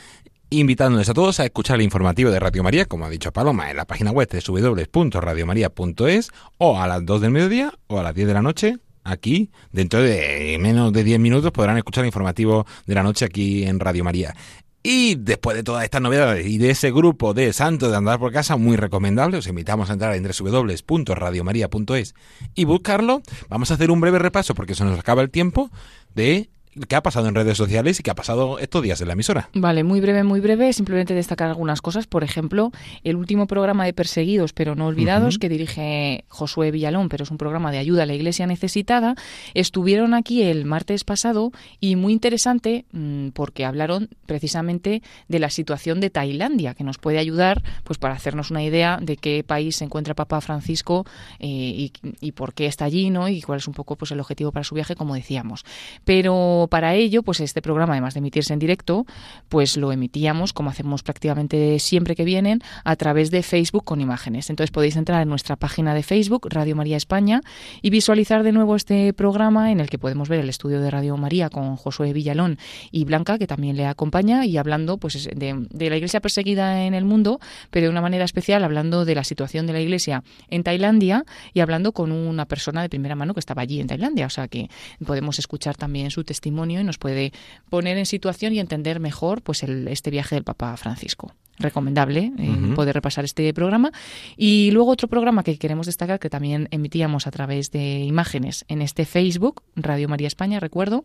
invitándoles 0.49 1.09
a 1.09 1.13
todos 1.13 1.39
a 1.39 1.45
escuchar 1.45 1.75
el 1.75 1.83
informativo 1.83 2.31
de 2.31 2.39
Radio 2.39 2.63
María, 2.63 2.85
como 2.85 3.05
ha 3.05 3.09
dicho 3.09 3.31
Paloma, 3.31 3.69
en 3.69 3.77
la 3.77 3.85
página 3.85 4.11
web 4.11 4.29
de 4.29 4.41
www.radiomaria.es 4.45 6.31
o 6.57 6.79
a 6.79 6.87
las 6.87 7.05
2 7.05 7.21
del 7.21 7.31
mediodía 7.31 7.73
o 7.87 7.99
a 7.99 8.03
las 8.03 8.15
10 8.15 8.27
de 8.27 8.33
la 8.33 8.41
noche. 8.41 8.77
Aquí, 9.03 9.51
dentro 9.71 10.01
de 10.01 10.57
menos 10.59 10.91
de 10.91 11.03
10 11.03 11.19
minutos, 11.19 11.51
podrán 11.51 11.77
escuchar 11.77 12.03
el 12.03 12.09
informativo 12.09 12.65
de 12.85 12.95
la 12.95 13.03
noche 13.03 13.25
aquí 13.25 13.63
en 13.63 13.79
Radio 13.79 14.03
María. 14.03 14.35
Y 14.83 15.15
después 15.15 15.55
de 15.57 15.63
todas 15.63 15.83
estas 15.83 16.01
novedades 16.01 16.45
y 16.45 16.57
de 16.57 16.69
ese 16.69 16.91
grupo 16.91 17.33
de 17.33 17.51
santos 17.51 17.91
de 17.91 17.97
andar 17.97 18.19
por 18.19 18.31
casa, 18.31 18.55
muy 18.55 18.77
recomendable, 18.77 19.37
os 19.37 19.47
invitamos 19.47 19.89
a 19.89 19.93
entrar 19.93 20.15
en 20.15 20.23
www.radiomaria.es 20.23 22.15
y 22.55 22.65
buscarlo. 22.65 23.21
Vamos 23.49 23.71
a 23.71 23.73
hacer 23.73 23.91
un 23.91 23.99
breve 23.99 24.19
repaso 24.19 24.55
porque 24.55 24.75
se 24.75 24.85
nos 24.85 24.97
acaba 24.97 25.21
el 25.21 25.29
tiempo 25.29 25.69
de 26.15 26.49
qué 26.87 26.95
ha 26.95 27.03
pasado 27.03 27.27
en 27.27 27.35
redes 27.35 27.57
sociales 27.57 27.99
y 27.99 28.03
qué 28.03 28.11
ha 28.11 28.15
pasado 28.15 28.59
estos 28.59 28.83
días 28.83 29.01
en 29.01 29.07
la 29.07 29.13
emisora. 29.13 29.49
Vale, 29.53 29.83
muy 29.83 30.01
breve, 30.01 30.23
muy 30.23 30.39
breve. 30.39 30.73
Simplemente 30.73 31.13
destacar 31.13 31.49
algunas 31.49 31.81
cosas. 31.81 32.07
Por 32.07 32.23
ejemplo, 32.23 32.71
el 33.03 33.15
último 33.15 33.47
programa 33.47 33.85
de 33.85 33.93
Perseguidos 33.93 34.53
pero 34.53 34.75
no 34.75 34.87
olvidados 34.87 35.39
que 35.39 35.49
dirige 35.49 36.25
Josué 36.27 36.71
Villalón, 36.71 37.09
pero 37.09 37.23
es 37.23 37.31
un 37.31 37.37
programa 37.37 37.71
de 37.71 37.77
ayuda 37.77 38.03
a 38.03 38.05
la 38.05 38.13
iglesia 38.13 38.47
necesitada. 38.47 39.15
Estuvieron 39.53 40.13
aquí 40.13 40.43
el 40.43 40.65
martes 40.65 41.03
pasado 41.03 41.51
y 41.79 41.95
muy 41.95 42.13
interesante 42.13 42.85
mm, 42.91 43.29
porque 43.29 43.65
hablaron 43.65 44.09
precisamente 44.25 45.01
de 45.27 45.39
la 45.39 45.49
situación 45.49 45.99
de 45.99 46.09
Tailandia, 46.09 46.73
que 46.73 46.83
nos 46.83 46.97
puede 46.97 47.19
ayudar 47.19 47.63
pues 47.83 47.97
para 47.97 48.13
hacernos 48.15 48.51
una 48.51 48.63
idea 48.63 48.99
de 49.01 49.17
qué 49.17 49.43
país 49.43 49.77
se 49.77 49.85
encuentra 49.85 50.13
Papa 50.13 50.41
Francisco 50.41 51.05
eh, 51.39 51.91
y, 52.21 52.31
por 52.33 52.53
qué 52.53 52.65
está 52.65 52.85
allí, 52.85 53.09
¿no? 53.09 53.27
Y 53.27 53.41
cuál 53.41 53.59
es 53.59 53.67
un 53.67 53.73
poco 53.73 53.95
pues 53.95 54.11
el 54.11 54.19
objetivo 54.19 54.51
para 54.51 54.63
su 54.63 54.75
viaje, 54.75 54.95
como 54.95 55.15
decíamos. 55.15 55.63
Pero 56.03 56.66
para 56.67 56.95
ello, 56.95 57.23
pues 57.23 57.39
este 57.39 57.61
programa, 57.61 57.93
además 57.93 58.13
de 58.13 58.19
emitirse 58.19 58.53
en 58.53 58.59
directo, 58.59 59.05
pues 59.49 59.77
lo 59.77 59.91
emitíamos, 59.91 60.53
como 60.53 60.69
hacemos 60.69 61.03
prácticamente 61.03 61.79
siempre 61.79 62.15
que 62.15 62.23
vienen, 62.23 62.61
a 62.83 62.95
través 62.95 63.31
de 63.31 63.43
Facebook 63.43 63.83
con 63.83 64.01
imágenes. 64.01 64.49
Entonces 64.49 64.71
podéis 64.71 64.95
entrar 64.95 65.21
en 65.21 65.29
nuestra 65.29 65.55
página 65.55 65.93
de 65.93 66.03
Facebook, 66.03 66.47
Radio 66.49 66.75
María 66.75 66.97
España, 66.97 67.41
y 67.81 67.89
visualizar 67.89 68.43
de 68.43 68.51
nuevo 68.51 68.75
este 68.75 69.13
programa 69.13 69.71
en 69.71 69.79
el 69.79 69.89
que 69.89 69.97
podemos 69.97 70.29
ver 70.29 70.39
el 70.39 70.49
estudio 70.49 70.81
de 70.81 70.91
Radio 70.91 71.17
María 71.17 71.49
con 71.49 71.75
Josué 71.75 72.13
Villalón 72.13 72.57
y 72.91 73.05
Blanca, 73.05 73.37
que 73.37 73.47
también 73.47 73.77
le 73.77 73.85
acompaña, 73.85 74.45
y 74.45 74.57
hablando 74.57 74.97
pues 74.97 75.29
de, 75.33 75.65
de 75.69 75.89
la 75.89 75.97
iglesia 75.97 76.19
perseguida 76.21 76.83
en 76.83 76.93
el 76.93 77.05
mundo, 77.05 77.39
pero 77.69 77.85
de 77.85 77.89
una 77.89 78.01
manera 78.01 78.25
especial 78.25 78.63
hablando 78.63 79.05
de 79.05 79.15
la 79.15 79.23
situación 79.23 79.67
de 79.67 79.73
la 79.73 79.79
iglesia 79.79 80.23
en 80.49 80.63
Tailandia 80.63 81.25
y 81.53 81.59
hablando 81.59 81.91
con 81.91 82.11
una 82.11 82.45
persona 82.45 82.81
de 82.81 82.89
primera 82.89 83.15
mano 83.15 83.33
que 83.33 83.39
estaba 83.39 83.61
allí 83.61 83.79
en 83.79 83.87
Tailandia. 83.87 84.25
O 84.25 84.29
sea 84.29 84.47
que 84.47 84.69
podemos 85.05 85.39
escuchar 85.39 85.75
también 85.75 86.11
su 86.11 86.23
testimonio 86.23 86.56
y 86.65 86.83
nos 86.83 86.97
puede 86.97 87.31
poner 87.69 87.97
en 87.97 88.05
situación 88.05 88.53
y 88.53 88.59
entender 88.59 88.99
mejor 88.99 89.41
pues 89.41 89.63
el, 89.63 89.87
este 89.87 90.09
viaje 90.09 90.35
del 90.35 90.43
Papa 90.43 90.75
Francisco 90.77 91.33
recomendable 91.59 92.31
eh, 92.37 92.73
poder 92.75 92.93
repasar 92.93 93.25
este 93.25 93.51
programa. 93.53 93.91
Y 94.35 94.69
luego 94.71 94.91
otro 94.91 95.07
programa 95.07 95.43
que 95.43 95.57
queremos 95.57 95.87
destacar, 95.87 96.19
que 96.19 96.29
también 96.29 96.67
emitíamos 96.71 97.27
a 97.27 97.31
través 97.31 97.71
de 97.71 97.99
imágenes 97.99 98.63
en 98.67 98.81
este 98.81 99.05
Facebook, 99.05 99.63
Radio 99.75 100.07
María 100.07 100.27
España, 100.27 100.59
recuerdo, 100.59 101.03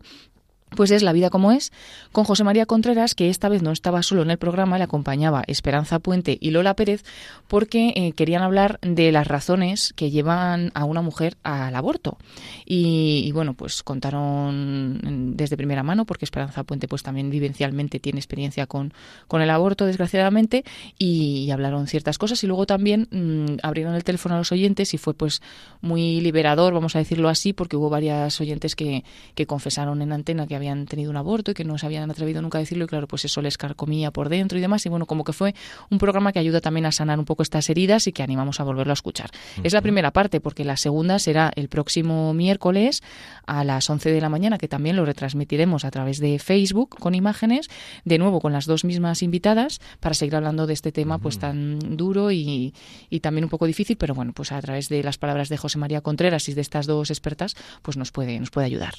pues 0.73 0.91
es 0.91 1.03
La 1.03 1.13
vida 1.13 1.29
como 1.29 1.51
es, 1.51 1.71
con 2.11 2.23
José 2.23 2.43
María 2.43 2.65
Contreras, 2.65 3.15
que 3.15 3.29
esta 3.29 3.49
vez 3.49 3.61
no 3.61 3.71
estaba 3.71 4.03
solo 4.03 4.21
en 4.21 4.31
el 4.31 4.37
programa, 4.37 4.77
le 4.77 4.83
acompañaba 4.83 5.43
Esperanza 5.47 5.99
Puente 5.99 6.37
y 6.39 6.51
Lola 6.51 6.75
Pérez, 6.75 7.03
porque 7.47 7.93
eh, 7.95 8.13
querían 8.13 8.43
hablar 8.43 8.79
de 8.81 9.11
las 9.11 9.27
razones 9.27 9.93
que 9.95 10.11
llevan 10.11 10.71
a 10.73 10.85
una 10.85 11.01
mujer 11.01 11.37
al 11.43 11.75
aborto. 11.75 12.17
Y, 12.65 13.31
bueno, 13.33 13.53
pues 13.53 13.83
contaron 13.83 15.35
desde 15.35 15.57
primera 15.57 15.83
mano, 15.83 16.05
porque 16.05 16.25
Esperanza 16.25 16.63
Puente 16.63 16.87
pues 16.87 17.03
también 17.03 17.29
vivencialmente 17.29 17.99
tiene 17.99 18.19
experiencia 18.19 18.67
con, 18.67 18.93
con 19.27 19.41
el 19.41 19.49
aborto, 19.49 19.85
desgraciadamente, 19.85 20.63
y, 20.97 21.51
hablaron 21.51 21.87
ciertas 21.87 22.17
cosas. 22.17 22.43
Y 22.43 22.47
luego 22.47 22.65
también 22.65 23.07
mm, 23.11 23.59
abrieron 23.61 23.93
el 23.93 24.03
teléfono 24.03 24.35
a 24.35 24.37
los 24.39 24.51
oyentes 24.51 24.93
y 24.93 24.97
fue 24.97 25.13
pues 25.13 25.41
muy 25.81 26.19
liberador, 26.21 26.73
vamos 26.73 26.95
a 26.95 26.99
decirlo 26.99 27.29
así, 27.29 27.53
porque 27.53 27.77
hubo 27.77 27.89
varias 27.89 28.39
oyentes 28.41 28.75
que, 28.75 29.03
que 29.35 29.45
confesaron 29.45 30.01
en 30.01 30.11
antena 30.11 30.47
que 30.47 30.55
habían 30.63 30.85
tenido 30.85 31.11
un 31.11 31.17
aborto 31.17 31.51
y 31.51 31.53
que 31.53 31.63
no 31.63 31.77
se 31.77 31.85
habían 31.85 32.09
atrevido 32.09 32.41
nunca 32.41 32.57
a 32.57 32.61
decirlo 32.61 32.85
y 32.85 32.87
claro, 32.87 33.07
pues 33.07 33.25
eso 33.25 33.41
les 33.41 33.57
carcomía 33.57 34.11
por 34.11 34.29
dentro 34.29 34.57
y 34.57 34.61
demás 34.61 34.85
y 34.85 34.89
bueno, 34.89 35.05
como 35.05 35.23
que 35.23 35.33
fue 35.33 35.53
un 35.89 35.97
programa 35.97 36.31
que 36.31 36.39
ayuda 36.39 36.61
también 36.61 36.85
a 36.85 36.91
sanar 36.91 37.19
un 37.19 37.25
poco 37.25 37.43
estas 37.43 37.69
heridas 37.69 38.07
y 38.07 38.13
que 38.13 38.23
animamos 38.23 38.59
a 38.59 38.63
volverlo 38.63 38.91
a 38.91 38.95
escuchar. 38.95 39.29
Es 39.63 39.73
la 39.73 39.81
primera 39.81 40.11
parte 40.11 40.39
porque 40.39 40.63
la 40.63 40.77
segunda 40.77 41.19
será 41.19 41.51
el 41.55 41.67
próximo 41.67 42.33
miércoles 42.33 43.03
a 43.45 43.63
las 43.63 43.89
11 43.89 44.11
de 44.11 44.21
la 44.21 44.29
mañana, 44.29 44.57
que 44.57 44.67
también 44.67 44.95
lo 44.95 45.05
retransmitiremos 45.05 45.85
a 45.85 45.91
través 45.91 46.19
de 46.19 46.39
Facebook 46.39 46.97
con 46.97 47.15
imágenes, 47.15 47.69
de 48.05 48.17
nuevo 48.17 48.39
con 48.39 48.53
las 48.53 48.65
dos 48.65 48.85
mismas 48.85 49.21
invitadas, 49.21 49.79
para 49.99 50.15
seguir 50.15 50.35
hablando 50.35 50.67
de 50.67 50.73
este 50.73 50.91
tema 50.91 51.19
pues 51.19 51.39
tan 51.39 51.97
duro 51.97 52.31
y, 52.31 52.73
y 53.09 53.19
también 53.19 53.43
un 53.45 53.49
poco 53.49 53.65
difícil, 53.65 53.97
pero 53.97 54.13
bueno, 54.13 54.33
pues 54.33 54.51
a 54.51 54.61
través 54.61 54.89
de 54.89 55.03
las 55.03 55.17
palabras 55.17 55.49
de 55.49 55.57
José 55.57 55.77
María 55.77 56.01
Contreras 56.01 56.47
y 56.49 56.53
de 56.53 56.61
estas 56.61 56.85
dos 56.87 57.09
expertas, 57.11 57.55
pues 57.81 57.97
nos 57.97 58.11
puede, 58.11 58.39
nos 58.39 58.49
puede 58.49 58.67
ayudar. 58.67 58.93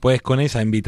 Pues 0.00 0.20
con 0.20 0.40
esa 0.40 0.62
invitación 0.62 0.83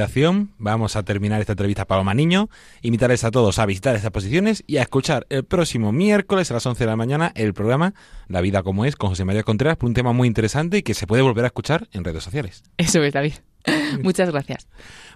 vamos 0.59 0.97
a 0.97 1.03
terminar 1.05 1.41
esta 1.41 1.53
entrevista 1.53 1.83
a 1.83 1.87
Paloma 1.87 2.13
Niño, 2.13 2.51
invitarles 2.83 3.25
a 3.25 3.31
todos 3.31 3.59
a 3.59 3.67
visitar 3.67 3.97
estas 3.97 4.11
posiciones 4.11 4.63
y 4.67 4.77
a 4.77 4.83
escuchar 4.83 5.27
el 5.31 5.45
próximo 5.45 5.91
miércoles 5.91 6.51
a 6.51 6.55
las 6.55 6.67
11 6.67 6.85
de 6.85 6.91
la 6.91 6.97
mañana 6.97 7.33
el 7.35 7.55
programa 7.55 7.95
La 8.29 8.41
vida 8.41 8.63
como 8.63 8.85
es 8.85 8.97
con 8.97 9.11
José 9.11 9.25
María 9.25 9.43
Contreras 9.43 9.77
por 9.77 9.89
un 9.89 9.95
tema 9.95 10.13
muy 10.13 10.29
interesante 10.29 10.79
y 10.79 10.83
que 10.83 10.95
se 10.95 11.07
puede 11.07 11.23
volver 11.23 11.45
a 11.45 11.49
escuchar 11.49 11.89
en 11.93 12.05
redes 12.05 12.23
sociales. 12.23 12.63
Eso 12.77 13.03
es, 13.03 13.13
David. 13.13 13.35
Muchas 14.03 14.31
gracias. 14.31 14.69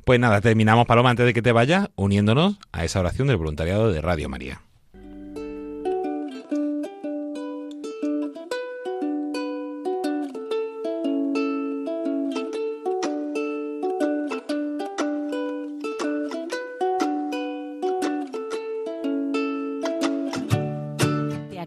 Pues 0.04 0.18
nada, 0.18 0.40
terminamos 0.40 0.86
Paloma 0.86 1.10
antes 1.10 1.26
de 1.26 1.34
que 1.34 1.42
te 1.42 1.52
vaya 1.52 1.90
uniéndonos 1.96 2.58
a 2.72 2.84
esa 2.84 3.00
oración 3.00 3.28
del 3.28 3.36
voluntariado 3.36 3.92
de 3.92 4.00
Radio 4.00 4.28
María. 4.28 4.62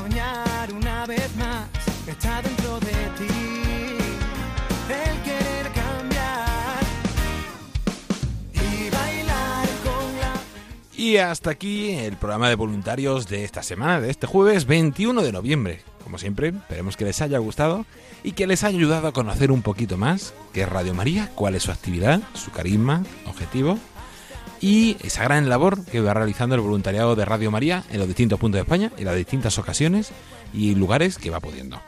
Soñar 0.00 0.72
una 0.72 1.06
vez 1.06 1.34
más 1.36 1.68
que 2.04 2.12
está 2.12 2.40
dentro 2.42 2.80
de 2.80 2.92
ti. 3.18 3.34
El 4.88 5.22
querer 5.22 5.72
cambiar 5.72 6.80
y 8.54 8.90
bailar 8.90 9.68
con 9.84 10.20
la 10.20 10.34
Y 10.96 11.18
hasta 11.18 11.50
aquí 11.50 11.90
el 11.90 12.16
programa 12.16 12.48
de 12.48 12.54
voluntarios 12.54 13.28
de 13.28 13.44
esta 13.44 13.62
semana, 13.62 14.00
de 14.00 14.10
este 14.10 14.26
jueves 14.26 14.66
21 14.66 15.22
de 15.22 15.32
noviembre. 15.32 15.82
Como 16.02 16.18
siempre, 16.18 16.48
esperemos 16.48 16.96
que 16.96 17.04
les 17.04 17.20
haya 17.20 17.38
gustado 17.38 17.84
y 18.24 18.32
que 18.32 18.46
les 18.46 18.64
haya 18.64 18.78
ayudado 18.78 19.06
a 19.06 19.12
conocer 19.12 19.52
un 19.52 19.62
poquito 19.62 19.96
más 19.96 20.32
qué 20.52 20.62
es 20.62 20.68
Radio 20.68 20.94
María, 20.94 21.30
cuál 21.34 21.54
es 21.54 21.64
su 21.64 21.72
actividad, 21.72 22.20
su 22.34 22.50
carisma, 22.50 23.04
objetivo 23.26 23.78
y 24.60 24.96
esa 25.02 25.24
gran 25.24 25.48
labor 25.48 25.84
que 25.84 26.00
va 26.00 26.14
realizando 26.14 26.54
el 26.54 26.60
voluntariado 26.60 27.16
de 27.16 27.24
Radio 27.24 27.50
María 27.50 27.84
en 27.90 27.98
los 27.98 28.08
distintos 28.08 28.38
puntos 28.38 28.58
de 28.58 28.62
España, 28.62 28.92
en 28.96 29.04
las 29.04 29.16
distintas 29.16 29.58
ocasiones 29.58 30.12
y 30.52 30.74
lugares 30.74 31.18
que 31.18 31.30
va 31.30 31.40
pudiendo. 31.40 31.80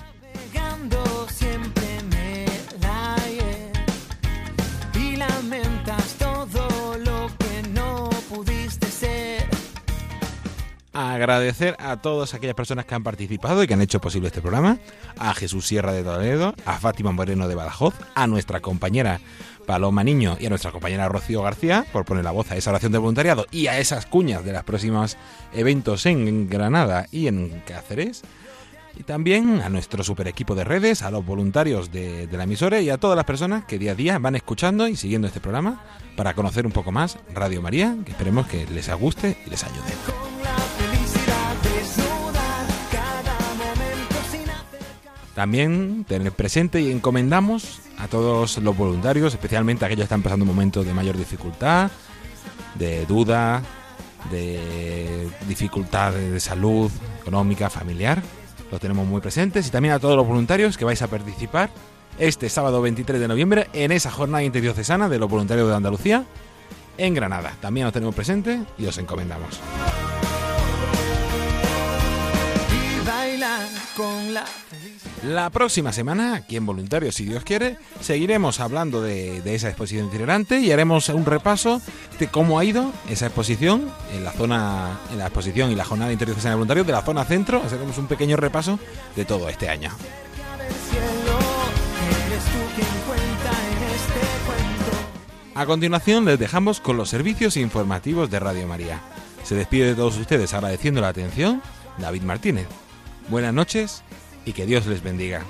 Agradecer 11.23 11.77
a 11.79 11.99
todas 11.99 12.35
aquellas 12.35 12.57
personas 12.57 12.85
que 12.85 12.97
han 12.97 13.05
participado 13.05 13.63
y 13.63 13.69
que 13.69 13.75
han 13.75 13.81
hecho 13.81 14.01
posible 14.01 14.27
este 14.27 14.41
programa, 14.41 14.79
a 15.17 15.33
Jesús 15.35 15.69
Sierra 15.69 15.93
de 15.93 16.03
Toledo, 16.03 16.53
a 16.67 16.81
Fátima 16.81 17.13
Moreno 17.13 17.47
de 17.47 17.55
Badajoz, 17.55 17.95
a 18.17 18.27
nuestra 18.27 18.59
compañera 18.59 19.21
Paloma 19.65 20.03
Niño 20.03 20.37
y 20.41 20.47
a 20.47 20.49
nuestra 20.49 20.73
compañera 20.73 21.09
Rocío 21.09 21.41
García 21.43 21.87
por 21.93 22.05
poner 22.05 22.25
la 22.25 22.33
voz 22.33 22.51
a 22.51 22.57
esa 22.57 22.71
oración 22.71 22.91
de 22.91 22.99
voluntariado 22.99 23.47
y 23.53 23.69
a 23.69 23.79
esas 23.79 24.05
cuñas 24.05 24.45
de 24.45 24.53
los 24.53 24.65
próximos 24.65 25.17
eventos 25.55 26.07
en 26.07 26.51
Granada 26.51 27.07
y 27.13 27.29
en 27.29 27.63
Cáceres. 27.69 28.23
Y 28.99 29.05
también 29.05 29.63
a 29.63 29.69
nuestro 29.69 30.03
super 30.03 30.27
equipo 30.27 30.57
de 30.57 30.65
redes, 30.65 31.03
a 31.03 31.13
los 31.13 31.25
voluntarios 31.25 31.93
de, 31.93 32.27
de 32.27 32.37
la 32.37 32.45
emisora 32.45 32.81
y 32.81 32.91
a 32.91 32.99
todas 32.99 33.15
las 33.15 33.27
personas 33.27 33.65
que 33.65 33.79
día 33.79 33.93
a 33.93 33.95
día 33.95 34.19
van 34.19 34.35
escuchando 34.35 34.89
y 34.89 34.97
siguiendo 34.97 35.29
este 35.29 35.39
programa 35.39 35.85
para 36.17 36.35
conocer 36.35 36.67
un 36.67 36.73
poco 36.73 36.91
más 36.91 37.17
Radio 37.33 37.63
María, 37.63 37.97
que 38.05 38.11
esperemos 38.11 38.49
que 38.49 38.67
les 38.67 38.93
guste 38.93 39.39
y 39.47 39.51
les 39.51 39.63
ayude. 39.63 40.62
También 45.43 46.05
tener 46.07 46.31
presente 46.31 46.81
y 46.81 46.93
encomendamos 46.93 47.81
a 47.99 48.07
todos 48.07 48.59
los 48.59 48.77
voluntarios, 48.77 49.35
especialmente 49.35 49.85
aquellos 49.85 50.03
que 50.03 50.05
están 50.05 50.23
pasando 50.23 50.45
momentos 50.45 50.87
de 50.87 50.95
mayor 50.95 51.17
dificultad, 51.17 51.91
de 52.77 53.05
duda, 53.07 53.61
de 54.31 55.29
dificultad 55.49 56.13
de 56.13 56.39
salud 56.39 56.93
económica, 57.21 57.69
familiar. 57.69 58.23
Los 58.71 58.81
tenemos 58.81 59.05
muy 59.05 59.21
presentes 59.21 59.67
y 59.67 59.71
también 59.73 59.95
a 59.95 59.99
todos 59.99 60.17
los 60.17 60.25
voluntarios 60.25 60.77
que 60.79 60.85
vais 60.85 61.03
a 61.03 61.09
participar 61.09 61.71
este 62.21 62.49
sábado 62.49 62.81
23 62.81 63.21
de 63.21 63.27
noviembre 63.27 63.67
en 63.73 63.91
esa 63.91 64.13
jornada 64.13 64.45
interdiocesana 64.45 65.09
de 65.09 65.19
los 65.19 65.29
voluntarios 65.29 65.69
de 65.69 65.75
Andalucía 65.75 66.25
en 66.99 67.15
Granada. 67.15 67.57
También 67.61 67.87
los 67.87 67.93
tenemos 67.93 68.15
presentes 68.15 68.61
y 68.79 68.87
os 68.87 68.97
encomendamos. 68.97 69.59
La 75.25 75.51
próxima 75.51 75.93
semana, 75.93 76.35
aquí 76.35 76.57
en 76.57 76.67
Voluntarios, 76.67 77.15
si 77.15 77.25
Dios 77.25 77.45
quiere, 77.45 77.77
seguiremos 78.01 78.61
hablando 78.61 79.01
de, 79.03 79.41
de 79.43 79.55
esa 79.55 79.69
exposición 79.69 80.07
itinerante 80.07 80.61
y 80.61 80.73
haremos 80.73 81.09
un 81.11 81.25
repaso 81.25 81.81
de 82.19 82.29
cómo 82.29 82.59
ha 82.59 82.65
ido 82.65 82.93
esa 83.09 83.27
exposición 83.27 83.91
en 84.15 84.25
la 84.25 84.33
zona, 84.33 84.99
en 85.13 85.19
la 85.19 85.27
exposición 85.27 85.71
y 85.71 85.75
la 85.75 85.85
jornada 85.85 86.13
interdiocesana 86.13 86.51
de 86.51 86.57
voluntarios 86.57 86.87
de 86.87 86.93
la 86.93 87.03
zona 87.03 87.25
centro. 87.25 87.63
Haremos 87.63 87.99
un 87.99 88.07
pequeño 88.07 88.37
repaso 88.37 88.79
de 89.17 89.25
todo 89.25 89.49
este 89.49 89.69
año. 89.69 89.91
A 95.55 95.67
continuación, 95.67 96.25
les 96.25 96.39
dejamos 96.39 96.81
con 96.81 96.97
los 96.97 97.11
servicios 97.11 97.57
informativos 97.57 98.31
de 98.31 98.41
Radio 98.41 98.67
María. 98.67 99.03
Se 99.45 99.55
despide 99.55 99.87
de 99.87 99.95
todos 99.95 100.17
ustedes 100.17 100.55
agradeciendo 100.55 101.01
la 101.01 101.09
atención, 101.09 101.63
David 101.99 102.23
Martínez. 102.23 102.67
Buenas 103.29 103.55
noches 103.55 104.03
y 104.45 104.53
que 104.53 104.67
Dios 104.67 104.87
les 104.87 105.03
bendiga. 105.03 105.43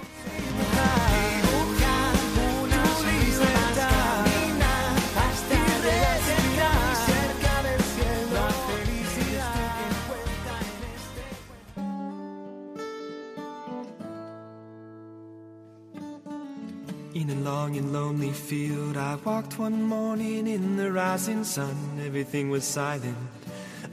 In 17.15 17.29
a 17.29 17.35
long 17.35 17.77
and 17.77 17.93
lonely 17.93 18.33
field, 18.33 18.97
I 18.97 19.17
walked 19.23 19.59
one 19.59 19.83
morning 19.83 20.47
in 20.47 20.77
the 20.77 20.91
rising 20.91 21.45
sun. 21.45 21.77
Everything 22.05 22.49
was 22.49 22.65
silent. 22.65 23.17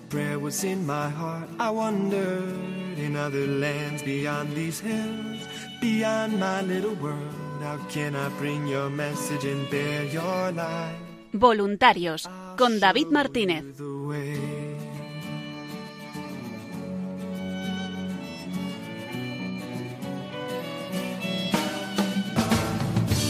Prayer 0.09 0.39
was 0.39 0.63
in 0.63 0.87
my 0.87 1.07
heart. 1.07 1.47
I 1.59 1.69
wondered 1.69 2.97
in 2.97 3.15
other 3.15 3.45
lands 3.45 4.01
beyond 4.01 4.55
these 4.55 4.79
hills, 4.79 5.47
beyond 5.79 6.39
my 6.39 6.61
little 6.61 6.95
world. 6.95 7.61
How 7.61 7.77
can 7.89 8.15
I 8.15 8.29
bring 8.39 8.65
your 8.65 8.89
message 8.89 9.45
and 9.45 9.69
bear 9.69 10.05
your 10.05 10.51
light? 10.51 10.97
Voluntarios 11.31 12.27
con 12.57 12.79
David 12.79 13.11
Martínez. 13.11 13.63